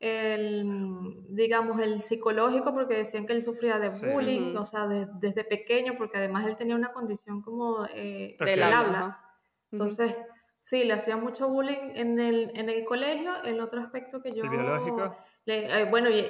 el, 0.00 0.66
digamos, 1.28 1.80
el 1.80 2.02
psicológico, 2.02 2.74
porque 2.74 2.96
decían 2.96 3.24
que 3.24 3.32
él 3.32 3.44
sufría 3.44 3.78
de 3.78 3.90
bullying, 4.12 4.56
o 4.56 4.64
sea, 4.64 4.88
desde 4.88 5.44
pequeño, 5.44 5.94
porque 5.96 6.18
además 6.18 6.44
él 6.48 6.56
tenía 6.56 6.74
una 6.74 6.92
condición 6.92 7.40
como 7.40 7.86
eh, 7.94 8.36
del 8.36 8.62
habla. 8.64 9.20
Entonces, 9.70 10.16
sí, 10.62 10.84
le 10.84 10.94
hacía 10.94 11.18
mucho 11.18 11.48
bullying 11.48 11.92
en 11.94 12.18
el, 12.18 12.52
en 12.54 12.70
el 12.70 12.84
colegio. 12.84 13.42
El 13.42 13.60
otro 13.60 13.80
aspecto 13.80 14.22
que 14.22 14.30
yo... 14.30 14.44
¿El 14.44 14.50
biológico? 14.50 15.16
Eh, 15.44 15.86
bueno, 15.90 16.08
y, 16.08 16.26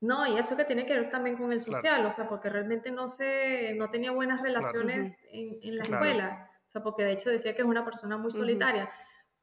no, 0.00 0.26
y 0.26 0.38
eso 0.38 0.56
que 0.56 0.64
tiene 0.64 0.86
que 0.86 0.94
ver 0.94 1.10
también 1.10 1.36
con 1.36 1.52
el 1.52 1.60
social, 1.60 2.06
o 2.06 2.10
sea, 2.10 2.28
porque 2.28 2.48
realmente 2.48 2.90
no, 2.90 3.08
se, 3.08 3.74
no 3.74 3.90
tenía 3.90 4.12
buenas 4.12 4.40
relaciones 4.40 5.18
en, 5.30 5.58
en, 5.60 5.76
la 5.76 5.82
escuela 5.82 6.50
sea, 6.74 6.82
porque 6.82 7.04
de 7.04 7.12
hecho 7.12 7.30
decía 7.30 7.54
que 7.54 7.62
es 7.62 7.68
una 7.68 7.84
persona 7.84 8.16
muy 8.16 8.30
solitaria, 8.30 8.90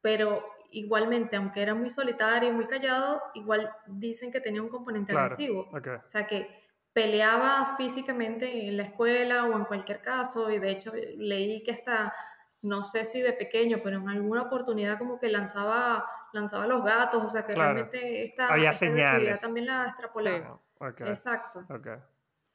pero 0.02 0.44
igualmente, 0.72 1.36
aunque 1.38 1.62
era 1.62 1.74
muy 1.74 1.90
solitario 1.90 2.50
y 2.50 2.54
muy 2.54 2.68
callado, 2.68 3.22
igual 3.34 3.72
dicen 3.88 4.32
que 4.32 4.42
tenía 4.42 4.62
un 4.62 4.70
componente 4.70 5.14
agresivo. 5.14 5.70
O 5.72 6.08
sea, 6.08 6.28
que 6.28 6.48
peleaba 6.94 7.76
físicamente 7.78 8.68
en 8.68 8.78
la 8.78 8.84
escuela 8.84 9.46
o 9.46 9.58
en 9.58 9.66
cualquier 9.66 10.02
caso, 10.02 10.52
y 10.52 10.60
de 10.60 10.72
hecho 10.72 10.92
leí 11.18 11.64
que 11.64 11.72
hasta, 11.72 12.14
no 12.62 12.84
sé 12.84 13.06
si 13.06 13.22
de 13.22 13.34
pequeño, 13.34 13.80
pero 13.84 13.98
en 13.98 14.10
alguna 14.10 14.44
oportunidad 14.44 14.98
como 14.98 15.20
que 15.20 15.30
lanzaba, 15.30 16.06
lanzaba 16.34 16.68
los 16.68 16.84
gatos, 16.84 17.24
o 17.24 17.30
sea, 17.30 17.46
que 17.46 17.56
realmente 17.56 18.26
esta, 18.26 18.56
esta 18.56 19.38
también 19.40 19.66
la 19.66 19.88
extrapolaba. 19.88 20.60
Exacto. 21.00 21.66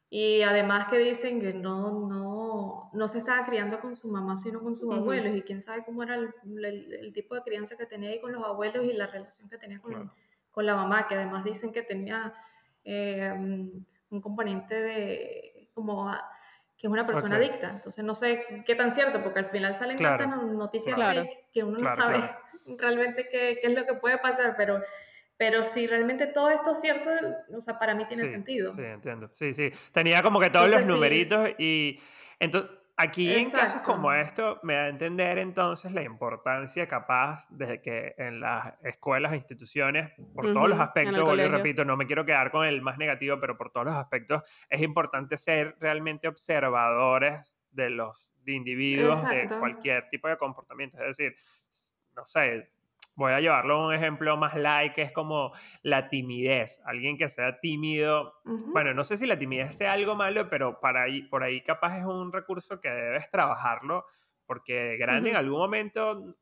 Y 0.08 0.42
además 0.42 0.86
que 0.86 0.98
dicen 0.98 1.40
que 1.40 1.52
no, 1.52 2.08
no, 2.08 2.90
no 2.92 3.08
se 3.08 3.18
estaba 3.18 3.44
criando 3.44 3.80
con 3.80 3.96
su 3.96 4.08
mamá, 4.08 4.36
sino 4.36 4.60
con 4.60 4.76
sus 4.76 4.94
abuelos. 4.94 5.34
Y 5.34 5.42
quién 5.42 5.60
sabe 5.60 5.84
cómo 5.84 6.04
era 6.04 6.14
el, 6.14 6.32
el, 6.44 7.12
tipo 7.12 7.34
de 7.34 7.42
crianza 7.42 7.76
que 7.76 7.86
tenía 7.86 8.10
ahí 8.10 8.20
con 8.20 8.32
los 8.32 8.44
abuelos 8.44 8.84
y 8.84 8.92
la 8.92 9.08
relación 9.08 9.48
que 9.48 9.58
tenía 9.58 9.80
con, 9.80 10.12
con 10.52 10.64
la 10.64 10.76
mamá, 10.76 11.08
que 11.08 11.16
además 11.16 11.42
dicen 11.42 11.72
que 11.72 11.82
tenía 11.82 12.32
eh, 12.84 13.32
un 13.36 14.20
componente 14.20 14.80
de 14.80 15.70
como 15.74 16.08
que 16.78 16.86
es 16.86 16.92
una 16.92 17.06
persona 17.06 17.36
adicta. 17.36 17.70
Entonces 17.70 18.04
no 18.04 18.14
sé 18.14 18.64
qué 18.66 18.74
tan 18.74 18.90
cierto, 18.90 19.22
porque 19.22 19.40
al 19.40 19.46
final 19.46 19.74
salen 19.74 19.96
tantas 19.98 20.42
noticias 20.42 20.96
que 21.52 21.62
uno 21.64 21.78
no 21.78 21.88
sabe 21.88 22.18
realmente 22.78 23.28
qué, 23.30 23.58
qué, 23.60 23.68
es 23.68 23.74
lo 23.74 23.86
que 23.86 23.94
puede 23.94 24.18
pasar, 24.18 24.54
pero 24.56 24.82
pero 25.38 25.64
si 25.64 25.86
realmente 25.86 26.26
todo 26.26 26.48
esto 26.48 26.72
es 26.72 26.80
cierto, 26.80 27.10
o 27.54 27.60
sea, 27.60 27.78
para 27.78 27.94
mí 27.94 28.06
tiene 28.06 28.26
sentido. 28.26 28.72
Sí, 28.72 28.82
entiendo. 28.82 29.28
Sí, 29.32 29.52
sí. 29.52 29.70
Tenía 29.92 30.22
como 30.22 30.40
que 30.40 30.48
todos 30.48 30.70
los 30.70 30.86
numeritos 30.86 31.50
y 31.58 32.00
entonces 32.40 32.70
aquí 32.96 33.32
en 33.32 33.50
casos 33.50 33.80
como 33.82 34.12
esto 34.12 34.58
me 34.62 34.74
da 34.74 34.84
a 34.84 34.88
entender 34.88 35.38
entonces 35.38 35.92
la 35.92 36.02
importancia 36.02 36.86
capaz 36.88 37.46
de 37.50 37.80
que 37.80 38.14
en 38.18 38.40
las 38.40 38.74
escuelas 38.82 39.32
e 39.32 39.36
instituciones, 39.36 40.12
por 40.34 40.52
todos 40.52 40.68
los 40.68 40.80
aspectos, 40.80 41.22
vuelvo 41.22 41.48
repito, 41.48 41.84
no 41.84 41.96
me 41.96 42.06
quiero 42.06 42.24
quedar 42.24 42.50
con 42.50 42.66
el 42.66 42.82
más 42.82 42.98
negativo, 42.98 43.38
pero 43.40 43.56
por 43.56 43.70
todos 43.70 43.86
los 43.86 43.94
aspectos 43.94 44.42
es 44.68 44.80
importante 44.80 45.36
ser 45.36 45.76
realmente 45.80 46.28
observadores 46.28 47.56
de 47.70 47.90
los 47.90 48.34
de 48.44 48.52
individuos 48.52 49.22
de 49.28 49.48
cualquier 49.58 50.08
tipo 50.08 50.28
de 50.28 50.38
comportamiento. 50.38 50.98
Es 50.98 51.16
decir, 51.16 51.36
no 52.16 52.24
sé, 52.24 52.72
voy 53.16 53.32
a 53.32 53.40
llevarlo 53.40 53.74
a 53.74 53.86
un 53.88 53.94
ejemplo 53.94 54.36
más 54.36 54.54
light, 54.54 54.92
que 54.92 55.02
es 55.02 55.10
como 55.10 55.52
la 55.82 56.08
timidez. 56.08 56.80
Alguien 56.84 57.16
que 57.16 57.28
sea 57.28 57.58
tímido, 57.60 58.34
bueno, 58.44 58.94
no 58.94 59.02
sé 59.04 59.16
si 59.16 59.26
la 59.26 59.38
timidez 59.38 59.74
sea 59.74 59.94
algo 59.94 60.14
malo, 60.14 60.48
pero 60.48 60.78
para 60.80 61.02
ahí, 61.02 61.22
por 61.22 61.42
ahí 61.42 61.62
capaz 61.62 61.98
es 61.98 62.04
un 62.04 62.32
recurso 62.32 62.80
que 62.80 62.90
debes 62.90 63.30
trabajarlo, 63.30 64.04
porque 64.44 64.96
grande 64.98 65.30
en 65.30 65.36
algún 65.36 65.58
momento, 65.58 66.36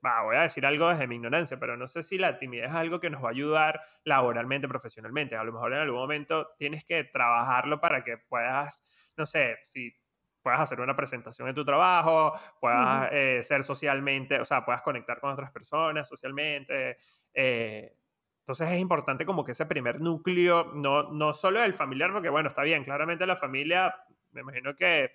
voy 0.00 0.36
a 0.36 0.42
decir 0.42 0.64
algo 0.64 0.88
desde 0.88 1.06
mi 1.06 1.16
ignorancia, 1.16 1.58
pero 1.60 1.76
no 1.76 1.86
sé 1.86 2.02
si 2.02 2.16
la 2.16 2.38
timidez 2.38 2.70
es 2.70 2.76
algo 2.76 2.98
que 2.98 3.10
nos 3.10 3.22
va 3.22 3.28
a 3.28 3.32
ayudar 3.32 3.82
laboralmente, 4.04 4.66
profesionalmente. 4.66 5.36
A 5.36 5.44
lo 5.44 5.52
mejor 5.52 5.74
en 5.74 5.80
algún 5.80 6.00
momento 6.00 6.48
tienes 6.58 6.86
que 6.86 7.04
trabajarlo 7.04 7.80
para 7.80 8.02
que 8.02 8.16
puedas, 8.16 8.82
no 9.16 9.26
sé, 9.26 9.58
si 9.62 9.94
puedas 10.42 10.60
hacer 10.60 10.80
una 10.80 10.96
presentación 10.96 11.46
de 11.48 11.54
tu 11.54 11.64
trabajo, 11.64 12.32
puedas 12.60 13.08
eh, 13.12 13.40
ser 13.42 13.62
socialmente, 13.62 14.40
o 14.40 14.44
sea, 14.44 14.64
puedas 14.64 14.82
conectar 14.82 15.20
con 15.20 15.30
otras 15.30 15.50
personas 15.50 16.08
socialmente. 16.08 16.96
Eh, 17.34 17.94
entonces 18.40 18.68
es 18.68 18.80
importante 18.80 19.24
como 19.26 19.44
que 19.44 19.52
ese 19.52 19.66
primer 19.66 20.00
núcleo, 20.00 20.72
no, 20.74 21.12
no 21.12 21.32
solo 21.32 21.60
del 21.60 21.74
familiar, 21.74 22.12
porque 22.12 22.28
bueno, 22.28 22.48
está 22.48 22.62
bien, 22.62 22.84
claramente 22.84 23.26
la 23.26 23.36
familia, 23.36 23.94
me 24.32 24.40
imagino 24.40 24.74
que 24.74 25.12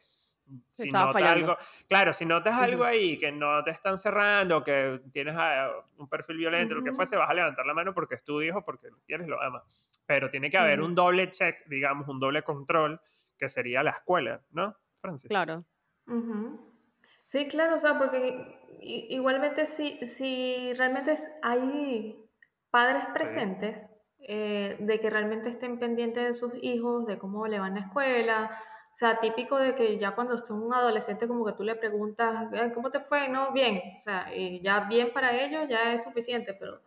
si 0.69 0.89
notas 0.89 1.23
algo, 1.23 1.57
claro, 1.87 2.13
si 2.13 2.25
notas 2.25 2.53
algo 2.55 2.83
ahí 2.83 3.17
que 3.17 3.31
no 3.31 3.63
te 3.63 3.71
están 3.71 3.97
cerrando, 3.97 4.63
que 4.63 5.01
tienes 5.11 5.35
ah, 5.37 5.71
un 5.97 6.07
perfil 6.07 6.37
violento, 6.37 6.75
lo 6.75 6.83
que 6.83 6.93
fuese, 6.93 7.17
vas 7.17 7.29
a 7.29 7.33
levantar 7.33 7.65
la 7.65 7.73
mano 7.73 7.93
porque 7.93 8.15
es 8.15 8.23
tu 8.23 8.41
hijo, 8.41 8.63
porque 8.63 8.89
lo 8.89 8.97
quieres, 9.05 9.27
lo 9.27 9.41
amas. 9.41 9.63
Pero 10.05 10.29
tiene 10.29 10.51
que 10.51 10.57
haber 10.57 10.81
un 10.81 10.93
doble 10.93 11.31
check, 11.31 11.65
digamos, 11.65 12.07
un 12.07 12.19
doble 12.19 12.43
control, 12.43 13.01
que 13.37 13.49
sería 13.49 13.81
la 13.81 13.91
escuela, 13.91 14.41
¿no? 14.51 14.77
Claro. 15.27 15.65
Sí, 17.25 17.47
claro, 17.47 17.75
o 17.75 17.79
sea, 17.79 17.97
porque 17.97 18.59
igualmente 18.81 19.65
si, 19.65 20.05
si 20.05 20.73
realmente 20.73 21.15
hay 21.41 22.15
padres 22.69 23.05
presentes 23.13 23.87
eh, 24.19 24.77
de 24.79 24.99
que 24.99 25.09
realmente 25.09 25.49
estén 25.49 25.79
pendientes 25.79 26.23
de 26.27 26.33
sus 26.33 26.53
hijos, 26.61 27.05
de 27.07 27.17
cómo 27.17 27.47
le 27.47 27.59
van 27.59 27.73
a 27.73 27.79
la 27.81 27.85
escuela, 27.87 28.59
o 28.91 28.95
sea, 28.95 29.19
típico 29.19 29.57
de 29.57 29.75
que 29.75 29.97
ya 29.97 30.11
cuando 30.15 30.37
son 30.37 30.61
un 30.63 30.73
adolescente 30.73 31.27
como 31.27 31.45
que 31.45 31.53
tú 31.53 31.63
le 31.63 31.75
preguntas, 31.75 32.47
¿cómo 32.73 32.91
te 32.91 32.99
fue? 33.01 33.27
No, 33.29 33.51
bien, 33.51 33.81
o 33.97 33.99
sea, 34.01 34.27
ya 34.61 34.81
bien 34.81 35.11
para 35.13 35.33
ellos 35.41 35.65
ya 35.67 35.93
es 35.93 36.03
suficiente, 36.03 36.53
pero 36.53 36.81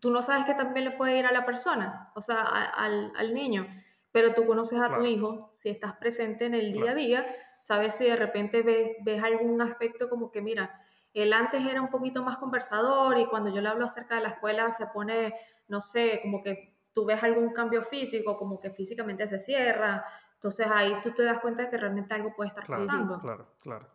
tú 0.00 0.10
no 0.10 0.22
sabes 0.22 0.44
que 0.46 0.54
también 0.54 0.86
le 0.86 0.90
puede 0.92 1.18
ir 1.18 1.26
a 1.26 1.32
la 1.32 1.44
persona, 1.46 2.10
o 2.14 2.20
sea, 2.22 2.42
al, 2.42 3.12
al 3.16 3.34
niño 3.34 3.66
pero 4.12 4.34
tú 4.34 4.46
conoces 4.46 4.80
a 4.80 4.94
tu 4.96 5.04
hijo, 5.04 5.50
si 5.54 5.68
estás 5.68 5.96
presente 5.96 6.46
en 6.46 6.54
el 6.54 6.72
día 6.72 6.92
a 6.92 6.94
día, 6.94 7.26
sabes 7.62 7.94
si 7.94 8.04
de 8.04 8.16
repente 8.16 8.62
ves, 8.62 8.92
ves 9.04 9.22
algún 9.22 9.60
aspecto 9.60 10.08
como 10.08 10.30
que, 10.30 10.40
mira, 10.40 10.80
él 11.12 11.32
antes 11.32 11.66
era 11.66 11.82
un 11.82 11.90
poquito 11.90 12.22
más 12.22 12.38
conversador 12.38 13.18
y 13.18 13.26
cuando 13.26 13.52
yo 13.52 13.60
le 13.60 13.68
hablo 13.68 13.84
acerca 13.84 14.16
de 14.16 14.22
la 14.22 14.28
escuela 14.28 14.70
se 14.72 14.86
pone, 14.86 15.34
no 15.68 15.80
sé, 15.80 16.20
como 16.22 16.42
que 16.42 16.76
tú 16.92 17.04
ves 17.04 17.22
algún 17.22 17.52
cambio 17.52 17.82
físico, 17.82 18.36
como 18.36 18.60
que 18.60 18.70
físicamente 18.70 19.26
se 19.26 19.38
cierra. 19.38 20.04
Entonces 20.34 20.66
ahí 20.72 20.96
tú 21.02 21.10
te 21.10 21.24
das 21.24 21.40
cuenta 21.40 21.64
de 21.64 21.70
que 21.70 21.76
realmente 21.76 22.14
algo 22.14 22.34
puede 22.34 22.48
estar 22.48 22.66
pasando. 22.66 23.20
Claro, 23.20 23.54
claro. 23.60 23.88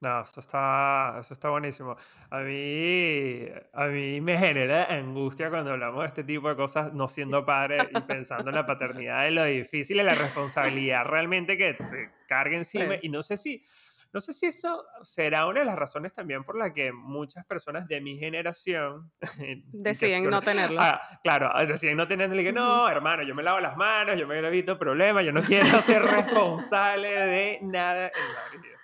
No, 0.00 0.22
eso 0.22 0.40
está, 0.40 1.18
eso 1.20 1.34
está 1.34 1.50
buenísimo. 1.50 1.94
A 2.30 2.38
mí, 2.38 3.44
a 3.74 3.84
mí 3.86 4.20
me 4.22 4.38
genera 4.38 4.86
angustia 4.86 5.50
cuando 5.50 5.72
hablamos 5.72 6.00
de 6.00 6.08
este 6.08 6.24
tipo 6.24 6.48
de 6.48 6.56
cosas, 6.56 6.94
no 6.94 7.06
siendo 7.06 7.44
padre 7.44 7.78
y 7.94 8.00
pensando 8.00 8.48
en 8.48 8.56
la 8.56 8.64
paternidad, 8.64 9.24
de 9.24 9.30
lo 9.30 9.44
difícil 9.44 10.00
y 10.00 10.02
la 10.02 10.14
responsabilidad 10.14 11.04
realmente 11.04 11.58
que 11.58 11.74
te 11.74 12.10
carga 12.26 12.56
encima. 12.56 12.94
Y 13.02 13.10
no 13.10 13.20
sé 13.20 13.36
si, 13.36 13.62
no 14.10 14.22
sé 14.22 14.32
si 14.32 14.46
eso 14.46 14.86
será 15.02 15.46
una 15.46 15.60
de 15.60 15.66
las 15.66 15.76
razones 15.76 16.14
también 16.14 16.44
por 16.44 16.56
la 16.56 16.72
que 16.72 16.92
muchas 16.92 17.44
personas 17.44 17.86
de 17.86 18.00
mi 18.00 18.16
generación 18.16 19.12
deciden 19.66 20.30
no 20.30 20.40
tenerlo. 20.40 20.80
Ah, 20.80 21.20
claro, 21.22 21.52
deciden 21.66 21.98
no 21.98 22.08
tenerlo 22.08 22.40
y 22.40 22.44
que 22.44 22.54
no, 22.54 22.88
hermano, 22.88 23.22
yo 23.22 23.34
me 23.34 23.42
lavo 23.42 23.60
las 23.60 23.76
manos, 23.76 24.18
yo 24.18 24.26
me 24.26 24.38
evito 24.38 24.78
problemas, 24.78 25.26
yo 25.26 25.32
no 25.32 25.42
quiero 25.42 25.82
ser 25.82 26.00
responsable 26.02 27.10
de 27.10 27.58
nada 27.60 28.06
en 28.06 28.34
la 28.34 28.62
vida. 28.62 28.76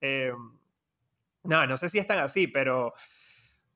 Eh, 0.00 0.32
no, 1.44 1.66
no 1.66 1.76
sé 1.76 1.88
si 1.88 1.98
están 1.98 2.18
así, 2.18 2.46
pero, 2.46 2.94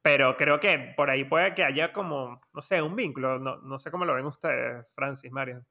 pero 0.03 0.37
creo 0.37 0.61
que 0.61 0.95
por 0.97 1.11
ahí 1.11 1.25
puede 1.25 1.55
que 1.55 1.65
haya 1.65 1.93
como, 1.93 2.41
no 2.55 2.61
sé, 2.61 2.83
un 2.83 2.97
vínculo. 2.97 3.39
No, 3.39 3.57
no 3.59 3.79
sé 3.79 3.91
cómo 3.91 4.05
lo 4.05 4.15
ven 4.15 4.27
ustedes, 4.27 4.87
Francis, 4.95 5.31
Mario. 5.31 5.65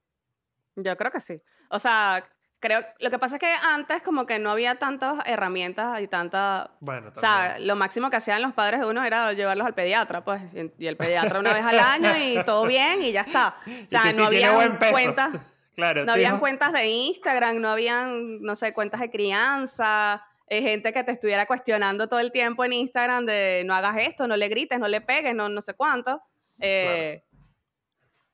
Yo 0.76 0.96
creo 0.98 1.12
que 1.12 1.20
sí. 1.20 1.42
O 1.70 1.80
sea, 1.80 2.26
creo, 2.60 2.86
lo 3.00 3.10
que 3.10 3.20
pasa 3.20 3.36
es 3.36 3.40
que 3.42 3.54
antes 3.64 4.02
como 4.02 4.26
que 4.26 4.40
no 4.40 4.52
había 4.52 4.76
tantas 4.76 5.20
herramientas 5.26 6.00
y 6.02 6.08
tanta... 6.08 6.72
Bueno, 6.80 7.12
O 7.14 7.20
sea, 7.20 7.60
lo 7.60 7.76
máximo 7.76 8.10
que 8.10 8.18
hacían 8.18 8.42
los 8.42 8.54
padres 8.54 8.80
de 8.80 8.86
uno 8.86 9.04
era 9.04 9.34
llevarlos 9.34 9.68
al 9.68 9.74
pediatra, 9.74 10.24
pues, 10.24 10.42
y 10.78 10.88
el 10.88 10.96
pediatra 10.96 11.40
una 11.40 11.54
vez 11.54 11.66
al 11.66 11.80
año 11.80 12.12
y 12.18 12.44
todo 12.46 12.66
bien 12.66 13.04
y 13.04 13.12
ya 13.12 13.22
está. 13.22 13.58
O 13.66 13.66
sea, 13.90 14.14
no 14.14 14.26
había 14.26 14.78
cuentas... 14.92 15.34
Claro, 15.74 16.04
no 16.06 16.12
habían 16.12 16.40
cuentas 16.40 16.74
de 16.74 16.86
Instagram, 16.88 17.62
no 17.62 17.70
habían, 17.70 18.42
no 18.42 18.56
sé, 18.56 18.74
cuentas 18.74 19.00
de 19.00 19.10
crianza, 19.10 20.22
eh, 20.52 20.62
gente 20.62 20.92
que 20.92 21.02
te 21.06 21.14
estuviera 21.14 21.46
cuestionando 21.46 22.10
todo 22.10 22.20
el 22.20 22.30
tiempo 22.30 22.66
en 22.66 22.74
Instagram 22.74 23.26
de 23.26 23.64
no 23.66 23.74
hagas 23.74 23.96
esto, 24.00 24.28
no 24.28 24.36
le 24.36 24.50
grites, 24.50 24.78
no 24.80 24.90
le 24.90 25.00
pegues, 25.00 25.34
no, 25.34 25.48
no 25.48 25.62
sé 25.62 25.76
cuánto. 25.76 26.22
Eh, 26.60 27.24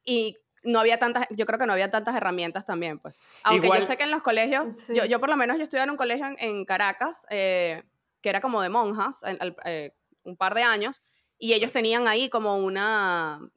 y 0.04 0.36
no 0.64 0.80
había 0.80 0.98
tantas, 0.98 1.28
yo 1.30 1.46
creo 1.46 1.60
que 1.60 1.68
no 1.68 1.74
había 1.74 1.92
tantas 1.92 2.16
herramientas 2.16 2.66
también, 2.66 2.98
pues. 2.98 3.20
Aunque 3.44 3.68
yo 3.68 3.82
sé 3.84 3.98
que 3.98 4.04
en 4.04 4.10
los 4.10 4.24
colegios, 4.24 4.66
yo, 4.88 5.06
yo, 5.06 5.20
por 5.20 5.30
lo 5.30 5.38
menos 5.38 5.58
yo 5.58 5.64
estudié 5.64 5.84
en 5.84 5.92
un 5.92 5.96
colegio 5.96 6.26
en, 6.40 6.66
Caracas, 6.66 7.28
eh, 7.30 7.84
que 8.24 8.30
era 8.30 8.42
como 8.42 8.64
de 8.64 8.70
monjas, 8.70 9.22
un 10.24 10.38
par 10.38 10.56
de 10.56 10.64
años, 10.64 11.04
y 11.38 11.54
ellos 11.54 11.72
tenían 11.72 12.08
ahí 12.08 12.30
como 12.30 12.58
una, 12.58 13.48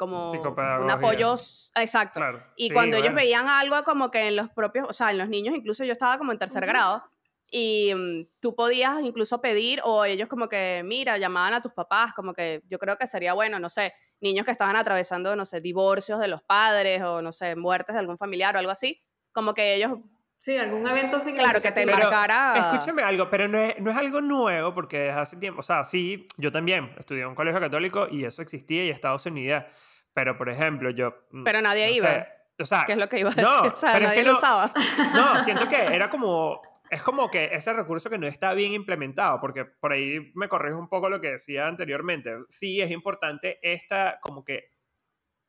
como 0.00 0.32
un 0.32 0.90
apoyo, 0.90 1.36
exacto. 1.76 2.20
y 2.56 2.70
cuando 2.70 2.96
ellos 2.96 3.14
veían 3.14 3.48
algo 3.48 3.84
como 3.84 4.10
que 4.10 4.26
en 4.26 4.34
los 4.34 4.48
propios, 4.48 4.88
o 4.88 4.92
sea, 4.92 5.12
en 5.12 5.18
los 5.18 5.28
niños, 5.28 5.54
incluso 5.54 5.84
yo 5.84 5.92
estaba 5.92 6.18
como 6.18 6.32
en 6.32 6.40
tercer 6.40 6.66
grado, 6.66 7.04
y 7.50 7.92
mm, 7.94 8.26
tú 8.40 8.54
podías 8.54 9.00
incluso 9.02 9.40
pedir 9.40 9.80
o 9.84 10.04
ellos 10.04 10.28
como 10.28 10.48
que, 10.48 10.82
mira, 10.84 11.18
llamaban 11.18 11.54
a 11.54 11.60
tus 11.60 11.72
papás, 11.72 12.12
como 12.12 12.32
que 12.32 12.62
yo 12.68 12.78
creo 12.78 12.96
que 12.96 13.06
sería 13.06 13.34
bueno, 13.34 13.58
no 13.58 13.68
sé, 13.68 13.92
niños 14.20 14.44
que 14.46 14.52
estaban 14.52 14.76
atravesando, 14.76 15.34
no 15.34 15.44
sé, 15.44 15.60
divorcios 15.60 16.20
de 16.20 16.28
los 16.28 16.42
padres 16.42 17.02
o, 17.02 17.20
no 17.20 17.32
sé, 17.32 17.56
muertes 17.56 17.94
de 17.94 18.00
algún 18.00 18.16
familiar 18.16 18.54
o 18.54 18.58
algo 18.60 18.70
así, 18.70 19.02
como 19.32 19.52
que 19.52 19.74
ellos... 19.74 19.98
Sí, 20.38 20.56
algún 20.56 20.86
evento 20.86 21.18
así. 21.18 21.34
Claro, 21.34 21.60
que 21.60 21.70
te 21.70 21.84
marcara... 21.84 22.70
Escúchame 22.72 23.02
algo, 23.02 23.28
pero 23.28 23.46
no 23.46 23.58
es, 23.58 23.78
no 23.78 23.90
es 23.90 23.96
algo 23.96 24.22
nuevo 24.22 24.72
porque 24.72 24.98
desde 24.98 25.20
hace 25.20 25.36
tiempo, 25.36 25.60
o 25.60 25.62
sea, 25.62 25.84
sí, 25.84 26.26
yo 26.38 26.50
también 26.50 26.94
estudié 26.98 27.22
en 27.22 27.28
un 27.28 27.34
colegio 27.34 27.60
católico 27.60 28.06
y 28.10 28.24
eso 28.24 28.40
existía 28.40 28.84
y 28.84 28.90
Estados 28.90 29.26
Unidos, 29.26 29.64
pero 30.14 30.38
por 30.38 30.48
ejemplo, 30.48 30.90
yo... 30.90 31.12
Mm, 31.32 31.44
pero 31.44 31.60
nadie 31.60 31.90
iba. 31.92 32.26
o 32.58 32.64
sea, 32.64 32.84
¿Qué 32.86 32.92
es 32.92 32.98
lo 32.98 33.08
que 33.08 33.18
iba 33.18 33.30
a 33.30 33.34
decir? 33.34 33.44
No, 33.44 33.62
o 33.72 33.76
sea, 33.76 33.98
nadie 33.98 34.22
lo 34.22 34.32
usaba. 34.32 34.72
No, 35.14 35.40
siento 35.40 35.68
que 35.68 35.76
era 35.76 36.08
como 36.08 36.62
es 36.90 37.02
como 37.02 37.30
que 37.30 37.50
ese 37.52 37.72
recurso 37.72 38.10
que 38.10 38.18
no 38.18 38.26
está 38.26 38.52
bien 38.52 38.72
implementado, 38.72 39.40
porque 39.40 39.64
por 39.64 39.92
ahí 39.92 40.32
me 40.34 40.48
corrijo 40.48 40.78
un 40.78 40.88
poco 40.88 41.08
lo 41.08 41.20
que 41.20 41.32
decía 41.32 41.68
anteriormente. 41.68 42.36
Sí, 42.48 42.80
es 42.80 42.90
importante 42.90 43.60
esta, 43.62 44.18
como 44.20 44.44
que, 44.44 44.70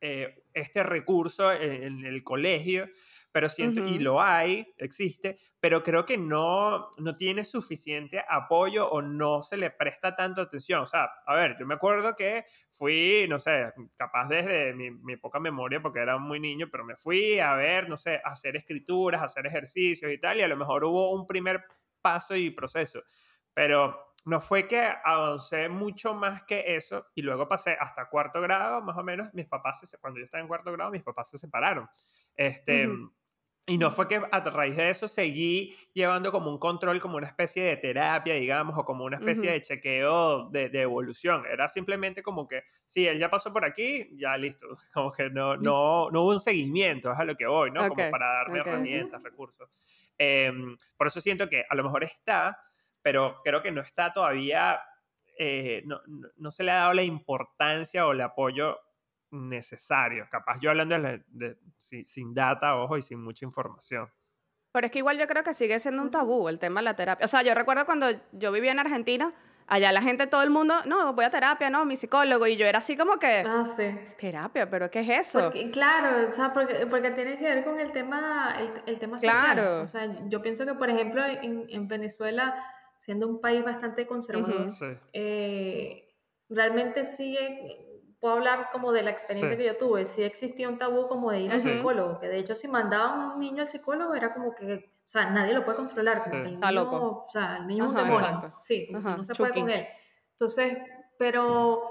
eh, 0.00 0.44
este 0.54 0.84
recurso 0.84 1.52
en, 1.52 2.04
el 2.04 2.22
colegio, 2.22 2.88
pero 3.32 3.48
siento, 3.48 3.84
y 3.84 3.98
lo 3.98 4.20
hay, 4.20 4.74
existe, 4.76 5.38
pero 5.58 5.82
creo 5.82 6.04
que 6.04 6.18
no, 6.18 6.90
no 6.98 7.16
tiene 7.16 7.44
suficiente 7.44 8.22
apoyo 8.28 8.88
o 8.90 9.00
no 9.00 9.40
se 9.40 9.56
le 9.56 9.70
presta 9.70 10.14
tanto 10.14 10.42
atención. 10.42 10.82
O 10.82 10.86
sea, 10.86 11.10
a 11.26 11.34
ver, 11.34 11.56
yo 11.58 11.66
me 11.66 11.74
acuerdo 11.74 12.14
que 12.14 12.44
fui, 12.70 13.26
no 13.28 13.38
sé, 13.38 13.72
capaz 13.96 14.28
desde 14.28 14.74
mi, 14.74 14.90
mi 14.90 15.16
poca 15.16 15.40
memoria, 15.40 15.80
porque 15.80 16.00
era 16.00 16.18
muy 16.18 16.38
niño, 16.40 16.68
pero 16.70 16.84
me 16.84 16.96
fui 16.96 17.40
a 17.40 17.54
ver, 17.54 17.88
no 17.88 17.96
sé, 17.96 18.20
hacer 18.22 18.54
escrituras, 18.56 19.22
hacer 19.22 19.46
ejercicios 19.46 20.12
y 20.12 20.18
tal, 20.18 20.38
y 20.38 20.42
a 20.42 20.48
lo 20.48 20.56
mejor 20.56 20.84
hubo 20.84 21.12
un 21.12 21.26
primer 21.26 21.64
paso 22.02 22.36
y 22.36 22.50
proceso. 22.50 23.02
Pero 23.54 24.12
no 24.24 24.40
fue 24.40 24.68
que 24.68 24.88
avancé 25.04 25.68
mucho 25.68 26.14
más 26.14 26.44
que 26.44 26.76
eso 26.76 27.06
y 27.14 27.22
luego 27.22 27.48
pasé 27.48 27.76
hasta 27.80 28.08
cuarto 28.08 28.40
grado, 28.40 28.82
más 28.82 28.96
o 28.96 29.02
menos, 29.02 29.32
mis 29.34 29.46
papás, 29.46 29.96
cuando 30.00 30.18
yo 30.18 30.24
estaba 30.24 30.42
en 30.42 30.48
cuarto 30.48 30.70
grado, 30.72 30.90
mis 30.90 31.02
papás 31.02 31.30
se 31.30 31.38
separaron. 31.38 31.88
Este, 32.34 32.88
y 33.64 33.78
no 33.78 33.92
fue 33.92 34.08
que 34.08 34.20
a 34.30 34.40
raíz 34.40 34.76
de 34.76 34.90
eso 34.90 35.06
seguí 35.06 35.76
llevando 35.92 36.32
como 36.32 36.50
un 36.50 36.58
control, 36.58 37.00
como 37.00 37.16
una 37.16 37.28
especie 37.28 37.62
de 37.62 37.76
terapia, 37.76 38.34
digamos, 38.34 38.76
o 38.76 38.84
como 38.84 39.04
una 39.04 39.18
especie 39.18 39.52
de 39.52 39.60
chequeo 39.60 40.48
de, 40.50 40.68
de, 40.68 40.80
evolución. 40.80 41.44
Era 41.46 41.68
simplemente 41.68 42.24
como 42.24 42.48
que, 42.48 42.64
sí, 42.84 43.06
él 43.06 43.20
ya 43.20 43.30
pasó 43.30 43.52
por 43.52 43.64
aquí, 43.64 44.10
ya 44.14 44.36
listo. 44.36 44.66
Como 44.92 45.12
que 45.12 45.30
no, 45.30 45.56
no, 45.56 46.10
no 46.10 46.22
hubo 46.22 46.30
un 46.30 46.40
seguimiento, 46.40 47.12
es 47.12 47.18
a 47.18 47.24
lo 47.24 47.36
que 47.36 47.46
voy, 47.46 47.70
¿no? 47.70 47.88
Como 47.88 48.10
para 48.10 48.26
darme 48.26 48.58
herramientas, 48.58 49.22
recursos. 49.22 49.70
Em, 50.18 50.76
por 50.96 51.06
eso 51.06 51.20
siento 51.20 51.48
que 51.48 51.64
a 51.68 51.74
lo 51.76 51.84
mejor 51.84 52.02
está, 52.02 52.58
pero 53.00 53.40
creo 53.44 53.62
que 53.62 53.70
no 53.70 53.80
está 53.80 54.12
todavía, 54.12 54.80
eh, 55.38 55.82
no, 55.86 56.00
no 56.36 56.50
se 56.50 56.64
le 56.64 56.72
ha 56.72 56.76
dado 56.76 56.94
la 56.94 57.02
importancia 57.04 58.06
o 58.06 58.12
el 58.12 58.20
apoyo 58.22 58.78
necesario. 59.32 60.26
Capaz 60.30 60.60
yo 60.60 60.70
hablando 60.70 60.96
de, 60.98 61.58
sin, 61.78 62.34
data, 62.34 62.76
ojo, 62.76 62.96
y 62.96 63.02
sin 63.02 63.22
mucha 63.22 63.44
información. 63.44 64.08
Pero 64.72 64.86
es 64.86 64.92
que 64.92 64.98
igual 64.98 65.18
yo 65.18 65.26
creo 65.26 65.42
que 65.42 65.54
sigue 65.54 65.78
siendo 65.78 66.02
un 66.02 66.10
tabú 66.10 66.48
el 66.48 66.58
tema 66.58 66.80
de 66.80 66.84
la 66.84 66.96
terapia. 66.96 67.24
O 67.24 67.28
sea, 67.28 67.42
yo 67.42 67.54
recuerdo 67.54 67.84
cuando 67.84 68.06
yo 68.32 68.52
vivía 68.52 68.72
en 68.72 68.78
Argentina, 68.78 69.34
allá 69.66 69.92
la 69.92 70.00
gente, 70.00 70.26
todo 70.26 70.42
el 70.42 70.50
mundo, 70.50 70.74
no, 70.86 71.12
voy 71.12 71.24
a 71.24 71.30
terapia, 71.30 71.68
no, 71.68 71.84
mi 71.84 71.96
psicólogo, 71.96 72.46
y 72.46 72.56
yo 72.56 72.66
era 72.66 72.78
así 72.78 72.96
como 72.96 73.18
que, 73.18 73.44
ah, 73.46 73.64
sí. 73.66 73.98
terapia, 74.18 74.68
pero 74.70 74.90
¿qué 74.90 75.00
es 75.00 75.08
eso? 75.08 75.52
claro, 75.72 76.28
o 76.28 76.32
sea, 76.32 76.52
porque, 76.52 76.86
porque 76.86 77.10
tiene 77.10 77.38
que 77.38 77.44
ver 77.44 77.64
con 77.64 77.78
el 77.78 77.92
tema, 77.92 78.56
el, 78.86 78.98
tema 78.98 79.18
social. 79.18 79.54
Claro. 79.54 79.82
O 79.82 79.86
sea, 79.86 80.08
yo 80.28 80.40
pienso 80.42 80.64
que, 80.64 80.74
por 80.74 80.88
ejemplo, 80.88 81.24
en, 81.24 81.66
en 81.68 81.88
Venezuela, 81.88 82.64
siendo 82.98 83.28
un 83.28 83.40
país 83.40 83.64
bastante 83.64 84.06
conservador, 84.06 84.68
eh, 85.12 86.08
realmente 86.48 87.04
sigue 87.04 87.91
puedo 88.22 88.34
hablar 88.34 88.68
como 88.70 88.92
de 88.92 89.02
la 89.02 89.10
experiencia 89.10 89.56
que 89.56 89.64
yo 89.64 89.76
tuve, 89.76 90.06
sí 90.06 90.22
existía 90.22 90.68
un 90.68 90.78
tabú 90.78 91.08
como 91.08 91.32
de 91.32 91.40
ir 91.40 91.50
al 91.50 91.60
psicólogo, 91.60 92.20
que 92.20 92.28
de 92.28 92.38
hecho 92.38 92.54
si 92.54 92.68
mandaban 92.68 93.32
un 93.32 93.40
niño 93.40 93.62
al 93.62 93.68
psicólogo 93.68 94.14
era 94.14 94.32
como 94.32 94.54
que, 94.54 94.92
o 95.04 95.08
sea, 95.08 95.28
nadie 95.30 95.54
lo 95.54 95.64
puede 95.64 95.78
controlar, 95.78 96.18
el 96.30 96.44
niño, 96.44 96.70
loco. 96.70 97.24
o 97.26 97.30
sea, 97.32 97.56
el 97.56 97.66
niño 97.66 97.86
es 97.86 97.90
un 97.90 97.96
demonio, 97.96 98.54
sí, 98.60 98.86
no 98.92 99.24
se 99.24 99.34
puede 99.34 99.54
con 99.54 99.68
él. 99.68 99.88
Entonces, 100.30 100.78
pero, 101.18 101.82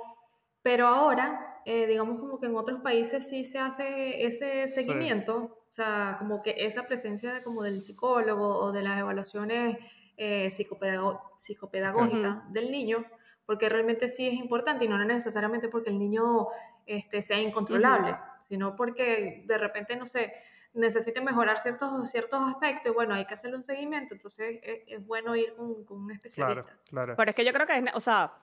pero 0.61 0.87
ahora, 0.87 1.61
eh, 1.65 1.85
digamos 1.85 2.17
como 2.17 2.39
que 2.39 2.45
en 2.45 2.55
otros 2.55 2.79
países 2.79 3.27
sí 3.27 3.43
se 3.43 3.59
hace 3.59 4.25
ese 4.25 4.69
seguimiento, 4.69 5.35
o 5.35 5.73
sea, 5.73 6.15
como 6.17 6.41
que 6.41 6.55
esa 6.59 6.87
presencia 6.87 7.33
de, 7.33 7.43
como 7.43 7.61
del 7.61 7.83
psicólogo 7.83 8.57
o 8.57 8.71
de 8.71 8.83
las 8.83 8.97
evaluaciones 8.97 9.77
eh, 10.15 10.49
psicopedagógicas 10.49 12.53
del 12.53 12.71
niño, 12.71 13.05
porque 13.51 13.67
realmente 13.67 14.07
sí 14.07 14.25
es 14.25 14.35
importante 14.35 14.85
y 14.85 14.87
no 14.87 14.97
necesariamente 15.03 15.67
porque 15.67 15.89
el 15.89 15.99
niño 15.99 16.47
este, 16.85 17.21
sea 17.21 17.37
incontrolable, 17.37 18.15
sino 18.39 18.77
porque 18.77 19.43
de 19.45 19.57
repente, 19.57 19.97
no 19.97 20.05
sé, 20.05 20.33
necesite 20.73 21.19
mejorar 21.19 21.59
ciertos, 21.59 22.09
ciertos 22.09 22.39
aspectos, 22.49 22.93
bueno, 22.93 23.13
hay 23.13 23.25
que 23.25 23.33
hacerle 23.33 23.57
un 23.57 23.63
seguimiento, 23.63 24.13
entonces 24.13 24.61
es, 24.63 25.05
bueno 25.05 25.35
ir 25.35 25.53
con, 25.55 25.83
con, 25.83 25.97
un 25.97 26.11
especialista. 26.11 26.63
Claro, 26.63 26.79
claro. 26.87 27.15
Pero 27.17 27.29
es 27.29 27.35
que 27.35 27.43
yo 27.43 27.51
creo 27.51 27.67
que, 27.67 27.77
es, 27.77 27.83
o 27.93 27.99
sea, 27.99 28.35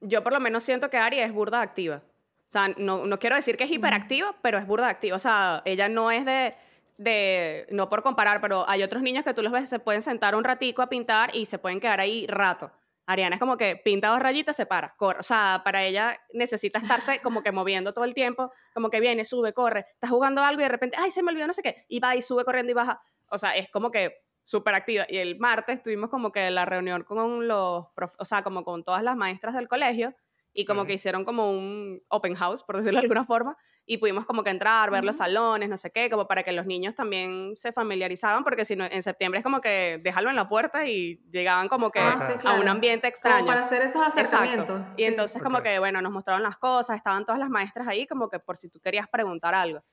yo 0.00 0.24
por 0.24 0.32
lo 0.32 0.40
menos 0.40 0.64
siento 0.64 0.90
que 0.90 0.96
Ari 0.96 1.20
es 1.20 1.32
burda 1.32 1.60
activa. 1.60 2.02
O 2.48 2.50
sea, 2.50 2.74
no, 2.76 3.06
no 3.06 3.18
quiero 3.20 3.36
decir 3.36 3.56
que 3.56 3.62
es 3.62 3.70
hiperactiva, 3.70 4.34
pero 4.42 4.58
es 4.58 4.66
burda 4.66 4.88
activa. 4.88 5.14
O 5.14 5.20
sea, 5.20 5.62
ella 5.64 5.88
no 5.88 6.10
es 6.10 6.24
de, 6.24 6.56
de, 6.98 7.68
no 7.70 7.88
por 7.88 8.02
comparar, 8.02 8.40
pero 8.40 8.68
hay 8.68 8.82
otros 8.82 9.00
niños 9.00 9.22
que 9.22 9.32
tú 9.32 9.42
los 9.42 9.52
ves, 9.52 9.68
se 9.68 9.78
pueden 9.78 10.02
sentar 10.02 10.34
un 10.34 10.42
ratico 10.42 10.82
a 10.82 10.88
pintar 10.88 11.36
y 11.36 11.46
se 11.46 11.60
pueden 11.60 11.78
quedar 11.78 12.00
ahí 12.00 12.26
rato. 12.26 12.72
Ariana 13.06 13.36
es 13.36 13.40
como 13.40 13.56
que 13.56 13.76
pinta 13.76 14.08
dos 14.08 14.20
rayitas, 14.20 14.56
se 14.56 14.66
para, 14.66 14.94
corre. 14.96 15.20
O 15.20 15.22
sea, 15.22 15.62
para 15.64 15.84
ella 15.84 16.18
necesita 16.32 16.78
estarse 16.78 17.20
como 17.20 17.42
que 17.42 17.52
moviendo 17.52 17.92
todo 17.92 18.04
el 18.04 18.14
tiempo, 18.14 18.52
como 18.72 18.90
que 18.90 19.00
viene, 19.00 19.24
sube, 19.24 19.52
corre, 19.52 19.86
está 19.94 20.08
jugando 20.08 20.42
algo 20.42 20.60
y 20.60 20.64
de 20.64 20.68
repente, 20.68 20.96
ay, 20.98 21.10
se 21.10 21.22
me 21.22 21.30
olvidó 21.30 21.46
no 21.46 21.52
sé 21.52 21.62
qué, 21.62 21.84
y 21.88 22.00
va 22.00 22.16
y 22.16 22.22
sube 22.22 22.44
corriendo 22.44 22.70
y 22.70 22.74
baja. 22.74 23.02
O 23.28 23.38
sea, 23.38 23.56
es 23.56 23.70
como 23.70 23.90
que 23.90 24.24
súper 24.42 24.74
activa. 24.74 25.06
Y 25.08 25.18
el 25.18 25.38
martes 25.38 25.82
tuvimos 25.82 26.10
como 26.10 26.30
que 26.30 26.50
la 26.50 26.64
reunión 26.64 27.02
con 27.02 27.48
los, 27.48 27.86
o 28.18 28.24
sea, 28.24 28.42
como 28.42 28.64
con 28.64 28.84
todas 28.84 29.02
las 29.02 29.16
maestras 29.16 29.54
del 29.54 29.68
colegio 29.68 30.14
y 30.54 30.64
como 30.64 30.86
que 30.86 30.94
hicieron 30.94 31.24
como 31.24 31.50
un 31.50 32.00
open 32.08 32.36
house, 32.36 32.62
por 32.62 32.76
decirlo 32.76 33.00
de 33.00 33.04
alguna 33.04 33.24
forma, 33.24 33.56
y 33.86 33.98
pudimos 33.98 34.24
como 34.24 34.44
que 34.44 34.50
entrar, 34.50 34.90
ver 34.90 35.04
los 35.04 35.16
salones, 35.16 35.68
no 35.68 35.76
sé 35.76 35.90
qué, 35.90 36.08
como 36.08 36.26
para 36.26 36.44
que 36.44 36.52
los 36.52 36.64
niños 36.64 36.94
también 36.94 37.54
se 37.56 37.72
familiarizaban, 37.72 38.44
porque 38.44 38.64
si 38.64 38.76
no, 38.76 38.84
en 38.84 39.02
septiembre 39.02 39.38
es 39.38 39.44
como 39.44 39.60
que 39.60 40.00
dejarlo 40.02 40.30
en 40.30 40.36
la 40.36 40.48
puerta 40.48 40.86
y 40.86 41.20
llegaban 41.30 41.68
como 41.68 41.90
que 41.90 41.98
ah, 41.98 42.38
a 42.44 42.60
un 42.60 42.68
ambiente 42.68 43.08
extraño. 43.08 43.38
Como 43.38 43.48
para 43.48 43.62
hacer 43.62 43.82
esos 43.82 44.06
acercamientos. 44.06 44.80
Y 44.96 45.04
entonces 45.04 45.42
como 45.42 45.60
que, 45.60 45.78
bueno, 45.80 46.00
nos 46.00 46.12
mostraron 46.12 46.42
las 46.42 46.56
cosas, 46.56 46.96
estaban 46.96 47.24
todas 47.24 47.40
las 47.40 47.50
maestras 47.50 47.88
ahí 47.88 48.06
como 48.06 48.30
que 48.30 48.38
por 48.38 48.56
si 48.56 48.70
tú 48.70 48.80
querías 48.80 49.08
preguntar 49.08 49.54
algo. 49.54 49.84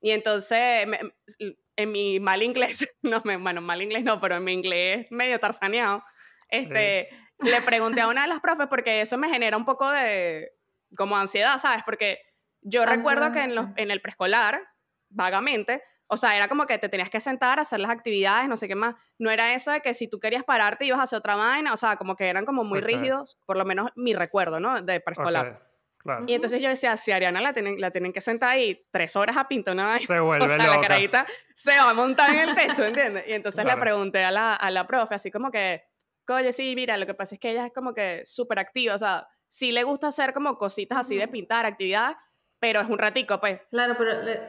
Y 0.00 0.10
entonces, 0.10 0.86
en 1.76 1.92
mi 1.92 2.20
mal 2.20 2.42
inglés, 2.42 2.88
no, 3.02 3.20
bueno, 3.20 3.60
mal 3.60 3.82
inglés 3.82 4.02
no, 4.02 4.18
pero 4.18 4.36
en 4.36 4.44
mi 4.44 4.54
inglés 4.54 5.06
medio 5.10 5.38
tarzaneado, 5.38 6.02
este 6.48 7.10
le 7.38 7.60
pregunté 7.62 8.00
a 8.00 8.08
una 8.08 8.22
de 8.22 8.28
las 8.28 8.40
profes 8.40 8.66
porque 8.68 9.00
eso 9.00 9.18
me 9.18 9.28
genera 9.28 9.56
un 9.56 9.64
poco 9.64 9.90
de 9.90 10.52
como 10.96 11.16
ansiedad, 11.16 11.58
¿sabes? 11.58 11.82
Porque 11.84 12.18
yo 12.62 12.86
recuerdo 12.86 13.32
que 13.32 13.42
en, 13.42 13.54
los, 13.54 13.66
en 13.76 13.90
el 13.90 14.00
preescolar, 14.00 14.60
vagamente, 15.08 15.82
o 16.08 16.16
sea, 16.16 16.36
era 16.36 16.48
como 16.48 16.66
que 16.66 16.78
te 16.78 16.88
tenías 16.88 17.10
que 17.10 17.20
sentar 17.20 17.58
a 17.58 17.62
hacer 17.62 17.80
las 17.80 17.90
actividades, 17.90 18.48
no 18.48 18.56
sé 18.56 18.68
qué 18.68 18.74
más. 18.74 18.94
No 19.18 19.30
era 19.30 19.54
eso 19.54 19.72
de 19.72 19.80
que 19.80 19.92
si 19.92 20.08
tú 20.08 20.20
querías 20.20 20.44
pararte 20.44 20.84
ibas 20.84 21.00
a 21.00 21.02
hacer 21.02 21.18
otra 21.18 21.36
vaina, 21.36 21.72
o 21.72 21.76
sea, 21.76 21.96
como 21.96 22.16
que 22.16 22.28
eran 22.28 22.44
como 22.44 22.64
muy 22.64 22.80
rígidos, 22.80 23.38
por 23.44 23.56
lo 23.56 23.64
menos 23.64 23.90
mi 23.96 24.14
recuerdo, 24.14 24.60
¿no? 24.60 24.80
De 24.80 25.00
preescolar. 25.00 25.66
Y 26.26 26.34
entonces 26.34 26.60
yo 26.60 26.68
decía, 26.68 26.96
si 26.96 27.10
Ariana 27.10 27.40
la 27.40 27.52
tienen, 27.52 27.80
la 27.80 27.90
tienen 27.90 28.12
que 28.12 28.20
sentar 28.20 28.50
ahí 28.50 28.86
tres 28.92 29.16
horas 29.16 29.36
a 29.36 29.48
pintar 29.48 29.74
una 29.74 29.98
Se 29.98 30.20
vuelve 30.20 30.44
o 30.46 30.48
sea, 30.48 30.58
la 30.58 30.80
carajita 30.80 31.26
se 31.52 31.76
va 31.76 31.90
a 31.90 31.94
montar 31.94 32.30
en 32.30 32.48
el 32.48 32.54
techo, 32.54 32.84
¿entiendes? 32.84 33.24
Y 33.26 33.32
entonces 33.32 33.64
le 33.64 33.76
pregunté 33.76 34.24
a 34.24 34.30
la, 34.30 34.54
a 34.54 34.70
la 34.70 34.86
profe, 34.86 35.16
así 35.16 35.30
como 35.32 35.50
que, 35.50 35.82
Oye, 36.28 36.52
sí, 36.52 36.74
mira, 36.74 36.96
lo 36.96 37.06
que 37.06 37.14
pasa 37.14 37.34
es 37.34 37.40
que 37.40 37.50
ella 37.50 37.66
es 37.66 37.72
como 37.72 37.94
que 37.94 38.22
súper 38.24 38.58
activa, 38.58 38.94
o 38.94 38.98
sea, 38.98 39.28
sí 39.46 39.72
le 39.72 39.84
gusta 39.84 40.08
hacer 40.08 40.32
como 40.32 40.58
cositas 40.58 40.98
así 40.98 41.16
de 41.16 41.28
pintar, 41.28 41.66
actividades, 41.66 42.16
pero 42.58 42.80
es 42.80 42.88
un 42.88 42.98
ratico, 42.98 43.40
pues. 43.40 43.60
Claro, 43.70 43.94
pero 43.96 44.22
le, 44.22 44.40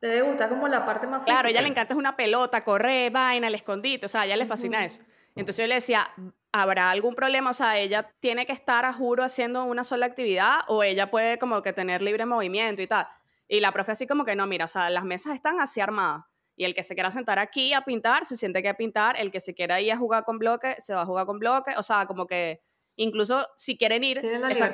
le 0.00 0.22
gusta 0.22 0.48
como 0.48 0.68
la 0.68 0.84
parte 0.84 1.06
más 1.06 1.24
Claro, 1.24 1.48
a 1.48 1.50
ella 1.50 1.62
le 1.62 1.68
encanta 1.68 1.94
es 1.94 1.98
una 1.98 2.16
pelota, 2.16 2.62
correr, 2.62 3.10
vaina, 3.10 3.48
el 3.48 3.54
escondite, 3.54 4.06
o 4.06 4.08
sea, 4.08 4.22
a 4.22 4.26
ella 4.26 4.36
le 4.36 4.46
fascina 4.46 4.84
eso. 4.84 5.02
Entonces 5.36 5.64
yo 5.64 5.66
le 5.66 5.76
decía, 5.76 6.10
¿habrá 6.52 6.90
algún 6.90 7.14
problema? 7.14 7.50
O 7.50 7.54
sea, 7.54 7.78
ella 7.78 8.12
tiene 8.20 8.46
que 8.46 8.52
estar 8.52 8.84
a 8.84 8.92
juro 8.92 9.24
haciendo 9.24 9.64
una 9.64 9.82
sola 9.82 10.06
actividad 10.06 10.60
o 10.68 10.84
ella 10.84 11.10
puede 11.10 11.38
como 11.38 11.60
que 11.62 11.72
tener 11.72 12.02
libre 12.02 12.24
movimiento 12.24 12.82
y 12.82 12.86
tal. 12.86 13.08
Y 13.48 13.60
la 13.60 13.72
profe 13.72 13.92
así 13.92 14.06
como 14.06 14.24
que 14.24 14.36
no, 14.36 14.46
mira, 14.46 14.66
o 14.66 14.68
sea, 14.68 14.90
las 14.90 15.04
mesas 15.04 15.34
están 15.34 15.60
así 15.60 15.80
armadas. 15.80 16.24
Y 16.56 16.64
el 16.64 16.74
que 16.74 16.82
se 16.82 16.94
quiera 16.94 17.10
sentar 17.10 17.38
aquí 17.38 17.72
a 17.72 17.82
pintar, 17.82 18.26
se 18.26 18.36
siente 18.36 18.62
que 18.62 18.68
a 18.68 18.76
pintar. 18.76 19.16
El 19.18 19.30
que 19.30 19.40
se 19.40 19.54
quiera 19.54 19.80
ir 19.80 19.92
a 19.92 19.96
jugar 19.96 20.24
con 20.24 20.38
bloque, 20.38 20.76
se 20.78 20.94
va 20.94 21.02
a 21.02 21.06
jugar 21.06 21.26
con 21.26 21.38
bloque. 21.38 21.72
O 21.76 21.82
sea, 21.82 22.06
como 22.06 22.26
que 22.26 22.62
incluso 22.96 23.48
si 23.56 23.76
quieren 23.76 24.04
ir, 24.04 24.20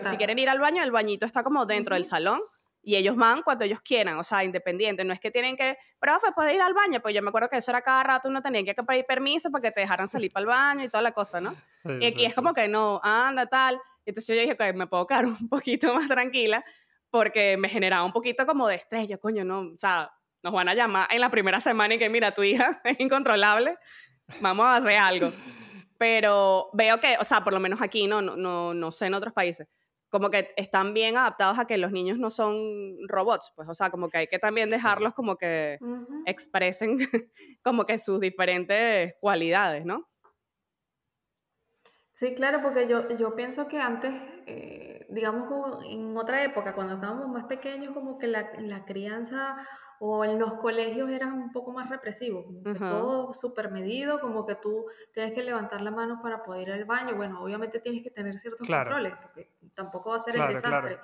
si 0.02 0.16
quieren 0.16 0.38
ir 0.38 0.48
al 0.48 0.58
baño, 0.58 0.82
el 0.82 0.90
bañito 0.90 1.26
está 1.26 1.42
como 1.42 1.64
dentro 1.66 1.94
del 1.94 2.04
salón 2.04 2.40
y 2.82 2.96
ellos 2.96 3.16
van 3.16 3.42
cuando 3.42 3.64
ellos 3.64 3.80
quieran, 3.82 4.16
o 4.18 4.24
sea, 4.24 4.42
independiente. 4.44 5.04
No 5.04 5.12
es 5.12 5.20
que 5.20 5.30
tienen 5.30 5.56
que, 5.56 5.76
profe, 5.98 6.28
¿puedes 6.34 6.54
ir 6.54 6.62
al 6.62 6.72
baño? 6.72 7.00
Pues 7.00 7.14
yo 7.14 7.22
me 7.22 7.28
acuerdo 7.28 7.48
que 7.48 7.58
eso 7.58 7.70
era 7.70 7.82
cada 7.82 8.02
rato, 8.02 8.28
uno 8.28 8.40
tenía 8.40 8.62
que 8.64 8.74
pedir 8.82 9.04
permiso 9.04 9.50
para 9.50 9.62
que 9.62 9.70
te 9.70 9.80
dejaran 9.80 10.08
salir 10.08 10.32
para 10.32 10.42
el 10.42 10.46
baño 10.46 10.84
y 10.84 10.88
toda 10.88 11.02
la 11.02 11.12
cosa, 11.12 11.40
¿no? 11.40 11.54
y 12.00 12.06
aquí 12.06 12.24
es 12.24 12.34
como 12.34 12.54
que 12.54 12.68
no, 12.68 13.00
anda, 13.02 13.46
tal. 13.46 13.80
Entonces 14.04 14.34
yo 14.34 14.40
dije, 14.40 14.56
que 14.56 14.72
me 14.72 14.86
puedo 14.86 15.06
quedar 15.06 15.24
un 15.26 15.48
poquito 15.48 15.94
más 15.94 16.08
tranquila 16.08 16.64
porque 17.10 17.56
me 17.56 17.68
generaba 17.68 18.04
un 18.04 18.12
poquito 18.12 18.46
como 18.46 18.68
de 18.68 18.76
estrés. 18.76 19.08
Yo, 19.08 19.18
coño, 19.20 19.44
no, 19.44 19.60
o 19.60 19.76
sea, 19.76 20.10
nos 20.42 20.52
van 20.52 20.68
a 20.68 20.74
llamar 20.74 21.08
en 21.10 21.20
la 21.20 21.30
primera 21.30 21.60
semana 21.60 21.94
y 21.94 21.98
que 21.98 22.08
mira, 22.08 22.32
tu 22.32 22.42
hija 22.42 22.80
es 22.84 22.98
incontrolable, 23.00 23.76
vamos 24.40 24.66
a 24.66 24.76
hacer 24.76 24.96
algo. 24.96 25.28
Pero 25.98 26.70
veo 26.72 26.98
que, 26.98 27.16
o 27.20 27.24
sea, 27.24 27.44
por 27.44 27.52
lo 27.52 27.60
menos 27.60 27.82
aquí, 27.82 28.06
no, 28.06 28.22
no, 28.22 28.72
no 28.72 28.90
sé 28.90 29.06
en 29.06 29.14
otros 29.14 29.34
países, 29.34 29.68
como 30.08 30.30
que 30.30 30.52
están 30.56 30.94
bien 30.94 31.16
adaptados 31.16 31.58
a 31.58 31.66
que 31.66 31.76
los 31.76 31.92
niños 31.92 32.18
no 32.18 32.30
son 32.30 32.56
robots, 33.06 33.52
pues, 33.54 33.68
o 33.68 33.74
sea, 33.74 33.90
como 33.90 34.08
que 34.08 34.18
hay 34.18 34.26
que 34.26 34.38
también 34.38 34.70
dejarlos 34.70 35.14
como 35.14 35.36
que 35.36 35.78
expresen 36.26 36.96
como 37.62 37.84
que 37.84 37.98
sus 37.98 38.18
diferentes 38.18 39.14
cualidades, 39.20 39.84
¿no? 39.84 40.08
Sí, 42.12 42.34
claro, 42.34 42.60
porque 42.60 42.86
yo, 42.86 43.08
yo 43.16 43.34
pienso 43.34 43.66
que 43.66 43.80
antes, 43.80 44.12
eh, 44.46 45.06
digamos, 45.08 45.82
en 45.86 46.14
otra 46.18 46.44
época, 46.44 46.74
cuando 46.74 46.94
estábamos 46.94 47.28
más 47.28 47.44
pequeños, 47.44 47.94
como 47.94 48.18
que 48.18 48.26
la, 48.26 48.50
la 48.58 48.84
crianza 48.84 49.56
o 50.02 50.24
en 50.24 50.38
los 50.38 50.54
colegios 50.54 51.10
eran 51.10 51.34
un 51.34 51.52
poco 51.52 51.72
más 51.72 51.90
represivos, 51.90 52.46
como 52.46 52.62
que 52.62 52.78
todo 52.78 53.34
súper 53.34 53.70
medido, 53.70 54.18
como 54.18 54.46
que 54.46 54.54
tú 54.54 54.86
tienes 55.12 55.34
que 55.34 55.42
levantar 55.42 55.82
la 55.82 55.90
mano 55.90 56.20
para 56.22 56.42
poder 56.42 56.68
ir 56.68 56.74
al 56.74 56.86
baño. 56.86 57.16
Bueno, 57.16 57.42
obviamente 57.42 57.80
tienes 57.80 58.02
que 58.02 58.10
tener 58.10 58.38
ciertos 58.38 58.66
controles, 58.66 59.12
porque 59.20 59.50
tampoco 59.74 60.08
va 60.08 60.16
a 60.16 60.20
ser 60.20 60.36
el 60.36 60.48
desastre. 60.48 60.98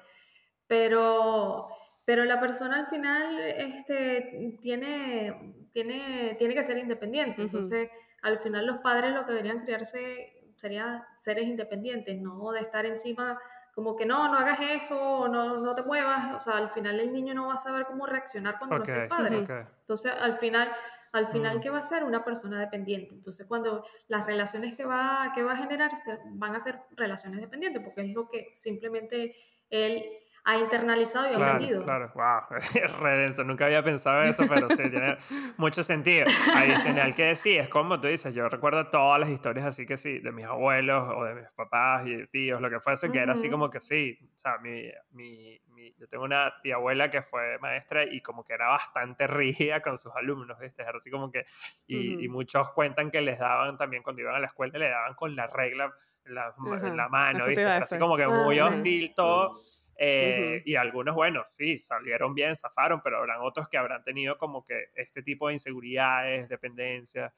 Pero, 0.67 1.69
pero 2.07 2.25
la 2.25 2.41
persona 2.41 2.79
al 2.81 2.87
final 2.87 3.39
este, 3.39 4.57
tiene, 4.63 5.69
tiene, 5.73 6.35
tiene 6.39 6.55
que 6.55 6.65
ser 6.65 6.79
independiente. 6.79 7.43
Entonces, 7.43 7.91
al 8.23 8.39
final 8.39 8.65
los 8.65 8.79
padres 8.79 9.13
lo 9.13 9.27
que 9.27 9.33
deberían 9.33 9.61
criarse 9.61 10.43
sería 10.57 11.07
seres 11.15 11.45
independientes, 11.45 12.19
no 12.19 12.51
de 12.51 12.61
estar 12.61 12.87
encima 12.87 13.39
como 13.77 13.95
que 13.95 14.07
no, 14.07 14.29
no 14.29 14.39
hagas 14.39 14.59
eso, 14.59 15.29
no, 15.29 15.59
no 15.59 15.75
te 15.75 15.83
muevas, 15.83 16.35
o 16.35 16.41
sea, 16.41 16.57
al 16.57 16.71
final 16.71 16.99
el 16.99 17.13
niño 17.13 17.35
no 17.35 17.49
va 17.49 17.55
a 17.55 17.59
saber 17.59 17.85
cómo 17.85 18.07
reaccionar 18.07 18.59
cuando 18.59 18.79
no 18.79 18.85
esté 18.85 19.03
el 19.03 19.07
padre. 19.07 19.45
Entonces, 19.81 20.15
al 20.19 20.37
final, 20.37 20.73
al 21.13 21.29
final, 21.29 21.61
¿qué 21.61 21.69
va 21.69 21.81
a 21.81 21.83
ser? 21.83 22.03
Una 22.03 22.25
persona 22.25 22.59
dependiente. 22.59 23.15
Entonces, 23.15 23.45
cuando 23.47 23.85
las 24.09 24.25
relaciones 24.25 24.75
que 24.77 24.87
va, 24.87 25.31
que 25.35 25.43
va 25.43 25.53
a 25.53 25.57
generar 25.59 25.91
van 26.31 26.55
a 26.55 26.61
ser 26.61 26.81
relaciones 26.93 27.39
dependientes, 27.39 27.83
porque 27.83 28.01
es 28.01 28.15
lo 28.15 28.31
que 28.31 28.51
simplemente 28.55 29.37
él 29.69 30.07
ha 30.47 30.57
internalizado 30.59 31.29
y 31.29 31.35
ha 31.35 31.45
aprendido. 31.45 31.83
Claro, 31.83 32.13
wow, 32.15 32.41
redenso, 33.03 33.43
nunca 33.43 33.67
había 33.67 33.83
pensado 33.83 34.23
eso, 34.23 34.45
pero 34.49 34.71
sí, 34.71 34.89
tiene 34.89 35.19
mucho 35.57 35.83
sentido. 35.83 36.25
Adicional 36.55 37.17
que 37.17 37.35
sí, 37.35 37.57
es 37.57 37.69
como 37.69 38.01
tú 38.01 38.07
dices, 38.07 38.33
yo 38.33 38.49
recuerdo 38.49 38.87
todas 38.87 39.19
las 39.19 39.29
historias 39.29 39.67
así 39.67 39.87
que 39.87 39.97
sí, 39.97 40.21
de 40.21 40.31
mis 40.31 40.45
abuelos 40.47 41.13
o 41.17 41.25
de 41.25 41.35
mis 41.35 41.51
papás 41.57 42.07
y 42.07 42.25
tíos, 42.29 42.61
lo 42.61 42.71
que 42.71 42.79
fuese, 42.79 43.11
que 43.11 43.19
era 43.19 43.33
así 43.33 43.51
como 43.51 43.69
que 43.69 43.81
sí, 43.81 44.17
o 44.35 44.39
sea, 44.39 44.59
mi, 44.59 44.89
mi, 45.11 45.61
yo 45.99 46.07
tengo 46.07 46.23
una 46.23 46.55
tía 46.63 46.77
abuela 46.77 47.11
que 47.11 47.23
fue 47.23 47.59
maestra 47.59 48.05
y 48.05 48.21
como 48.21 48.45
que 48.45 48.55
era 48.55 48.69
bastante 48.69 49.27
rígida 49.27 49.83
con 49.83 49.99
sus 49.99 50.15
alumnos, 50.15 50.57
¿viste? 50.61 50.83
Era 50.83 50.97
así 50.97 51.11
como 51.11 51.29
que, 51.33 51.45
y, 51.89 52.25
y 52.25 52.29
muchos 52.29 52.71
cuentan 52.71 53.11
que 53.11 53.21
les 53.21 53.41
daban 53.41 53.77
también 53.77 54.05
cuando 54.05 54.23
iban 54.23 54.37
a 54.37 54.39
la 54.39 54.47
escuela, 54.47 54.79
le 54.79 54.91
daban 54.91 55.15
con 55.15 55.35
la 55.35 55.49
regla 55.49 55.93
en 56.25 56.35
la, 56.37 56.55
la 56.95 57.09
mano, 57.09 57.47
¿viste? 57.47 57.65
Así 57.65 57.99
como 57.99 58.17
que 58.17 58.29
muy 58.29 58.61
ah, 58.61 58.67
hostil 58.67 59.13
todo. 59.13 59.61
Eh, 59.99 60.63
y 60.67 60.77
algunos, 60.77 61.15
bueno, 61.15 61.45
sí, 61.49 61.79
salieron 61.79 62.35
bien, 62.35 62.55
zafaron, 62.55 63.01
pero 63.03 63.19
habrán 63.19 63.41
otros 63.41 63.69
que 63.69 63.79
habrán 63.79 64.05
tenido 64.05 64.37
como 64.37 64.65
que 64.65 64.91
este 64.95 65.23
tipo 65.23 65.49
de 65.49 65.55
inseguridades, 65.55 66.49
dependencias. 66.49 67.33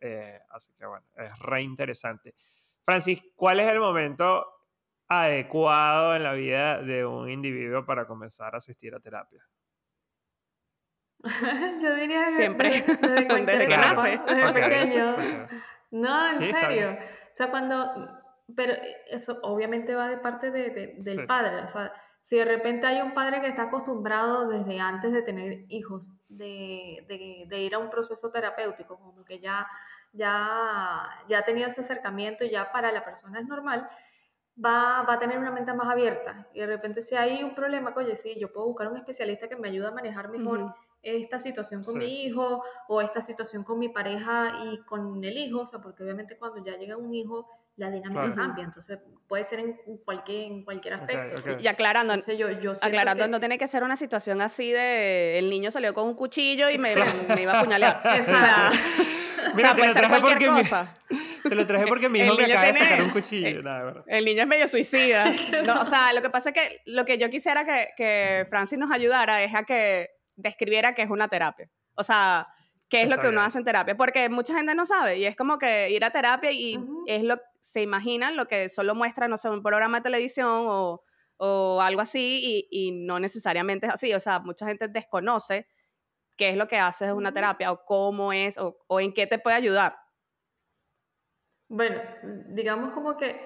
Eh, 0.00 0.38
así 0.50 0.72
que 0.78 0.84
bueno, 0.84 1.06
es 1.16 1.38
re 1.38 1.62
interesante. 1.62 2.34
Francis, 2.84 3.22
¿cuál 3.34 3.60
es 3.60 3.68
el 3.68 3.78
momento 3.78 4.46
adecuado 5.08 6.16
en 6.16 6.22
la 6.22 6.32
vida 6.32 6.82
de 6.82 7.06
un 7.06 7.30
individuo 7.30 7.84
para 7.86 8.06
comenzar 8.06 8.54
a 8.54 8.58
asistir 8.58 8.94
a 8.94 9.00
terapia? 9.00 9.42
Yo 11.80 11.94
diría 11.94 12.24
que 12.24 12.32
siempre, 12.32 12.82
desde, 12.82 13.26
pequeño. 14.52 15.16
No, 15.92 16.32
en 16.32 16.40
serio. 16.40 16.90
O 16.90 17.34
sea, 17.34 17.50
cuando 17.50 18.21
pero 18.56 18.74
eso 19.08 19.38
obviamente 19.42 19.94
va 19.94 20.08
de 20.08 20.18
parte 20.18 20.50
de, 20.50 20.94
del 20.98 21.26
padre. 21.26 21.62
O 21.62 21.68
sea, 21.68 21.92
si 22.22 22.36
de 22.36 22.44
repente 22.44 22.86
hay 22.86 23.00
un 23.00 23.14
padre 23.14 23.40
que 23.40 23.48
está 23.48 23.64
acostumbrado 23.64 24.48
desde 24.48 24.78
antes 24.80 25.12
de 25.12 25.22
tener 25.22 25.64
hijos, 25.68 26.10
de, 26.28 27.04
de, 27.48 27.60
ir 27.60 27.74
a 27.74 27.78
un 27.78 27.90
proceso 27.90 28.30
terapéutico, 28.30 28.98
como 28.98 29.24
que 29.24 29.40
ya, 29.40 29.66
ya, 30.12 31.02
ya 31.28 31.38
ha 31.38 31.44
tenido 31.44 31.66
ese 31.66 31.80
acercamiento 31.80 32.44
y 32.44 32.50
ya 32.50 32.70
para 32.70 32.92
la 32.92 33.04
persona 33.04 33.40
es 33.40 33.46
normal, 33.46 33.88
va, 34.56 35.02
va 35.02 35.14
a 35.14 35.18
tener 35.18 35.38
una 35.38 35.50
mente 35.50 35.74
más 35.74 35.88
abierta. 35.88 36.48
Y 36.54 36.60
de 36.60 36.66
repente 36.66 37.02
si 37.02 37.16
hay 37.16 37.42
un 37.42 37.56
problema, 37.56 37.92
oye, 37.96 38.14
sí, 38.14 38.36
yo 38.38 38.52
puedo 38.52 38.66
buscar 38.66 38.88
un 38.88 38.96
especialista 38.96 39.48
que 39.48 39.56
me 39.56 39.68
ayude 39.68 39.88
a 39.88 39.92
manejar 39.92 40.28
mejor. 40.28 40.74
esta 41.02 41.40
situación 41.40 41.82
con 41.82 41.98
mi 41.98 42.22
hijo 42.22 42.62
o 42.86 43.00
esta 43.00 43.20
situación 43.20 43.64
con 43.64 43.80
mi 43.80 43.88
pareja 43.88 44.62
y 44.64 44.78
con 44.84 45.24
el 45.24 45.36
hijo, 45.36 45.62
o 45.62 45.66
sea, 45.66 45.80
porque 45.80 46.04
obviamente 46.04 46.38
cuando 46.38 46.64
ya 46.64 46.76
llega 46.76 46.96
un 46.96 47.12
hijo 47.12 47.48
la 47.76 47.90
dinámica 47.90 48.34
cambia. 48.34 48.64
Entonces, 48.64 48.98
puede 49.26 49.44
ser 49.44 49.60
en 49.60 49.76
cualquier, 50.04 50.44
en 50.44 50.64
cualquier 50.64 50.94
aspecto. 50.94 51.58
Y 51.60 51.66
aclarando, 51.66 52.14
aclarando 52.82 53.28
no 53.28 53.40
tiene 53.40 53.58
que 53.58 53.66
ser 53.66 53.82
una 53.82 53.96
situación 53.96 54.40
así 54.40 54.72
de 54.72 55.38
el 55.38 55.48
niño 55.50 55.70
salió 55.70 55.94
con 55.94 56.06
un 56.06 56.14
cuchillo 56.14 56.70
y 56.70 56.78
me, 56.78 56.94
me 57.28 57.42
iba 57.42 57.52
a 57.52 57.60
apuñalar. 57.60 58.02
Exacto. 58.16 58.76
Mira, 59.54 59.74
te, 59.76 59.86
lo 59.86 59.92
traje 59.92 60.20
porque 60.20 60.50
mi, 60.50 60.62
te 61.42 61.54
lo 61.54 61.66
traje 61.66 61.86
porque 61.86 62.08
mi 62.08 62.20
hijo 62.20 62.34
me 62.34 62.44
acaba 62.44 62.66
de 62.66 62.78
sacar 62.78 63.02
un 63.02 63.10
cuchillo. 63.10 63.62
El, 64.06 64.24
niño 64.24 64.42
es 64.42 64.48
medio 64.48 64.66
suicida. 64.66 65.32
o 65.80 65.84
sea, 65.84 66.12
lo 66.12 66.22
que 66.22 66.30
pasa 66.30 66.50
es 66.50 66.54
que 66.54 66.82
lo 66.86 67.04
que 67.04 67.18
yo 67.18 67.30
quisiera 67.30 67.64
que, 67.64 67.88
que 67.96 68.46
Francis 68.50 68.78
nos 68.78 68.90
ayudara 68.90 69.42
es 69.42 69.54
a 69.54 69.64
que 69.64 70.10
describiera 70.36 70.94
qué 70.94 71.02
es 71.02 71.10
una 71.10 71.28
terapia. 71.28 71.68
O 71.94 72.02
sea, 72.02 72.48
qué 72.88 73.02
es 73.02 73.08
lo 73.08 73.18
que 73.18 73.28
uno 73.28 73.40
hace 73.40 73.58
en 73.58 73.64
terapia, 73.64 73.96
porque 73.96 74.28
mucha 74.28 74.54
gente 74.54 74.74
no 74.74 74.84
sabe 74.84 75.16
y 75.16 75.24
es 75.24 75.34
como 75.34 75.58
que 75.58 75.90
ir 75.90 76.04
a 76.04 76.10
terapia 76.10 76.52
y 76.52 76.78
es 77.06 77.22
lo 77.22 77.40
se 77.62 77.80
imaginan 77.80 78.36
lo 78.36 78.46
que 78.46 78.68
solo 78.68 78.94
muestra, 78.94 79.28
no 79.28 79.36
sé, 79.36 79.48
un 79.48 79.62
programa 79.62 79.98
de 79.98 80.02
televisión 80.02 80.64
o, 80.66 81.02
o 81.38 81.80
algo 81.80 82.00
así 82.00 82.68
y, 82.70 82.88
y, 82.88 82.92
no 82.92 83.18
necesariamente 83.18 83.86
es 83.86 83.94
así. 83.94 84.12
O 84.12 84.20
sea, 84.20 84.40
mucha 84.40 84.66
gente 84.66 84.88
desconoce 84.88 85.68
qué 86.36 86.50
es 86.50 86.56
lo 86.56 86.68
que 86.68 86.76
haces 86.76 87.08
en 87.08 87.14
una 87.14 87.32
terapia 87.32 87.72
o 87.72 87.84
cómo 87.84 88.32
es 88.32 88.58
o, 88.58 88.78
o 88.88 89.00
en 89.00 89.14
qué 89.14 89.26
te 89.26 89.38
puede 89.38 89.56
ayudar. 89.56 89.96
Bueno, 91.68 92.02
digamos 92.48 92.90
como 92.90 93.16
que 93.16 93.40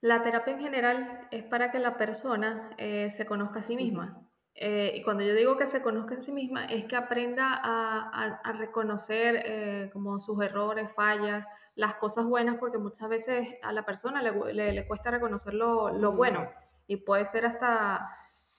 la 0.00 0.22
terapia 0.22 0.54
en 0.54 0.60
general 0.60 1.26
es 1.30 1.42
para 1.44 1.72
que 1.72 1.78
la 1.78 1.96
persona 1.96 2.70
eh, 2.78 3.10
se 3.10 3.26
conozca 3.26 3.60
a 3.60 3.62
sí 3.62 3.76
misma. 3.76 4.27
Eh, 4.60 4.92
y 4.96 5.02
cuando 5.02 5.22
yo 5.22 5.34
digo 5.34 5.56
que 5.56 5.68
se 5.68 5.82
conozca 5.82 6.16
a 6.16 6.20
sí 6.20 6.32
misma, 6.32 6.64
es 6.64 6.84
que 6.86 6.96
aprenda 6.96 7.60
a, 7.62 8.40
a, 8.42 8.52
reconocer 8.54 9.40
eh, 9.44 9.90
como 9.92 10.18
sus 10.18 10.42
errores, 10.44 10.90
fallas, 10.92 11.46
las 11.76 11.94
cosas 11.94 12.26
buenas, 12.26 12.56
porque 12.58 12.76
muchas 12.76 13.08
veces 13.08 13.54
a 13.62 13.72
la 13.72 13.84
persona 13.84 14.20
le, 14.20 14.72
le, 14.72 14.86
cuesta 14.88 15.12
reconocer 15.12 15.54
lo, 15.54 15.90
lo, 15.90 16.10
bueno 16.10 16.50
y 16.88 16.96
puede 16.96 17.24
ser 17.24 17.46
hasta 17.46 18.10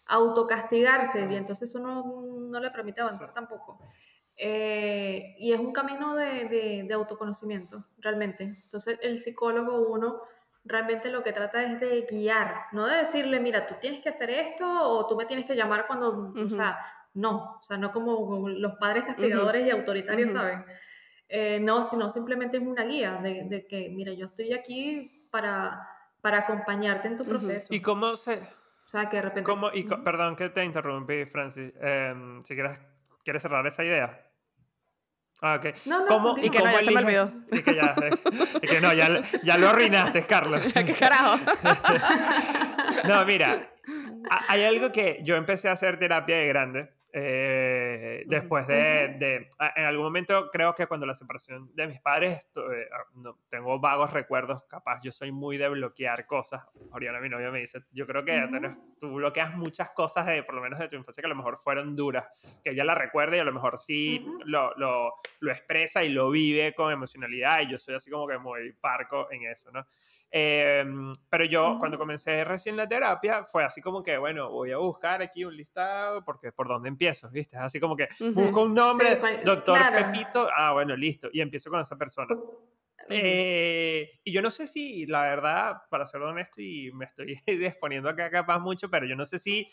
autocastigarse 0.06 1.28
y 1.30 1.36
entonces 1.36 1.70
eso 1.70 1.80
no, 1.80 2.24
no 2.50 2.60
le 2.62 2.72
permite 2.72 3.02
avanzar 3.02 3.34
tampoco. 3.34 3.82
Eh, 4.38 5.36
y 5.38 5.52
es 5.52 5.60
un 5.60 5.74
camino 5.74 6.16
de, 6.16 6.46
de, 6.46 6.86
de, 6.88 6.94
autoconocimiento, 6.94 7.84
realmente. 7.98 8.44
Entonces 8.64 8.98
el 9.02 9.20
psicólogo 9.20 9.90
uno 9.90 10.22
realmente 10.70 11.10
lo 11.10 11.24
que 11.24 11.34
trata 11.34 11.64
es 11.64 11.80
de 11.80 12.08
guiar, 12.10 12.68
no 12.72 12.86
de 12.86 12.98
decirle, 12.98 13.40
mira, 13.40 13.66
tú 13.66 13.76
tienes 13.82 14.02
que 14.02 14.10
hacer 14.10 14.30
esto 14.30 14.66
o 14.66 15.08
tú 15.08 15.18
me 15.18 15.26
tienes 15.26 15.46
que 15.46 15.56
llamar 15.56 15.88
cuando, 15.88 16.32
o 16.36 16.50
sea, 16.50 16.80
no, 17.16 17.58
o 17.60 17.64
sea, 17.64 17.78
no 17.78 17.92
como 17.92 18.48
los 18.48 18.76
padres 18.76 19.04
castigadores 19.04 19.66
y 19.66 19.72
autoritarios, 19.72 20.32
¿saben? 20.32 20.64
Eh, 21.28 21.60
no, 21.60 21.84
sino 21.84 22.10
simplemente 22.10 22.58
es 22.58 22.64
una 22.64 22.84
guía 22.84 23.20
de, 23.22 23.46
de, 23.46 23.68
que, 23.68 23.90
mira, 23.90 24.14
yo 24.14 24.28
estoy 24.28 24.54
aquí 24.54 25.28
para, 25.32 25.88
para 26.22 26.40
acompañarte 26.40 27.08
en 27.08 27.18
tu 27.18 27.26
proceso. 27.26 27.68
¿Y 27.74 27.82
cómo 27.82 28.16
se...? 28.16 28.36
O 28.36 28.90
sea, 28.90 29.10
que 29.10 29.18
de 29.18 29.22
repente... 29.24 29.44
¿Cómo, 29.44 29.70
y, 29.72 29.84
perdón 29.84 30.36
que 30.36 30.50
te 30.50 30.64
interrumpí, 30.64 31.26
Francis. 31.26 31.74
Em, 31.80 32.44
si 32.44 32.56
quieres, 32.56 32.80
quieres 33.24 33.42
cerrar 33.42 33.66
esa 33.68 33.84
idea. 33.84 34.29
Ah, 35.42 35.56
ok. 35.56 35.86
No, 35.86 36.00
no, 36.02 36.06
¿Cómo, 36.08 36.36
¿Y 36.38 36.50
cómo 36.50 36.66
no, 36.66 36.72
ya 36.72 36.82
se 36.82 36.92
me 36.92 37.00
olvidó. 37.02 37.32
Y 37.52 37.62
que 37.62 37.76
ya, 37.76 37.96
y 38.62 38.68
que 38.68 38.82
no, 38.82 38.94
ya, 38.94 39.24
ya 39.44 39.58
lo 39.58 39.70
arruinaste, 39.70 40.26
Carlos. 40.26 40.62
¿Qué 40.74 40.94
carajo? 40.94 41.40
no, 43.08 43.26
mira, 43.26 43.72
hay 44.48 44.64
algo 44.64 44.92
que 44.92 45.22
yo 45.24 45.38
empecé 45.38 45.70
a 45.70 45.74
hacer 45.74 45.98
terapia 45.98 46.38
de 46.38 46.48
grande 46.48 46.99
eh, 47.12 48.24
después 48.28 48.68
de, 48.68 49.16
de, 49.18 49.50
en 49.76 49.84
algún 49.84 50.06
momento 50.06 50.50
creo 50.52 50.76
que 50.76 50.86
cuando 50.86 51.08
la 51.08 51.16
separación 51.16 51.74
de 51.74 51.88
mis 51.88 52.00
padres, 52.00 52.48
eh, 52.56 52.88
ah, 52.94 53.04
no, 53.16 53.40
tengo 53.50 53.80
vagos 53.80 54.14
recuerdos, 54.14 54.64
capaz 54.66 55.02
yo 55.02 55.12
soy 55.12 55.32
muy 55.32 55.58
de 55.58 55.70
bloquear 55.70 56.28
cosas. 56.28 56.64
Oriana, 56.92 57.20
mi 57.20 57.30
novia, 57.30 57.50
me 57.50 57.60
dice, 57.60 57.84
yo 57.92 58.06
creo 58.06 58.24
que 58.24 58.48
tú 59.00 59.14
bloqueas 59.14 59.56
muchas 59.56 59.90
cosas, 59.90 60.28
de, 60.28 60.44
por 60.44 60.54
lo 60.54 60.62
menos 60.62 60.78
de 60.78 60.88
tu 60.88 60.96
infancia, 60.96 61.22
que 61.22 61.28
a 61.28 61.30
lo 61.30 61.36
mejor 61.36 61.58
fueron 61.58 61.96
duras, 61.96 62.26
que 62.64 62.72
ella 62.72 62.84
la 62.84 62.96
recuerda 62.96 63.38
y 63.38 63.40
a 63.40 63.46
lo 63.46 63.54
mejor 63.54 63.80
sí 63.80 64.24
lo, 64.46 64.76
lo, 64.76 65.14
lo, 65.40 65.52
expresa 65.52 66.04
y 66.04 66.10
lo 66.10 66.30
vive 66.30 66.74
con 66.76 66.92
emocionalidad 66.92 67.62
y 67.62 67.72
yo 67.72 67.80
soy 67.80 67.96
así 67.96 68.12
como 68.12 68.28
que 68.28 68.38
muy 68.38 68.74
parco 68.74 69.32
en 69.32 69.46
eso, 69.46 69.72
¿no? 69.72 69.84
Em, 70.32 71.14
pero 71.28 71.44
yo, 71.46 71.78
cuando 71.80 71.98
comencé 71.98 72.44
recién 72.44 72.78
la 72.78 72.88
terapia, 72.88 73.46
fue 73.46 73.64
así 73.64 73.82
como 73.82 74.04
que, 74.04 74.18
bueno, 74.18 74.52
voy 74.52 74.72
a 74.72 74.78
buscar 74.78 75.22
aquí 75.22 75.44
un 75.44 75.56
listado, 75.56 76.24
porque 76.24 76.52
por 76.52 76.68
dónde 76.68 76.90
empiezo, 76.90 77.30
¿viste? 77.30 77.58
Así 77.58 77.80
como 77.80 77.96
que 77.96 78.08
busco 78.34 78.64
un 78.64 78.76
nombre, 78.76 79.20
doctor 79.44 79.80
Pepito, 79.96 80.48
ah, 80.56 80.74
bueno, 80.74 80.96
listo, 80.96 81.30
y 81.34 81.42
empiezo 81.42 81.72
con 81.72 81.82
esa 81.82 81.98
persona. 81.98 82.36
Eh, 83.10 84.20
y 84.24 84.32
yo 84.32 84.44
no 84.44 84.52
sé 84.52 84.68
si, 84.68 85.08
la 85.08 85.24
verdad, 85.24 85.78
para 85.90 86.06
ser 86.06 86.22
honesto, 86.22 86.62
y 86.62 86.92
me 86.94 87.06
estoy 87.06 87.42
exponiendo 87.48 88.08
acá 88.08 88.30
capaz 88.30 88.60
mucho, 88.60 88.90
pero 88.90 89.08
yo 89.08 89.16
no 89.16 89.26
sé 89.26 89.40
si, 89.40 89.68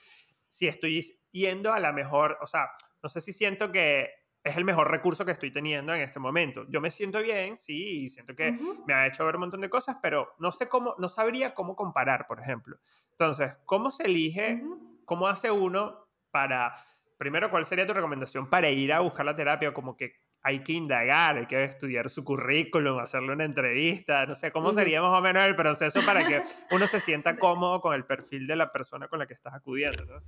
si 0.49 0.69
estoy 0.69 1.05
yendo 1.33 1.73
a 1.73 1.81
la 1.81 1.93
mejor, 1.93 2.39
o 2.41 2.47
sea, 2.47 2.71
no 3.03 3.11
sé 3.11 3.21
si 3.21 3.35
siento 3.35 3.71
que 3.71 4.09
es 4.47 4.57
el 4.57 4.65
mejor 4.65 4.89
recurso 4.91 5.25
que 5.25 5.33
estoy 5.33 5.51
teniendo 5.51 5.93
en 5.93 6.03
este 6.03 6.21
momento. 6.21 6.67
Yo 6.69 6.81
me 6.81 6.91
siento 6.91 7.21
bien, 7.21 7.59
sí, 7.59 8.09
siento 8.09 8.35
que 8.37 8.57
me 8.87 8.95
ha 8.95 9.09
hecho 9.09 9.27
ver 9.27 9.35
un 9.35 9.41
montón 9.41 9.61
de 9.61 9.69
cosas, 9.69 9.97
pero 10.01 10.35
no 10.39 10.53
sé 10.53 10.69
cómo, 10.69 10.95
no 10.99 11.09
sabría 11.09 11.53
cómo 11.53 11.75
comparar, 11.75 12.29
por 12.29 12.41
ejemplo. 12.41 12.79
Entonces, 13.11 13.57
¿cómo 13.65 13.91
se 13.91 14.05
elige, 14.05 14.63
cómo 15.05 15.27
hace 15.27 15.51
uno 15.51 16.07
para, 16.31 16.75
primero, 17.19 17.51
cuál 17.51 17.67
sería 17.67 17.87
tu 17.87 17.93
recomendación 17.93 18.49
para 18.49 18.71
ir 18.71 18.93
a 18.93 19.01
buscar 19.01 19.27
la 19.27 19.35
terapia? 19.35 19.75
Como 19.75 19.97
que 19.97 20.13
hay 20.43 20.63
que 20.63 20.75
indagar, 20.75 21.39
hay 21.39 21.47
que 21.47 21.65
estudiar 21.65 22.09
su 22.09 22.23
currículum, 22.23 23.01
hacerle 23.01 23.33
una 23.33 23.45
entrevista, 23.45 24.27
no 24.27 24.37
sé, 24.37 24.53
¿cómo 24.53 24.71
sería 24.73 25.03
más 25.03 25.19
o 25.19 25.21
menos 25.21 25.45
el 25.45 25.57
proceso 25.57 26.01
para 26.07 26.25
que 26.25 26.41
uno 26.71 26.87
se 26.87 27.01
sienta 27.01 27.37
cómodo 27.37 27.81
con 27.81 27.95
el 27.95 28.05
perfil 28.05 28.47
de 28.47 28.55
la 28.55 28.71
persona 28.71 29.09
con 29.09 29.19
la 29.19 29.27
que 29.27 29.35
estás 29.35 29.55
acudiendo? 29.55 30.05
¿no? 30.05 30.23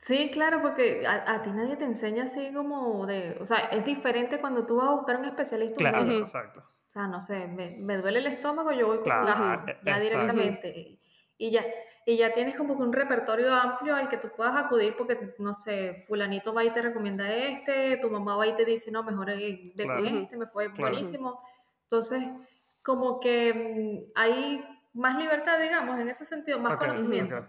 Sí, 0.00 0.30
claro, 0.30 0.62
porque 0.62 1.06
a, 1.06 1.42
ti 1.42 1.50
nadie 1.50 1.76
te 1.76 1.84
enseña 1.84 2.24
así 2.24 2.54
como 2.54 3.04
de, 3.06 3.36
o 3.38 3.44
sea, 3.44 3.58
es 3.70 3.84
diferente 3.84 4.40
cuando 4.40 4.64
tú 4.64 4.76
vas 4.76 4.88
a 4.88 4.92
buscar 4.92 5.16
un 5.16 5.26
especialista. 5.26 5.76
Claro, 5.76 6.10
exacto. 6.10 6.60
O 6.60 6.90
sea, 6.90 7.06
no 7.06 7.20
sé, 7.20 7.46
me, 7.46 7.76
me, 7.78 7.98
duele 7.98 8.20
el 8.20 8.26
estómago, 8.26 8.72
yo 8.72 8.86
voy 8.86 8.96
con 8.96 9.04
claro, 9.04 9.26
gasto, 9.26 9.72
ya 9.84 9.98
directamente. 10.00 10.98
Y 11.36 11.50
ya, 11.50 11.66
y 12.06 12.16
ya 12.16 12.32
tienes 12.32 12.56
como 12.56 12.78
que 12.78 12.82
un 12.82 12.94
repertorio 12.94 13.52
amplio 13.52 13.94
al 13.94 14.08
que 14.08 14.16
tú 14.16 14.28
puedas 14.34 14.56
acudir 14.56 14.96
porque, 14.96 15.34
no 15.38 15.52
sé, 15.52 16.02
fulanito 16.08 16.54
va 16.54 16.64
y 16.64 16.70
te 16.70 16.80
recomienda 16.80 17.30
este, 17.30 17.98
tu 17.98 18.08
mamá 18.08 18.36
va 18.36 18.46
y 18.46 18.56
te 18.56 18.64
dice, 18.64 18.90
no, 18.90 19.02
mejor 19.02 19.26
ve 19.26 19.74
con 19.76 20.06
este, 20.06 20.36
me 20.38 20.46
fue 20.46 20.68
buenísimo. 20.68 21.42
Entonces, 21.82 22.24
como 22.82 23.20
que 23.20 23.52
mm, 23.52 24.12
hay 24.14 24.64
más 24.94 25.18
libertad, 25.18 25.60
digamos, 25.60 26.00
en 26.00 26.08
ese 26.08 26.24
sentido, 26.24 26.58
más 26.58 26.78
conocimiento. 26.78 27.44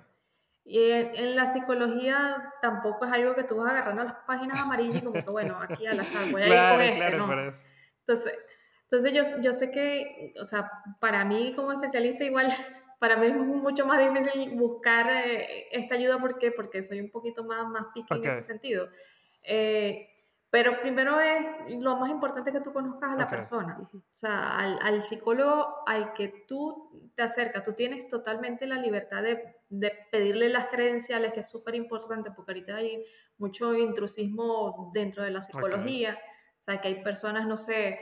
Y 0.64 0.92
en, 0.92 1.36
la 1.36 1.48
psicología 1.48 2.54
tampoco 2.62 3.06
es 3.06 3.12
algo 3.12 3.34
que 3.36 3.44
tú 3.44 3.58
vas 3.58 3.72
agarrando 3.72 4.04
las 4.04 4.16
páginas 4.28 4.60
amarillas 4.60 4.98
y 4.98 5.02
como 5.02 5.22
que, 5.24 5.30
bueno, 5.30 5.58
aquí 5.60 5.86
al 5.88 6.00
azar 6.00 6.32
voy 6.32 6.42
a 6.44 6.48
ir 6.48 6.72
con 6.72 6.82
este, 6.82 7.18
¿no? 7.18 7.52
Entonces, 8.00 8.40
entonces 8.84 9.14
yo, 9.14 9.42
yo 9.42 9.54
sé 9.54 9.72
que, 9.72 10.34
o 10.40 10.46
sea, 10.46 10.70
para 11.00 11.26
mí 11.26 11.54
como 11.56 11.72
especialista 11.72 12.24
igual, 12.26 12.48
para 13.00 13.18
mí 13.18 13.28
es 13.28 13.36
mucho 13.36 13.86
más 13.86 14.00
difícil 14.00 14.52
buscar 14.56 15.10
eh, 15.10 15.68
esta 15.72 15.96
ayuda. 15.96 16.20
¿Por 16.20 16.38
qué? 16.38 16.52
Porque 16.52 16.84
soy 16.84 17.00
un 17.02 17.10
poquito 17.10 17.44
más, 17.44 17.68
más 17.68 17.88
pique 17.94 18.14
en 18.14 18.26
ese 18.26 18.44
sentido. 18.44 18.90
Eh, 19.44 20.11
pero 20.52 20.82
primero 20.82 21.18
es 21.22 21.46
lo 21.80 21.96
más 21.96 22.12
importante 22.12 22.52
que 22.52 22.60
tú 22.60 22.74
conozcas 22.74 23.14
a 23.14 23.16
la 23.16 23.28
persona. 23.28 23.80
O 23.80 24.02
sea, 24.14 24.58
al, 24.58 24.80
al, 24.82 25.02
psicólogo 25.02 25.78
al 25.88 26.12
que 26.12 26.44
tú 26.46 27.10
te 27.16 27.24
acercas, 27.24 27.64
tú 27.64 27.72
tienes 27.72 28.10
totalmente 28.10 28.68
la 28.68 28.76
libertad 28.76 29.24
de, 29.24 29.56
de 29.70 29.94
pedirle 30.12 30.50
las 30.50 30.68
credenciales, 30.68 31.32
que 31.32 31.40
es 31.40 31.50
súper 31.50 31.76
importante 31.76 32.32
porque 32.32 32.52
ahorita 32.52 32.76
hay 32.76 33.02
mucho 33.38 33.74
intrusismo 33.74 34.92
dentro 34.94 35.24
de 35.24 35.32
la 35.32 35.42
psicología. 35.42 36.20
O 36.60 36.64
sea, 36.64 36.82
que 36.82 36.90
hay 36.90 37.02
personas, 37.02 37.48
no 37.48 37.56
sé, 37.56 38.00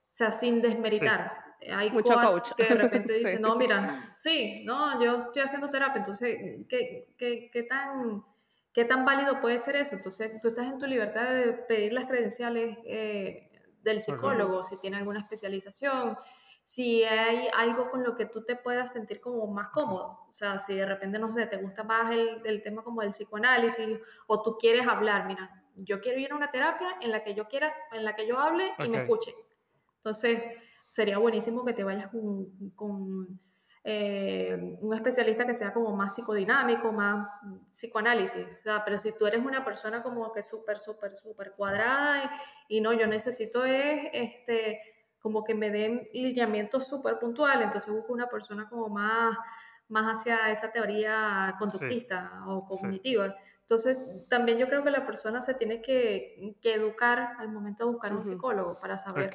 o 0.00 0.06
sea, 0.08 0.32
sin 0.32 0.62
desmeritar. 0.62 1.36
Hay 1.70 1.90
mucho 1.90 2.14
coach, 2.14 2.52
que 2.56 2.64
de 2.64 2.74
repente 2.76 3.12
dicen, 3.18 3.42
no, 3.42 3.56
mira, 3.56 4.08
sí, 4.10 4.62
no, 4.64 5.02
yo 5.04 5.18
estoy 5.18 5.42
haciendo 5.42 5.68
terapia, 5.68 5.98
entonces, 5.98 6.38
¿qué, 6.66 7.12
qué, 7.18 7.50
qué 7.52 7.62
tan 7.64 8.24
¿Qué 8.72 8.84
tan 8.84 9.04
válido 9.04 9.40
puede 9.40 9.58
ser 9.58 9.76
eso? 9.76 9.96
Entonces, 9.96 10.40
tú 10.40 10.48
estás 10.48 10.66
en 10.66 10.78
tu 10.78 10.86
libertad 10.86 11.34
de 11.34 11.52
pedir 11.52 11.92
las 11.92 12.06
credenciales 12.06 12.78
eh, 12.84 13.50
del 13.82 14.00
psicólogo, 14.00 14.62
si 14.62 14.78
tiene 14.78 14.96
alguna 14.96 15.20
especialización, 15.20 16.16
si 16.62 17.02
hay 17.02 17.48
algo 17.56 17.90
con 17.90 18.04
lo 18.04 18.14
que 18.14 18.26
tú 18.26 18.44
te 18.44 18.54
puedas 18.54 18.92
sentir 18.92 19.20
como 19.20 19.46
más 19.48 19.70
cómodo. 19.70 20.20
O 20.28 20.32
sea, 20.32 20.58
si 20.60 20.74
de 20.76 20.86
repente, 20.86 21.18
no 21.18 21.28
sé, 21.28 21.46
te 21.46 21.56
gusta 21.56 21.82
más 21.82 22.12
el, 22.12 22.42
el 22.44 22.62
tema 22.62 22.84
como 22.84 23.02
el 23.02 23.10
psicoanálisis 23.10 23.98
o 24.28 24.42
tú 24.42 24.56
quieres 24.56 24.86
hablar, 24.86 25.26
mira, 25.26 25.64
yo 25.74 26.00
quiero 26.00 26.20
ir 26.20 26.30
a 26.32 26.36
una 26.36 26.50
terapia 26.50 26.96
en 27.00 27.10
la 27.10 27.24
que 27.24 27.34
yo 27.34 27.48
quiera, 27.48 27.74
en 27.92 28.04
la 28.04 28.14
que 28.14 28.26
yo 28.26 28.38
hable 28.38 28.72
y 28.78 28.88
me 28.88 29.02
escuche. 29.02 29.34
Entonces, 29.96 30.42
sería 30.86 31.18
buenísimo 31.18 31.64
que 31.64 31.72
te 31.72 31.84
vayas 31.84 32.08
con, 32.08 32.70
con 32.76 33.40
eh, 33.82 34.76
un 34.80 34.94
especialista 34.94 35.46
que 35.46 35.54
sea 35.54 35.72
como 35.72 35.96
más 35.96 36.14
psicodinámico, 36.14 36.92
más 36.92 37.28
psicoanálisis. 37.70 38.46
O 38.46 38.62
sea, 38.62 38.84
pero 38.84 38.98
si 38.98 39.12
tú 39.12 39.26
eres 39.26 39.44
una 39.44 39.64
persona 39.64 40.02
como 40.02 40.32
que 40.32 40.42
súper, 40.42 40.80
súper, 40.80 41.16
súper 41.16 41.52
cuadrada 41.52 42.30
y, 42.68 42.80
no, 42.80 42.92
yo 42.92 43.06
necesito 43.06 43.64
es, 43.64 44.10
este, 44.12 44.80
como 45.18 45.44
que 45.44 45.54
me 45.54 45.70
den 45.70 46.08
lineamientos 46.12 46.86
súper 46.86 47.18
puntuales, 47.18 47.64
entonces 47.64 47.92
busco 47.92 48.12
una 48.12 48.28
persona 48.28 48.68
como 48.68 48.88
más, 48.88 49.36
más 49.88 50.18
hacia 50.18 50.50
esa 50.50 50.70
teoría 50.70 51.56
conductista 51.58 52.44
o 52.48 52.66
cognitiva. 52.66 53.34
Entonces, 53.62 53.98
también 54.28 54.58
yo 54.58 54.66
creo 54.66 54.82
que 54.82 54.90
la 54.90 55.06
persona 55.06 55.40
se 55.40 55.54
tiene 55.54 55.80
que, 55.80 56.56
que 56.60 56.74
educar 56.74 57.36
al 57.38 57.48
momento 57.48 57.86
de 57.86 57.92
buscar 57.92 58.12
un 58.12 58.24
psicólogo 58.24 58.78
para 58.78 58.98
saber 58.98 59.30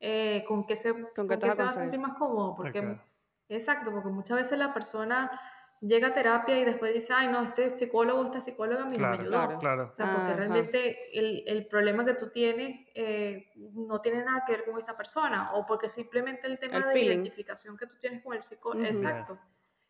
eh, 0.00 0.44
con 0.46 0.66
qué 0.66 0.76
se, 0.76 0.92
¿Con 1.14 1.28
qué 1.28 1.50
se 1.50 1.62
va 1.62 1.70
a 1.70 1.72
sentir 1.72 2.00
más 2.00 2.14
cómodo, 2.14 2.54
porque... 2.56 2.98
Exacto, 3.48 3.90
porque 3.90 4.08
muchas 4.08 4.36
veces 4.38 4.58
la 4.58 4.74
persona 4.74 5.40
llega 5.80 6.08
a 6.08 6.14
terapia 6.14 6.58
y 6.58 6.64
después 6.64 6.92
dice, 6.92 7.12
ay, 7.12 7.28
no, 7.28 7.42
este 7.42 7.76
psicólogo, 7.76 8.24
esta 8.24 8.40
psicóloga 8.40 8.82
a 8.82 8.86
mí 8.86 8.96
no 8.96 9.08
me 9.08 9.14
ayudó. 9.14 9.58
Claro, 9.58 9.90
O 9.92 9.96
sea, 9.96 10.14
porque 10.14 10.34
realmente 10.34 11.18
el, 11.18 11.44
el, 11.46 11.66
problema 11.66 12.04
que 12.04 12.14
tú 12.14 12.30
tienes 12.30 12.88
eh, 12.94 13.52
no 13.54 14.00
tiene 14.00 14.24
nada 14.24 14.44
que 14.46 14.52
ver 14.52 14.64
con 14.64 14.78
esta 14.78 14.96
persona, 14.96 15.52
o 15.54 15.66
porque 15.66 15.88
simplemente 15.88 16.46
el 16.46 16.58
tema 16.58 16.86
de 16.86 17.00
identificación 17.00 17.76
que 17.76 17.86
tú 17.86 17.96
tienes 17.98 18.22
con 18.22 18.34
el 18.34 18.42
psicólogo, 18.42 18.84
exacto. 18.84 19.38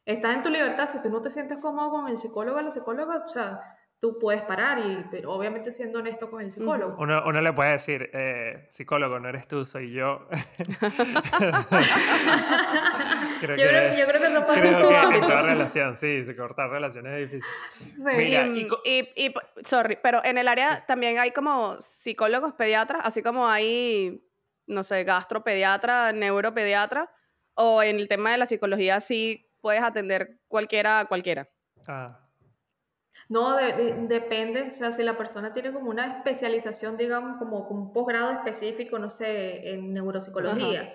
estás 0.05 0.35
en 0.35 0.43
tu 0.43 0.51
libertad, 0.51 0.89
si 0.89 1.01
tú 1.01 1.09
no 1.09 1.23
te 1.23 1.31
sientes 1.31 1.59
cómodo 1.59 1.91
con 1.91 2.09
el 2.09 2.17
psicólogo 2.17 2.59
o 2.59 2.63
la 2.63 2.71
psicóloga, 2.71 3.25
o 3.25 3.29
sea, 3.29 3.76
tú 4.01 4.19
puedes 4.19 4.43
parar, 4.43 4.79
y, 4.79 5.05
pero 5.11 5.33
obviamente 5.33 5.71
siendo 5.73 6.01
honesto 6.01 6.31
con 6.31 6.43
el 6.43 6.51
psicólogo. 6.51 6.97
Uno, 6.99 7.23
uno 7.27 7.41
le 7.41 7.53
puede 7.53 7.73
decir, 7.73 8.11
eh, 8.13 8.67
psicólogo, 8.69 9.19
no 9.19 9.29
eres 9.29 9.49
tú, 9.49 9.65
soy 9.65 9.93
yo. 9.93 10.27
creo 13.41 13.57
yo, 13.57 13.63
que, 13.63 13.69
creo, 13.69 13.97
yo, 13.97 14.07
creo, 14.07 14.21
que 14.21 14.27
eso 14.27 14.47
pasa 14.47 14.65
en 14.65 14.79
todo 14.79 14.97
ámbito. 14.97 15.33
En 15.33 15.45
relación, 15.45 15.97
sí, 15.97 16.23
cortar 16.37 16.71
relaciones 16.71 17.13
es 17.15 17.31
difícil. 17.31 17.51
Sí. 17.95 18.71
y, 18.85 19.27
y, 19.27 19.35
sorry, 19.65 19.99
pero 20.03 20.23
en 20.25 20.39
el 20.39 20.49
área 20.49 20.85
también 20.87 21.19
hay 21.19 21.31
como 21.31 21.81
psicólogos, 21.81 22.53
pediatras, 22.53 23.03
así 23.05 23.23
como 23.23 23.49
hay, 23.49 24.23
no 24.67 24.83
sé, 24.83 25.05
gastropediatra, 25.05 26.13
neuropediatra, 26.13 27.09
o 27.55 27.83
en 27.83 27.97
el 27.97 28.09
tema 28.09 28.33
de 28.33 28.39
la 28.39 28.47
psicología 28.47 29.01
sí 29.01 29.51
puedes 29.63 29.83
atender 29.83 30.39
cualquiera 30.49 31.01
a 31.01 31.05
cualquiera. 31.07 31.49
Ah. 31.89 32.26
No, 33.29 33.57
depende, 33.57 34.63
o 34.63 34.71
sea, 34.71 34.93
si 34.93 35.03
la 35.03 35.17
persona 35.17 35.53
tiene 35.53 35.73
como 35.73 35.91
una 35.91 36.19
especialización, 36.19 36.97
digamos, 36.97 37.39
como, 37.39 37.67
un 37.69 37.93
posgrado 37.93 38.31
específico, 38.31 39.01
no 39.01 39.11
sé, 39.11 39.73
en 39.73 39.93
neuropsicología, 39.93 40.93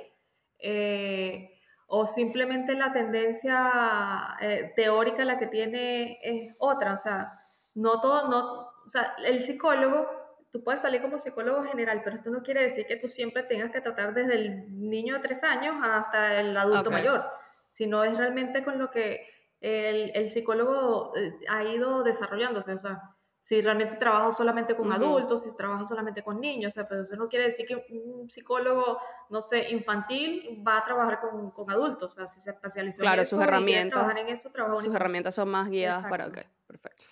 eh, 0.58 1.60
o 1.88 2.08
simplemente 2.08 2.74
la 2.74 2.94
tendencia 2.94 4.38
eh, 4.40 4.72
teórica 4.78 5.26
la 5.26 5.38
que 5.38 5.48
tiene 5.48 6.20
es 6.24 6.56
otra, 6.58 6.94
o 6.94 6.98
sea, 6.98 7.34
no 7.74 8.00
todo, 8.00 8.30
no, 8.30 8.72
o 8.86 8.90
sea, 8.90 9.14
el 9.26 9.44
psicólogo, 9.44 10.08
tú 10.52 10.64
puedes 10.64 10.80
salir 10.80 11.02
como 11.02 11.18
psicólogo 11.18 11.66
general, 11.66 12.02
pero 12.02 12.16
esto 12.16 12.30
no 12.30 12.44
quiere 12.44 12.64
decir 12.64 12.86
que 12.86 12.96
tú 12.96 13.10
siempre 13.10 13.44
tengas 13.44 13.72
que 13.72 13.82
tratar 13.82 14.14
desde 14.14 14.36
el 14.36 14.90
niño 14.90 15.16
de 15.16 15.20
tres 15.20 15.44
años 15.44 15.76
hasta 15.84 16.40
el 16.40 16.56
adulto 16.56 16.92
mayor, 16.92 17.26
sino 17.68 18.06
es 18.06 18.18
realmente 18.18 18.64
con 18.64 18.80
lo 18.80 18.90
que 18.90 19.28
el, 19.62 20.30
psicólogo 20.30 21.14
eh, 21.16 21.34
ha 21.48 21.64
ido 21.64 22.04
desarrollándose, 22.04 22.74
o 22.74 22.78
sea, 22.78 23.16
si 23.40 23.60
realmente 23.62 23.96
trabaja 23.96 24.32
solamente 24.32 24.76
con 24.76 24.92
adultos, 24.92 25.44
si 25.44 25.56
trabaja 25.56 25.84
solamente 25.86 26.22
con 26.22 26.40
niños, 26.40 26.74
o 26.74 26.76
sea, 26.76 26.88
pero 26.88 27.02
eso 27.02 27.16
no 27.16 27.28
quiere 27.28 27.46
decir 27.46 27.66
que 27.66 27.76
un 27.90 28.30
psicólogo, 28.30 29.00
no 29.30 29.42
sé, 29.42 29.72
infantil 29.72 30.64
va 30.66 30.78
a 30.78 30.84
trabajar 30.84 31.20
con, 31.20 31.50
con 31.52 31.70
adultos, 31.72 32.14
o 32.14 32.16
sea, 32.16 32.28
si 32.28 32.40
se 32.40 32.52
especializó 32.52 33.02
claro, 33.02 33.22
en 33.22 33.28
sus 33.28 33.42
herramientas, 33.42 34.18
en 34.18 34.28
eso, 34.28 34.52
sus 34.82 34.94
herramientas 34.94 35.34
son 35.34 35.50
más 35.50 35.70
guiadas 35.70 36.06
para, 36.06 36.28
ok, 36.28 36.38
perfecto. 36.68 37.04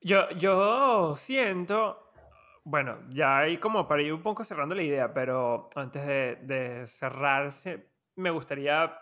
Yo, 0.00 0.28
yo 0.30 1.14
siento, 1.14 2.10
bueno, 2.64 2.98
ya 3.10 3.38
ahí 3.38 3.58
como 3.58 3.86
para 3.86 4.02
ir 4.02 4.12
un 4.12 4.22
poco 4.22 4.44
cerrando 4.44 4.74
la 4.74 4.82
idea, 4.82 5.14
pero 5.14 5.70
antes 5.76 6.04
de, 6.04 6.36
de 6.42 6.86
cerrarse, 6.88 7.86
me 8.16 8.30
gustaría 8.30 8.92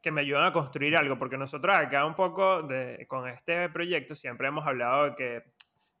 que 0.00 0.10
me 0.10 0.22
ayudan 0.22 0.44
a 0.44 0.52
construir 0.52 0.96
algo, 0.96 1.18
porque 1.18 1.36
nosotros 1.36 1.76
acá 1.76 2.06
un 2.06 2.14
poco 2.14 2.62
de, 2.62 3.06
con 3.08 3.28
este 3.28 3.68
proyecto 3.68 4.14
siempre 4.14 4.48
hemos 4.48 4.66
hablado 4.66 5.04
de 5.06 5.14
que, 5.14 5.44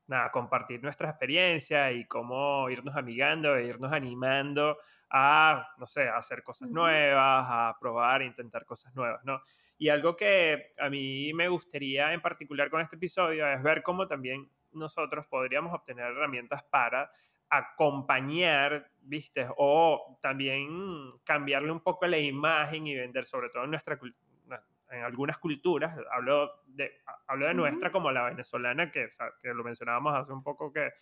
nada, 0.06 0.30
compartir 0.30 0.82
nuestra 0.82 1.10
experiencia 1.10 1.92
y 1.92 2.06
cómo 2.06 2.68
irnos 2.70 2.96
amigando 2.96 3.56
e 3.56 3.66
irnos 3.66 3.92
animando 3.92 4.78
a, 5.10 5.74
no 5.78 5.86
sé, 5.86 6.08
a 6.08 6.16
hacer 6.16 6.42
cosas 6.42 6.70
nuevas, 6.70 7.46
a 7.48 7.76
probar, 7.80 8.22
e 8.22 8.26
intentar 8.26 8.64
cosas 8.64 8.94
nuevas, 8.94 9.24
¿no? 9.24 9.42
Y 9.76 9.88
algo 9.88 10.16
que 10.16 10.74
a 10.78 10.90
mí 10.90 11.32
me 11.32 11.48
gustaría 11.48 12.12
en 12.12 12.20
particular 12.20 12.70
con 12.70 12.80
este 12.80 12.96
episodio 12.96 13.48
es 13.48 13.62
ver 13.62 13.82
cómo 13.82 14.06
también 14.06 14.50
nosotros 14.72 15.26
podríamos 15.26 15.72
obtener 15.74 16.06
herramientas 16.06 16.62
para 16.64 17.10
acompañar, 17.50 18.90
¿viste? 19.02 19.46
O 19.56 20.18
también 20.22 21.12
cambiarle 21.24 21.70
un 21.70 21.80
poco 21.80 22.06
la 22.06 22.18
imagen 22.18 22.86
y 22.86 22.94
vender, 22.94 23.26
sobre 23.26 23.50
todo 23.50 23.64
en 23.64 23.70
nuestra 23.70 23.98
en 24.90 25.04
algunas 25.04 25.38
culturas, 25.38 25.96
hablo 26.10 26.62
de, 26.66 26.92
hablo 27.28 27.46
de 27.46 27.54
nuestra 27.54 27.92
como 27.92 28.10
la 28.10 28.24
venezolana, 28.24 28.90
que, 28.90 29.08
que 29.40 29.54
lo 29.54 29.62
mencionábamos 29.62 30.14
hace 30.14 30.32
un 30.32 30.42
poco, 30.42 30.72
que 30.72 30.92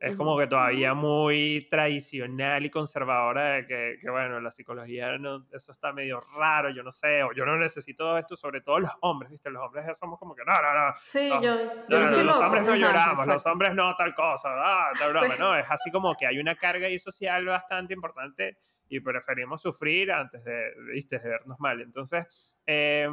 es 0.00 0.16
como 0.16 0.36
que 0.38 0.46
todavía 0.46 0.94
muy 0.94 1.66
tradicional 1.70 2.64
y 2.64 2.70
conservadora 2.70 3.52
de 3.52 3.66
que, 3.66 3.98
que, 4.00 4.10
bueno, 4.10 4.40
la 4.40 4.50
psicología, 4.50 5.16
no, 5.18 5.46
eso 5.52 5.72
está 5.72 5.92
medio 5.92 6.20
raro, 6.36 6.70
yo 6.70 6.82
no 6.82 6.92
sé, 6.92 7.22
o 7.22 7.32
yo 7.32 7.44
no 7.44 7.56
necesito 7.56 8.16
esto, 8.18 8.36
sobre 8.36 8.60
todo 8.60 8.80
los 8.80 8.90
hombres, 9.00 9.30
¿viste? 9.30 9.50
Los 9.50 9.62
hombres 9.62 9.96
somos 9.98 10.18
como 10.18 10.34
que, 10.34 10.44
no, 10.44 10.52
no, 10.52 10.74
no. 10.74 10.94
Sí, 11.04 11.28
yo, 11.28 11.56
yo 11.88 11.98
no, 11.98 12.22
los 12.22 12.36
hombres 12.36 12.64
no 12.64 12.76
lloramos, 12.76 13.26
los 13.26 13.46
hombres 13.46 13.74
no 13.74 13.94
tal 13.96 14.14
cosa, 14.14 14.48
ah, 14.52 14.92
tal 14.98 15.12
broma, 15.12 15.36
¿no? 15.36 15.54
Es 15.54 15.70
así 15.70 15.90
como 15.90 16.14
que 16.14 16.26
hay 16.26 16.38
una 16.38 16.54
carga 16.54 16.86
ahí 16.86 16.98
social 16.98 17.44
bastante 17.46 17.94
importante 17.94 18.58
y 18.88 19.00
preferimos 19.00 19.62
sufrir 19.62 20.12
antes 20.12 20.44
de, 20.44 20.72
¿viste? 20.92 21.18
de 21.18 21.28
vernos 21.28 21.58
mal. 21.58 21.80
Entonces, 21.80 22.26
eh, 22.66 23.08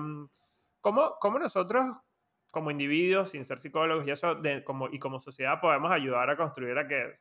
¿cómo, 0.82 1.16
¿cómo 1.20 1.40
nosotros 1.40 1.86
como 2.54 2.70
individuos, 2.70 3.32
sin 3.32 3.46
ser 3.46 3.58
psicólogos 3.58 4.08
y 4.08 4.12
eso, 4.12 4.36
de, 4.36 4.64
como, 4.64 4.88
y 4.88 5.00
como 5.00 5.20
sociedad 5.20 5.60
podemos 5.60 5.92
ayudar 5.92 6.30
a 6.30 6.38
construir 6.38 6.78
a 6.78 6.88
que 6.88 7.12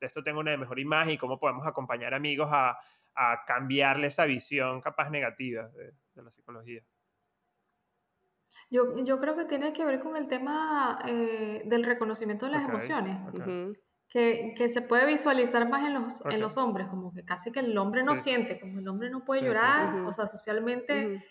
esto 0.00 0.22
tenga 0.22 0.38
una 0.38 0.54
mejor 0.58 0.78
imagen 0.78 1.14
y 1.14 1.16
cómo 1.16 1.40
podemos 1.40 1.66
acompañar 1.66 2.12
amigos 2.12 2.50
a, 2.52 2.76
a 3.14 3.42
cambiarle 3.46 4.08
esa 4.08 4.26
visión 4.26 4.82
capaz 4.82 5.08
negativa 5.08 5.66
de, 5.68 6.22
la 6.22 6.30
psicología. 6.30 6.82
Yo, 8.68 9.02
yo, 9.02 9.18
creo 9.18 9.34
que 9.34 9.46
tiene 9.46 9.72
que 9.72 9.82
ver 9.82 9.98
con 9.98 10.14
el 10.14 10.28
tema 10.28 10.98
eh, 11.06 11.62
del 11.64 11.84
reconocimiento 11.84 12.44
de 12.44 12.52
las 12.52 12.68
emociones. 12.68 13.16
Que, 14.10 14.52
que, 14.54 14.68
se 14.68 14.82
puede 14.82 15.06
visualizar 15.06 15.66
más 15.70 15.86
en 15.86 15.94
los, 15.94 16.22
en 16.26 16.38
los 16.38 16.58
hombres, 16.58 16.86
como 16.88 17.14
que 17.14 17.24
casi 17.24 17.50
que 17.50 17.60
el 17.60 17.78
hombre 17.78 18.02
no 18.02 18.14
siente, 18.14 18.60
como 18.60 18.78
el 18.78 18.86
hombre 18.88 19.08
no 19.08 19.24
puede 19.24 19.40
llorar, 19.40 20.00
o 20.00 20.12
sea, 20.12 20.26
socialmente 20.26 21.24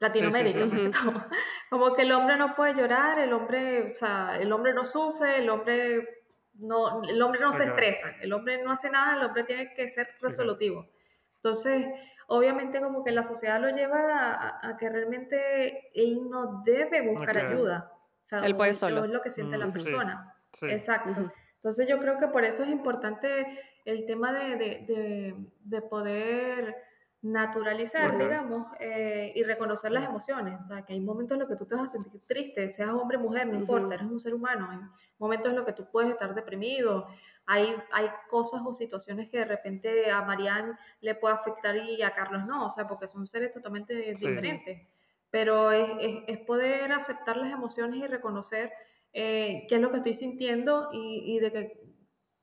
Latinoamérica, 0.00 0.60
como 1.70 1.94
que 1.94 2.02
el 2.02 2.12
hombre 2.12 2.36
no 2.36 2.54
puede 2.54 2.74
llorar, 2.74 3.18
el 3.18 3.32
hombre, 3.32 3.92
o 3.92 3.96
sea, 3.96 4.38
el 4.38 4.52
hombre 4.52 4.72
no 4.72 4.84
sufre, 4.84 5.38
el 5.38 5.50
hombre 5.50 6.22
no, 6.54 7.02
el 7.02 7.20
hombre 7.20 7.40
no 7.40 7.52
se 7.52 7.64
estresa, 7.64 8.14
el 8.20 8.32
hombre 8.32 8.62
no 8.62 8.70
hace 8.70 8.90
nada, 8.90 9.16
el 9.16 9.24
hombre 9.24 9.44
tiene 9.44 9.74
que 9.74 9.88
ser 9.88 10.08
resolutivo. 10.20 10.88
Entonces, 11.36 11.86
obviamente 12.28 12.80
como 12.80 13.02
que 13.02 13.10
la 13.10 13.22
sociedad 13.22 13.60
lo 13.60 13.70
lleva 13.70 14.60
a, 14.62 14.76
que 14.76 14.88
realmente 14.88 15.90
él 15.94 16.28
no 16.28 16.62
debe 16.64 17.00
buscar 17.00 17.36
ayuda. 17.36 17.92
O 18.20 18.24
sea, 18.24 18.40
él 18.44 18.54
puede 18.54 18.74
solo. 18.74 19.04
Es 19.04 19.10
lo 19.10 19.22
que 19.22 19.30
siente 19.30 19.58
la 19.58 19.66
mm, 19.66 19.72
persona. 19.72 20.34
Exacto. 20.62 21.32
Entonces 21.56 21.88
yo 21.88 21.98
creo 21.98 22.18
que 22.18 22.28
por 22.28 22.44
eso 22.44 22.62
es 22.62 22.68
importante 22.68 23.46
el 23.84 24.06
tema 24.06 24.32
de, 24.32 24.56
de, 24.56 25.34
de 25.60 25.82
poder 25.82 26.87
naturalizar, 27.20 28.16
digamos, 28.16 28.66
eh, 28.78 29.32
y 29.34 29.42
reconocer 29.42 29.90
las 29.90 30.04
emociones. 30.04 30.58
O 30.64 30.68
sea, 30.68 30.82
que 30.82 30.92
hay 30.92 31.00
momentos 31.00 31.34
en 31.34 31.40
los 31.40 31.48
que 31.48 31.56
tú 31.56 31.66
te 31.66 31.74
vas 31.74 31.84
a 31.84 31.88
sentir 31.88 32.20
triste, 32.26 32.68
seas 32.68 32.90
hombre 32.90 33.16
o 33.16 33.20
mujer, 33.20 33.46
no 33.46 33.56
importa, 33.56 33.94
eres 33.94 34.06
un 34.06 34.20
ser 34.20 34.34
humano. 34.34 34.68
Hay 34.70 34.78
momentos 35.18 35.50
en 35.50 35.56
los 35.56 35.66
que 35.66 35.72
tú 35.72 35.88
puedes 35.90 36.10
estar 36.10 36.34
deprimido. 36.34 37.08
Hay, 37.46 37.74
hay 37.92 38.08
cosas 38.30 38.60
o 38.64 38.72
situaciones 38.72 39.28
que 39.30 39.38
de 39.38 39.46
repente 39.46 40.10
a 40.10 40.22
Marianne 40.22 40.74
le 41.00 41.14
puede 41.14 41.34
afectar 41.34 41.76
y 41.76 42.02
a 42.02 42.12
Carlos 42.12 42.46
no, 42.46 42.66
o 42.66 42.70
sea, 42.70 42.86
porque 42.86 43.08
son 43.08 43.26
seres 43.26 43.50
totalmente 43.50 43.94
diferentes. 43.94 44.86
Pero 45.30 45.72
es, 45.72 46.22
es, 46.26 46.38
poder 46.38 46.92
aceptar 46.92 47.36
las 47.36 47.52
emociones 47.52 48.00
y 48.00 48.06
reconocer 48.06 48.72
eh, 49.12 49.66
qué 49.68 49.74
es 49.74 49.80
lo 49.80 49.90
que 49.90 49.98
estoy 49.98 50.14
sintiendo 50.14 50.88
y, 50.92 51.36
y 51.36 51.40
de 51.40 51.52
que 51.52 51.87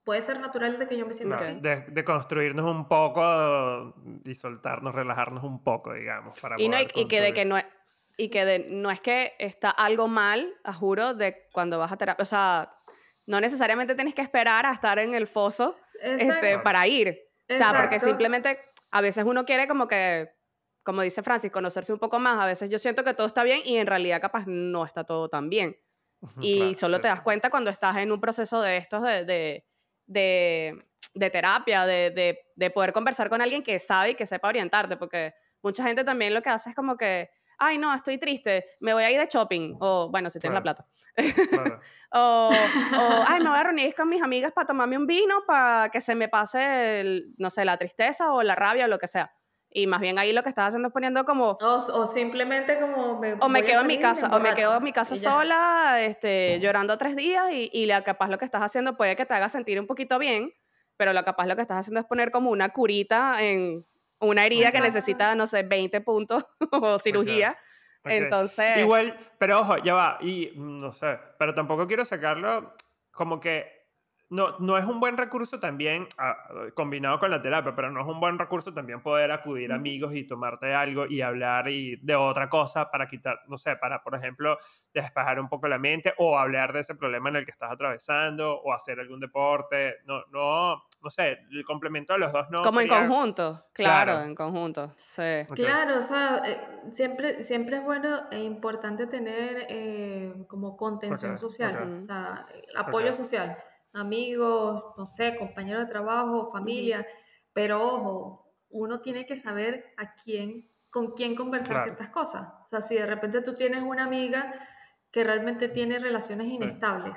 puede 0.05 0.21
ser 0.21 0.39
natural 0.39 0.79
de 0.79 0.87
que 0.87 0.97
yo 0.97 1.05
me 1.05 1.13
sienta 1.13 1.35
así. 1.35 1.59
De, 1.59 2.03
construirnos 2.05 2.65
un 2.65 2.87
poco 2.87 3.95
y 4.23 4.35
soltarnos, 4.35 4.93
relajarnos 4.93 5.43
un 5.43 5.63
poco, 5.63 5.93
digamos. 5.93 6.39
Para 6.39 6.55
y, 6.61 6.69
no, 6.69 6.77
y, 6.79 7.07
que 7.07 7.19
de 7.19 7.33
que 7.33 7.43
no 7.43 7.57
es, 7.57 7.65
y 8.17 8.29
que 8.29 8.67
no 8.69 8.91
es 8.91 9.01
que 9.01 9.33
está 9.39 9.71
algo 9.71 10.07
mal, 10.07 10.53
a 10.63 10.71
juro, 10.71 11.15
de 11.15 11.47
cuando 11.51 11.79
vas 11.79 11.91
a 11.91 11.97
terapia. 11.97 12.21
O 12.21 12.25
sea, 12.25 12.71
no 13.25 13.41
necesariamente 13.41 13.95
tienes 13.95 14.13
que 14.13 14.21
esperar 14.21 14.65
a 14.67 14.71
estar 14.71 14.99
en 14.99 15.15
el 15.15 15.27
foso 15.27 15.75
este, 15.99 16.59
para 16.59 16.87
ir. 16.87 17.19
O 17.49 17.55
sea, 17.55 17.73
porque 17.73 17.99
simplemente 17.99 18.59
a 18.91 19.01
veces 19.01 19.25
uno 19.25 19.43
quiere 19.43 19.67
como 19.67 19.87
que, 19.87 20.29
como 20.83 21.01
dice 21.01 21.23
Francis, 21.23 21.51
conocerse 21.51 21.91
un 21.91 21.99
poco 21.99 22.19
más. 22.19 22.39
A 22.39 22.45
veces 22.45 22.69
yo 22.69 22.77
siento 22.77 23.03
que 23.03 23.15
todo 23.15 23.25
está 23.25 23.43
bien 23.43 23.61
y 23.65 23.77
en 23.77 23.87
realidad 23.87 24.21
capaz 24.21 24.45
no 24.45 24.85
está 24.85 25.03
todo 25.03 25.29
tan 25.29 25.49
bien. 25.49 25.77
Y 26.39 26.75
solo 26.75 27.01
te 27.01 27.07
das 27.07 27.21
cuenta 27.21 27.49
cuando 27.49 27.69
estás 27.69 27.97
en 27.97 28.11
un 28.11 28.19
proceso 28.19 28.61
de 28.61 28.77
estos 28.77 29.03
de 29.03 29.25
de, 29.25 29.65
terapia, 30.07 31.85
de, 31.85 32.43
de, 32.55 32.69
poder 32.71 32.93
conversar 32.93 33.29
con 33.29 33.41
alguien 33.41 33.63
que 33.63 33.79
sabe 33.79 34.11
y 34.11 34.15
que 34.15 34.25
sepa 34.25 34.47
orientarte, 34.47 34.97
porque 34.97 35.33
mucha 35.61 35.83
gente 35.83 36.03
también 36.03 36.33
lo 36.33 36.41
que 36.41 36.49
hace 36.49 36.69
es 36.69 36.75
como 36.75 36.97
que, 36.97 37.29
ay, 37.57 37.77
no, 37.77 37.93
estoy 37.93 38.17
triste, 38.17 38.65
me 38.79 38.93
voy 38.93 39.03
a 39.03 39.11
ir 39.11 39.19
de 39.19 39.27
shopping, 39.27 39.77
o 39.79 40.09
bueno, 40.09 40.29
si 40.29 40.39
tienes 40.39 40.55
la 40.55 40.63
plata. 40.63 40.85
o, 42.11 42.49
ay, 43.27 43.41
me 43.41 43.49
voy 43.49 43.57
a 43.57 43.63
reunir 43.63 43.95
con 43.95 44.09
mis 44.09 44.21
amigas 44.21 44.51
para 44.51 44.67
tomarme 44.67 44.97
un 44.97 45.07
vino, 45.07 45.43
para 45.45 45.89
que 45.89 46.01
se 46.01 46.15
me 46.15 46.27
pase, 46.27 47.23
no 47.37 47.49
sé, 47.49 47.65
la 47.65 47.77
tristeza 47.77 48.33
o 48.33 48.43
la 48.43 48.55
rabia 48.55 48.85
o 48.85 48.87
lo 48.87 48.99
que 48.99 49.07
sea. 49.07 49.33
Y 49.77 49.87
más 49.87 49.99
bien 49.99 50.17
ahí 50.17 50.31
lo 50.31 50.41
que 50.41 50.47
estás 50.47 50.69
haciendo 50.69 50.87
es 50.87 50.93
poniendo 50.93 51.25
como... 51.25 51.57
O, 51.59 52.05
simplemente 52.05 52.79
como... 52.79 53.19
Me 53.19 53.33
o 53.33 53.49
me 53.49 53.61
quedo 53.61 53.81
en 53.81 53.87
mi 53.87 53.99
casa, 53.99 54.33
o 54.33 54.39
me 54.39 54.55
quedo 54.55 54.77
en 54.77 54.83
mi 54.83 54.93
casa 54.93 55.17
sola, 55.17 55.97
este, 55.99 56.61
llorando 56.61 56.97
tres 56.97 57.17
días 57.17 57.51
y, 57.51 57.69
y 57.73 57.85
la, 57.85 58.01
capaz 58.01 58.29
lo 58.29 58.37
que 58.37 58.45
estás 58.45 58.61
haciendo 58.61 58.95
puede 58.95 59.17
que 59.17 59.25
te 59.25 59.33
haga 59.33 59.49
sentir 59.49 59.77
un 59.77 59.85
poquito 59.85 60.17
bien, 60.17 60.53
pero 60.95 61.11
lo 61.11 61.25
capaz 61.25 61.45
lo 61.45 61.57
que 61.57 61.61
estás 61.61 61.79
haciendo 61.79 61.99
es 61.99 62.05
poner 62.05 62.31
como 62.31 62.51
una 62.51 62.69
curita 62.69 63.43
en 63.43 63.85
una 64.21 64.45
herida 64.45 64.71
que 64.71 64.79
necesita, 64.79 65.35
no 65.35 65.45
sé, 65.45 65.63
20 65.63 65.99
puntos 65.99 66.45
o 66.71 66.97
cirugía. 66.97 67.57
Entonces... 68.05 68.77
Igual, 68.77 69.17
pero 69.37 69.59
ojo, 69.59 69.75
ya 69.79 69.93
va, 69.93 70.19
y 70.21 70.53
no 70.55 70.93
sé, 70.93 71.19
pero 71.37 71.53
tampoco 71.53 71.85
quiero 71.85 72.05
sacarlo 72.05 72.73
como 73.11 73.41
que 73.41 73.84
no, 74.29 74.57
no 74.59 74.77
es 74.77 74.85
un 74.85 74.99
buen 74.99 75.17
recurso 75.17 75.59
también, 75.59 76.07
ah, 76.17 76.35
combinado 76.73 77.19
con 77.19 77.29
la 77.29 77.41
terapia, 77.41 77.75
pero 77.75 77.91
no 77.91 78.01
es 78.01 78.07
un 78.07 78.19
buen 78.19 78.39
recurso 78.39 78.73
también 78.73 79.01
poder 79.01 79.31
acudir 79.31 79.71
a 79.71 79.75
amigos 79.75 80.15
y 80.15 80.25
tomarte 80.25 80.73
algo 80.73 81.05
y 81.05 81.21
hablar 81.21 81.69
y 81.69 81.97
de 81.97 82.15
otra 82.15 82.49
cosa 82.49 82.89
para 82.89 83.07
quitar, 83.07 83.41
no 83.47 83.57
sé, 83.57 83.75
para, 83.75 84.01
por 84.01 84.15
ejemplo, 84.15 84.57
despejar 84.93 85.39
un 85.39 85.47
poco 85.47 85.67
la 85.67 85.77
mente 85.77 86.13
o 86.17 86.39
hablar 86.39 86.73
de 86.73 86.79
ese 86.79 86.95
problema 86.95 87.29
en 87.29 87.37
el 87.37 87.45
que 87.45 87.51
estás 87.51 87.71
atravesando 87.71 88.61
o 88.61 88.73
hacer 88.73 88.99
algún 88.99 89.19
deporte. 89.19 89.97
No, 90.05 90.23
no, 90.31 90.83
no 91.03 91.09
sé, 91.09 91.39
el 91.51 91.63
complemento 91.63 92.13
de 92.13 92.19
los 92.19 92.33
dos 92.33 92.49
no. 92.49 92.63
Como 92.63 92.81
en 92.81 92.87
conjunto, 92.87 93.67
claro, 93.73 94.21
en 94.21 94.33
conjunto, 94.33 94.91
sí. 95.05 95.45
Claro, 95.53 95.99
o 95.99 96.01
sea, 96.01 96.41
eh, 96.43 96.59
siempre, 96.93 97.43
siempre 97.43 97.77
es 97.77 97.83
bueno 97.83 98.23
e 98.31 98.41
importante 98.41 99.05
tener 99.05 99.67
eh, 99.69 100.33
como 100.47 100.75
contención 100.75 101.37
social, 101.37 101.99
o 101.99 102.03
sea, 102.03 102.47
apoyo 102.75 103.13
social 103.13 103.55
amigos, 103.95 104.93
no 104.97 105.05
sé, 105.05 105.35
compañeros 105.37 105.83
de 105.83 105.89
trabajo, 105.89 106.49
familia, 106.51 107.05
pero 107.53 107.83
ojo, 107.83 108.53
uno 108.69 109.01
tiene 109.01 109.25
que 109.25 109.37
saber 109.37 109.93
a 109.97 110.13
quién, 110.13 110.69
con 110.89 111.13
quién 111.13 111.35
conversar 111.35 111.83
ciertas 111.83 112.09
cosas. 112.09 112.47
O 112.63 112.67
sea, 112.67 112.81
si 112.81 112.95
de 112.95 113.05
repente 113.05 113.41
tú 113.41 113.55
tienes 113.55 113.81
una 113.83 114.03
amiga 114.03 114.53
que 115.11 115.23
realmente 115.23 115.69
tiene 115.69 115.99
relaciones 115.99 116.47
inestables 116.47 117.15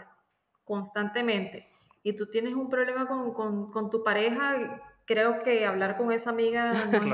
constantemente 0.64 1.68
y 2.03 2.14
tú 2.14 2.26
tienes 2.26 2.55
un 2.55 2.68
problema 2.68 3.07
con, 3.07 3.35
con, 3.35 3.70
con 3.70 3.91
tu 3.91 4.05
pareja, 4.05 4.81
creo 5.09 5.43
que 5.43 5.65
hablar 5.65 5.97
con 5.97 6.13
esa 6.13 6.31
amiga 6.31 6.71
no 6.73 6.99
es 6.99 7.09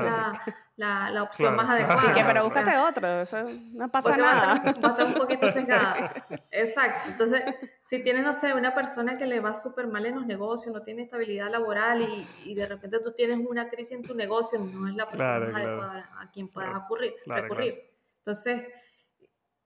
la, 0.75 1.09
la, 1.09 1.23
opción 1.23 1.55
más 1.55 1.69
adecuada. 1.69 2.13
pero 2.27 2.43
búscate 2.43 2.77
otro, 2.77 3.21
eso 3.21 3.47
no 3.71 3.89
pasa 3.89 4.17
nada. 4.17 4.61
Va 4.83 4.89
a, 4.89 4.91
estar, 4.91 5.07
un 5.07 5.13
poquito 5.13 5.49
sesgada. 5.51 6.13
Exacto. 6.51 7.09
Entonces, 7.11 7.41
si 7.81 8.03
tienes, 8.03 8.25
no 8.25 8.33
sé, 8.33 8.53
una 8.53 8.75
persona 8.75 9.17
que 9.17 9.25
le 9.25 9.39
va 9.39 9.55
súper 9.55 9.87
mal 9.87 10.05
en 10.05 10.15
los 10.15 10.25
negocios, 10.25 10.73
no 10.73 10.83
tiene 10.83 11.03
estabilidad 11.03 11.49
laboral 11.49 12.01
y, 12.01 12.27
y, 12.43 12.53
de 12.53 12.65
repente 12.67 12.99
tú 12.99 13.13
tienes 13.13 13.39
una 13.39 13.69
crisis 13.69 13.97
en 13.97 14.03
tu 14.03 14.13
negocio, 14.13 14.59
no 14.59 14.89
es 14.89 14.95
la 14.95 15.07
persona 15.07 15.39
más 15.39 15.61
adecuada 15.61 16.09
a 16.19 16.29
quien 16.31 16.49
puedas 16.49 16.75
ocurrir, 16.75 17.13
recurrir. 17.25 17.81
Entonces, 18.19 18.63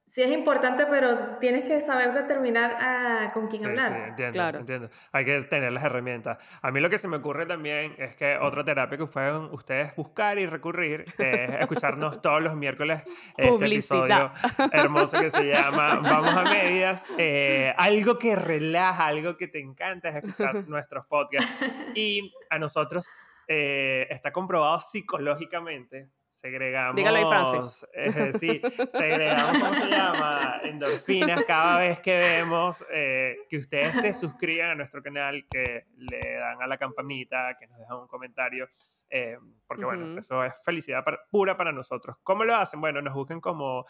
sí 0.10 0.24
es 0.24 0.32
importante, 0.32 0.88
pero 0.88 1.38
tienes 1.38 1.66
que 1.66 1.80
saber 1.82 2.14
determinar 2.14 2.76
ah, 2.80 3.32
con 3.32 3.48
quién 3.48 3.64
hablar. 3.64 3.94
Sí, 3.94 4.10
entiendo, 4.10 4.34
claro. 4.34 4.60
entiendo. 4.60 4.90
Hay 5.12 5.24
que 5.24 5.42
tener 5.44 5.72
las 5.72 5.84
herramientas. 5.84 6.40
A 6.62 6.72
mí 6.72 6.80
lo 6.80 6.90
que 6.90 6.98
se 6.98 7.08
me 7.08 7.18
ocurre 7.18 7.46
también 7.46 7.94
es 7.98 8.16
que 8.16 8.36
otra 8.38 8.64
terapia 8.64 8.98
que 8.98 9.06
pueden 9.06 9.44
ustedes 9.52 9.96
buscar 9.96 10.40
y 10.40 10.48
recurrir 10.48 11.06
es 11.20 11.54
escucharnos 11.54 12.22
todos 12.22 12.42
los 12.42 12.56
miércoles 12.56 13.04
este 13.38 13.66
episodio 13.66 14.32
hermoso 14.72 15.20
que 15.20 15.30
se 15.30 15.48
llama 15.48 16.00
Vamos 16.02 16.34
a 16.34 16.42
Medias. 16.44 17.06
Eh, 17.20 17.72
algo 17.78 18.18
que 18.18 18.36
relaja, 18.36 19.06
algo 19.06 19.38
que 19.38 19.48
te 19.48 19.60
encanta 19.60 20.10
es 20.10 20.16
escuchar 20.16 20.56
nuestros 20.68 21.06
podcasts. 21.06 21.52
Y 21.94 22.34
a 22.50 22.58
nosotros 22.58 23.08
eh, 23.48 24.08
está 24.10 24.32
comprobado 24.32 24.80
psicológicamente 24.80 26.10
segregamos. 26.40 26.96
Dígalo 26.96 27.18
ahí, 27.18 27.26
Francis. 27.26 27.86
Eh, 27.94 28.32
sí, 28.34 28.62
segregamos, 28.92 29.64
¿cómo 29.64 29.74
se 29.76 29.90
llama? 29.90 30.62
Endorfinas 30.64 31.44
cada 31.46 31.80
vez 31.80 32.00
que 32.00 32.18
vemos 32.18 32.84
eh, 32.92 33.38
que 33.50 33.58
ustedes 33.58 33.96
se 33.98 34.14
suscriban 34.14 34.72
a 34.72 34.76
nuestro 34.76 35.04
canal, 35.04 35.46
que 35.50 35.86
le 35.98 36.36
dan 36.36 36.62
a 36.62 36.68
la 36.68 36.78
campanita, 36.78 37.56
que 37.60 37.68
nos 37.68 37.80
dejan 37.80 37.98
un 37.98 38.08
comentario. 38.08 38.68
Eh, 39.12 39.38
porque 39.68 39.86
bueno, 39.86 40.20
eso 40.20 40.44
es 40.44 40.54
felicidad 40.64 41.04
pura 41.32 41.58
para 41.58 41.72
nosotros. 41.72 42.18
¿Cómo 42.24 42.44
lo 42.44 42.56
hacen? 42.56 42.80
Bueno, 42.80 43.02
nos 43.02 43.14
busquen 43.14 43.42
como 43.42 43.86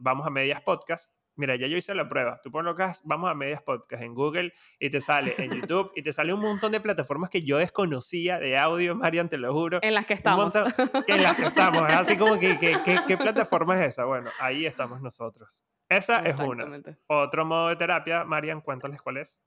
Vamos 0.00 0.26
a 0.26 0.30
Medias 0.30 0.60
Podcast 0.62 1.12
Mira, 1.38 1.54
ya 1.54 1.68
yo 1.68 1.76
hice 1.76 1.94
la 1.94 2.08
prueba. 2.08 2.40
Tú 2.42 2.50
pones 2.50 2.74
vamos 3.04 3.30
a 3.30 3.34
medias 3.34 3.62
podcast 3.62 4.02
en 4.02 4.12
Google 4.12 4.52
y 4.80 4.90
te 4.90 5.00
sale 5.00 5.36
en 5.38 5.52
YouTube 5.52 5.92
y 5.94 6.02
te 6.02 6.10
sale 6.10 6.32
un 6.32 6.40
montón 6.40 6.72
de 6.72 6.80
plataformas 6.80 7.30
que 7.30 7.42
yo 7.42 7.58
desconocía 7.58 8.40
de 8.40 8.58
audio, 8.58 8.94
Marian, 8.96 9.28
te 9.28 9.38
lo 9.38 9.52
juro. 9.52 9.78
En 9.82 9.94
las 9.94 10.04
que 10.04 10.14
estamos. 10.14 10.52
en 11.06 11.22
las 11.22 11.36
que 11.36 11.46
estamos. 11.46 11.84
Así 11.90 12.16
como 12.16 12.40
que, 12.40 12.58
¿qué 12.58 13.16
plataforma 13.16 13.80
es 13.80 13.90
esa? 13.90 14.04
Bueno, 14.04 14.30
ahí 14.40 14.66
estamos 14.66 15.00
nosotros. 15.00 15.64
Esa 15.88 16.16
es 16.18 16.40
una. 16.40 16.66
Otro 17.06 17.44
modo 17.44 17.68
de 17.68 17.76
terapia, 17.76 18.24
Marian, 18.24 18.60
cuéntales 18.60 19.00
cuál 19.00 19.18
es. 19.18 19.38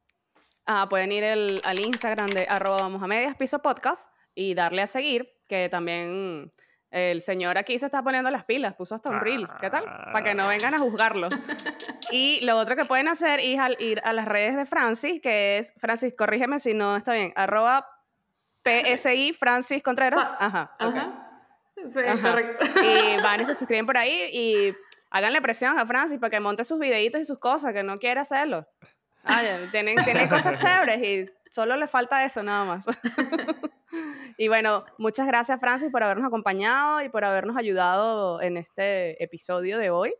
Ah, 0.65 0.87
pueden 0.89 1.11
ir 1.11 1.25
al 1.25 1.79
Instagram 1.79 2.29
de 2.29 2.45
arroba 2.47 2.77
vamos 2.77 3.03
a 3.03 3.07
medias 3.07 3.35
piso 3.35 3.59
podcast 3.59 4.09
y 4.33 4.53
darle 4.53 4.81
a 4.81 4.87
seguir, 4.87 5.29
que 5.49 5.67
también 5.67 6.51
el 6.91 7.21
señor 7.21 7.57
aquí 7.57 7.79
se 7.79 7.85
está 7.85 8.03
poniendo 8.03 8.29
las 8.29 8.43
pilas, 8.43 8.73
puso 8.73 8.95
hasta 8.95 9.09
un 9.09 9.21
reel. 9.21 9.47
¿Qué 9.59 9.69
tal? 9.69 9.85
Para 9.85 10.23
que 10.23 10.33
no 10.33 10.47
vengan 10.47 10.73
a 10.73 10.79
juzgarlo. 10.79 11.29
y 12.11 12.45
lo 12.45 12.57
otro 12.57 12.75
que 12.75 12.85
pueden 12.85 13.07
hacer 13.07 13.39
es 13.39 13.57
ir 13.79 14.01
a 14.03 14.11
las 14.13 14.25
redes 14.27 14.57
de 14.57 14.65
Francis, 14.65 15.21
que 15.21 15.57
es, 15.57 15.73
Francis, 15.77 16.13
corrígeme 16.17 16.59
si 16.59 16.73
no 16.73 16.97
está 16.97 17.13
bien, 17.13 17.31
arroba 17.35 17.87
PSI 18.63 19.33
Francis 19.33 19.81
Contreras. 19.81 20.19
Ajá. 20.37 20.75
Ajá. 20.77 21.27
Sí, 21.87 22.01
correcto. 22.21 22.65
Y 22.83 23.21
van 23.21 23.41
y 23.41 23.45
se 23.45 23.55
suscriben 23.55 23.85
por 23.85 23.97
ahí 23.97 24.29
y 24.31 24.75
háganle 25.09 25.41
presión 25.41 25.79
a 25.79 25.85
Francis 25.85 26.19
para 26.19 26.29
que 26.29 26.39
monte 26.39 26.63
sus 26.63 26.77
videitos 26.77 27.21
y 27.21 27.25
sus 27.25 27.39
cosas, 27.39 27.73
que 27.73 27.83
no 27.83 27.97
quiere 27.97 28.19
hacerlo. 28.19 28.67
Tienen, 29.71 30.03
tienen 30.03 30.29
cosas 30.29 30.61
chéveres 30.61 31.01
y 31.01 31.29
solo 31.49 31.75
le 31.75 31.87
falta 31.87 32.23
eso 32.23 32.41
nada 32.43 32.65
más. 32.65 32.85
Y 34.37 34.47
bueno, 34.47 34.85
muchas 34.97 35.27
gracias 35.27 35.59
Francis 35.59 35.91
por 35.91 36.01
habernos 36.01 36.25
acompañado 36.25 37.01
y 37.03 37.09
por 37.09 37.23
habernos 37.23 37.57
ayudado 37.57 38.41
en 38.41 38.57
este 38.57 39.23
episodio 39.23 39.77
de 39.77 39.91
hoy. 39.91 40.15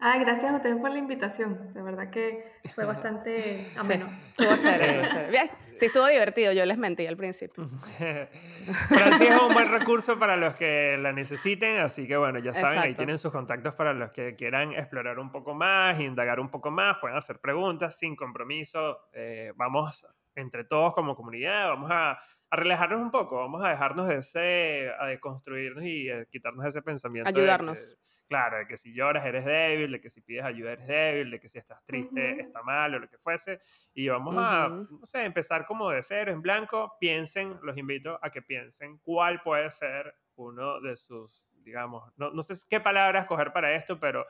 Ah, 0.00 0.16
gracias 0.18 0.52
a 0.52 0.56
ustedes 0.56 0.76
por 0.76 0.92
la 0.92 0.98
invitación. 0.98 1.72
De 1.74 1.82
verdad 1.82 2.10
que 2.10 2.52
fue 2.74 2.84
bastante 2.86 3.72
ameno. 3.76 4.08
Sí, 4.08 4.44
estuvo 4.44 4.56
chévere, 4.56 4.90
estuvo 4.90 5.06
chévere. 5.08 5.30
Bien, 5.30 5.50
sí, 5.74 5.86
estuvo 5.86 6.06
divertido. 6.06 6.52
Yo 6.52 6.64
les 6.66 6.78
mentí 6.78 7.06
al 7.06 7.16
principio. 7.16 7.68
Francis 8.88 9.30
es 9.30 9.40
un 9.40 9.52
buen 9.52 9.68
recurso 9.68 10.16
para 10.18 10.36
los 10.36 10.54
que 10.54 10.96
la 10.98 11.12
necesiten. 11.12 11.80
Así 11.80 12.06
que 12.06 12.16
bueno, 12.16 12.38
ya 12.38 12.54
saben, 12.54 12.78
ahí 12.78 12.94
tienen 12.94 13.18
sus 13.18 13.32
contactos 13.32 13.74
para 13.74 13.92
los 13.92 14.10
que 14.12 14.36
quieran 14.36 14.72
explorar 14.72 15.18
un 15.18 15.32
poco 15.32 15.54
más, 15.54 15.98
indagar 15.98 16.38
un 16.38 16.48
poco 16.48 16.70
más. 16.70 16.98
Pueden 16.98 17.16
hacer 17.16 17.40
preguntas 17.40 17.98
sin 17.98 18.14
compromiso. 18.14 19.08
Eh, 19.12 19.52
vamos 19.56 20.06
entre 20.36 20.62
todos 20.64 20.94
como 20.94 21.16
comunidad, 21.16 21.68
vamos 21.70 21.90
a, 21.90 22.18
relajarnos 22.50 23.00
un 23.00 23.10
poco, 23.10 23.36
vamos 23.36 23.64
a 23.64 23.70
dejarnos 23.70 24.08
de 24.08 24.16
ese, 24.16 24.90
a 24.98 25.06
deconstruirnos 25.06 25.84
y 25.84 26.10
a 26.10 26.24
quitarnos 26.26 26.64
ese 26.66 26.82
pensamiento. 26.82 27.28
Ayudarnos. 27.28 27.96
claro, 28.28 28.58
de 28.58 28.66
que 28.66 28.76
si 28.76 28.94
lloras 28.94 29.24
eres 29.24 29.44
débil, 29.44 29.92
de 29.92 30.00
que 30.00 30.10
si 30.10 30.20
pides 30.20 30.44
ayuda 30.44 30.72
eres 30.72 30.86
débil, 30.86 31.30
de 31.30 31.40
que 31.40 31.48
si 31.48 31.58
estás 31.58 31.84
triste 31.84 32.40
está 32.40 32.62
mal 32.62 32.94
o 32.94 32.98
lo 32.98 33.08
que 33.08 33.18
fuese. 33.18 33.60
Y 33.94 34.08
vamos 34.08 34.34
a, 34.38 34.68
no 34.68 35.04
sé, 35.04 35.24
empezar 35.24 35.66
como 35.66 35.90
de 35.90 36.02
cero, 36.02 36.32
en 36.32 36.42
blanco. 36.42 36.96
Piensen, 37.00 37.58
los 37.62 37.76
invito 37.76 38.18
a 38.22 38.30
que 38.30 38.42
piensen 38.42 38.98
cuál 38.98 39.42
puede 39.42 39.70
ser 39.70 40.14
uno 40.36 40.80
de 40.80 40.96
sus, 40.96 41.48
digamos, 41.64 42.12
no, 42.16 42.30
no 42.30 42.42
sé 42.42 42.54
qué 42.68 42.80
palabras 42.80 43.22
escoger 43.22 43.52
para 43.52 43.72
esto, 43.72 43.98
pero 43.98 44.24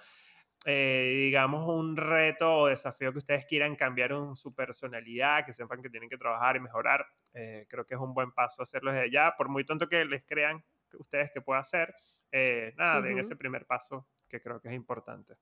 eh, 0.70 1.14
digamos, 1.14 1.66
un 1.66 1.96
reto 1.96 2.54
o 2.54 2.66
desafío 2.66 3.10
que 3.10 3.20
ustedes 3.20 3.46
quieran 3.46 3.74
cambiar 3.74 4.12
en 4.12 4.36
su 4.36 4.54
personalidad, 4.54 5.46
que 5.46 5.54
sepan 5.54 5.80
que 5.80 5.88
tienen 5.88 6.10
que 6.10 6.18
trabajar 6.18 6.56
y 6.56 6.60
mejorar, 6.60 7.06
eh, 7.32 7.64
creo 7.70 7.86
que 7.86 7.94
es 7.94 8.00
un 8.00 8.12
buen 8.12 8.32
paso 8.32 8.62
hacerlo 8.62 8.92
desde 8.92 9.10
ya, 9.10 9.34
por 9.34 9.48
muy 9.48 9.64
tonto 9.64 9.88
que 9.88 10.04
les 10.04 10.24
crean 10.26 10.62
ustedes 10.98 11.30
que 11.32 11.40
pueda 11.40 11.60
hacer, 11.60 11.94
eh, 12.32 12.74
nada, 12.76 13.00
den 13.00 13.18
ese 13.18 13.34
primer 13.34 13.64
paso 13.64 14.06
que 14.28 14.42
creo 14.42 14.60
que 14.60 14.68
es 14.68 14.74
importante. 14.74 15.38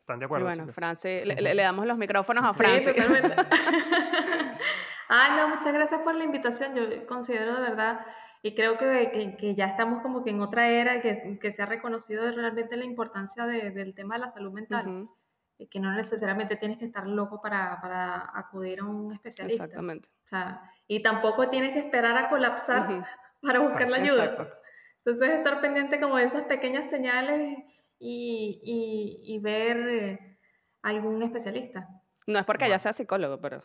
¿Están 0.00 0.18
de 0.18 0.24
acuerdo? 0.24 0.50
Y 0.50 0.56
bueno, 0.56 0.72
Francis, 0.72 1.26
le, 1.26 1.54
damos 1.54 1.84
los 1.84 1.98
micrófonos 1.98 2.42
a 2.42 2.54
Francis. 2.54 2.90
Sí, 2.90 3.02
ah, 5.10 5.36
no, 5.36 5.48
muchas 5.48 5.74
gracias 5.74 6.00
por 6.00 6.14
la 6.14 6.24
invitación. 6.24 6.74
Yo 6.74 7.04
considero 7.04 7.54
de 7.56 7.60
verdad 7.60 8.06
y 8.44 8.54
creo 8.54 8.76
que, 8.76 9.36
que, 9.38 9.54
ya 9.54 9.68
estamos 9.68 10.02
como 10.02 10.22
que 10.22 10.28
en 10.28 10.42
otra 10.42 10.68
era 10.68 11.00
que, 11.00 11.38
que 11.40 11.50
se 11.50 11.62
ha 11.62 11.66
reconocido 11.66 12.30
realmente 12.30 12.76
la 12.76 12.84
importancia 12.84 13.46
de, 13.46 13.70
del 13.70 13.94
tema 13.94 14.16
de 14.16 14.20
la 14.20 14.28
salud 14.28 14.52
mental. 14.52 15.08
Y 15.56 15.68
que 15.68 15.80
no 15.80 15.90
necesariamente 15.94 16.56
tienes 16.56 16.76
que 16.76 16.84
estar 16.84 17.06
loco 17.06 17.40
para, 17.40 17.80
para 17.80 18.38
acudir 18.38 18.80
a 18.80 18.84
un 18.84 19.14
especialista. 19.14 19.64
Exactamente. 19.64 20.10
O 20.24 20.26
sea, 20.26 20.60
y 20.86 21.02
tampoco 21.02 21.48
tienes 21.48 21.72
que 21.72 21.78
esperar 21.78 22.18
a 22.18 22.28
colapsar 22.28 22.86
para 23.40 23.60
buscar 23.60 23.88
la 23.88 23.96
ayuda. 23.96 24.24
Exacto. 24.26 24.54
Entonces, 24.98 25.30
estar 25.30 25.62
pendiente 25.62 25.98
como 25.98 26.18
de 26.18 26.24
esas 26.24 26.42
pequeñas 26.42 26.90
señales 26.90 27.56
y, 27.98 28.60
y, 28.62 29.34
y 29.34 29.38
ver 29.38 29.88
eh, 29.88 30.38
algún 30.82 31.22
especialista. 31.22 31.88
No 32.26 32.38
es 32.38 32.44
porque 32.44 32.66
ella 32.66 32.78
sea 32.78 32.92
psicólogo, 32.92 33.40
pero 33.40 33.64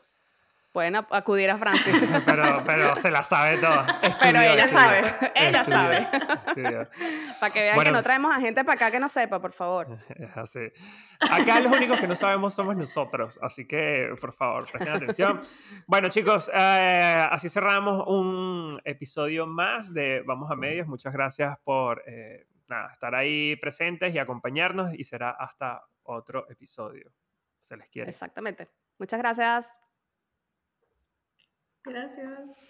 pueden 0.71 0.95
acudir 0.95 1.49
a 1.49 1.57
Francis. 1.57 1.93
pero, 2.25 2.63
pero 2.65 2.95
se 2.95 3.11
la 3.11 3.23
sabe 3.23 3.57
toda. 3.57 3.99
pero 4.19 4.41
ella 4.41 4.67
sabe, 4.67 5.01
ella 5.35 5.63
sabe. 5.63 6.07
para 7.39 7.53
que 7.53 7.61
vean 7.61 7.79
que 7.79 7.91
no 7.91 8.03
traemos 8.03 8.35
a 8.35 8.39
gente 8.39 8.63
para 8.63 8.75
acá 8.75 8.91
que 8.91 8.99
no 8.99 9.07
sepa, 9.07 9.41
por 9.41 9.51
favor. 9.51 9.99
Es 10.19 10.35
así. 10.37 10.71
Acá 11.19 11.59
los 11.59 11.71
únicos 11.71 11.99
que 11.99 12.07
no 12.07 12.15
sabemos 12.15 12.53
somos 12.53 12.75
nosotros, 12.75 13.39
así 13.41 13.67
que 13.67 14.09
por 14.19 14.33
favor, 14.33 14.69
presten 14.69 14.93
atención. 14.93 15.41
Bueno, 15.87 16.09
chicos, 16.09 16.51
eh, 16.53 17.27
así 17.31 17.49
cerramos 17.49 18.03
un 18.07 18.79
episodio 18.83 19.47
más 19.47 19.93
de 19.93 20.23
Vamos 20.25 20.51
a 20.51 20.55
Medios. 20.55 20.87
Muchas 20.87 21.13
gracias 21.13 21.57
por... 21.63 22.03
Eh, 22.05 22.45
nada, 22.69 22.91
estar 22.93 23.15
ahí 23.15 23.55
presentes 23.55 24.13
y 24.13 24.19
acompañarnos 24.19 24.93
y 24.93 25.03
será 25.03 25.31
hasta 25.31 25.83
otro 26.03 26.49
episodio. 26.49 27.11
Se 27.59 27.75
les 27.75 27.87
quiere. 27.89 28.09
Exactamente. 28.09 28.69
Muchas 28.97 29.19
gracias. 31.89 32.69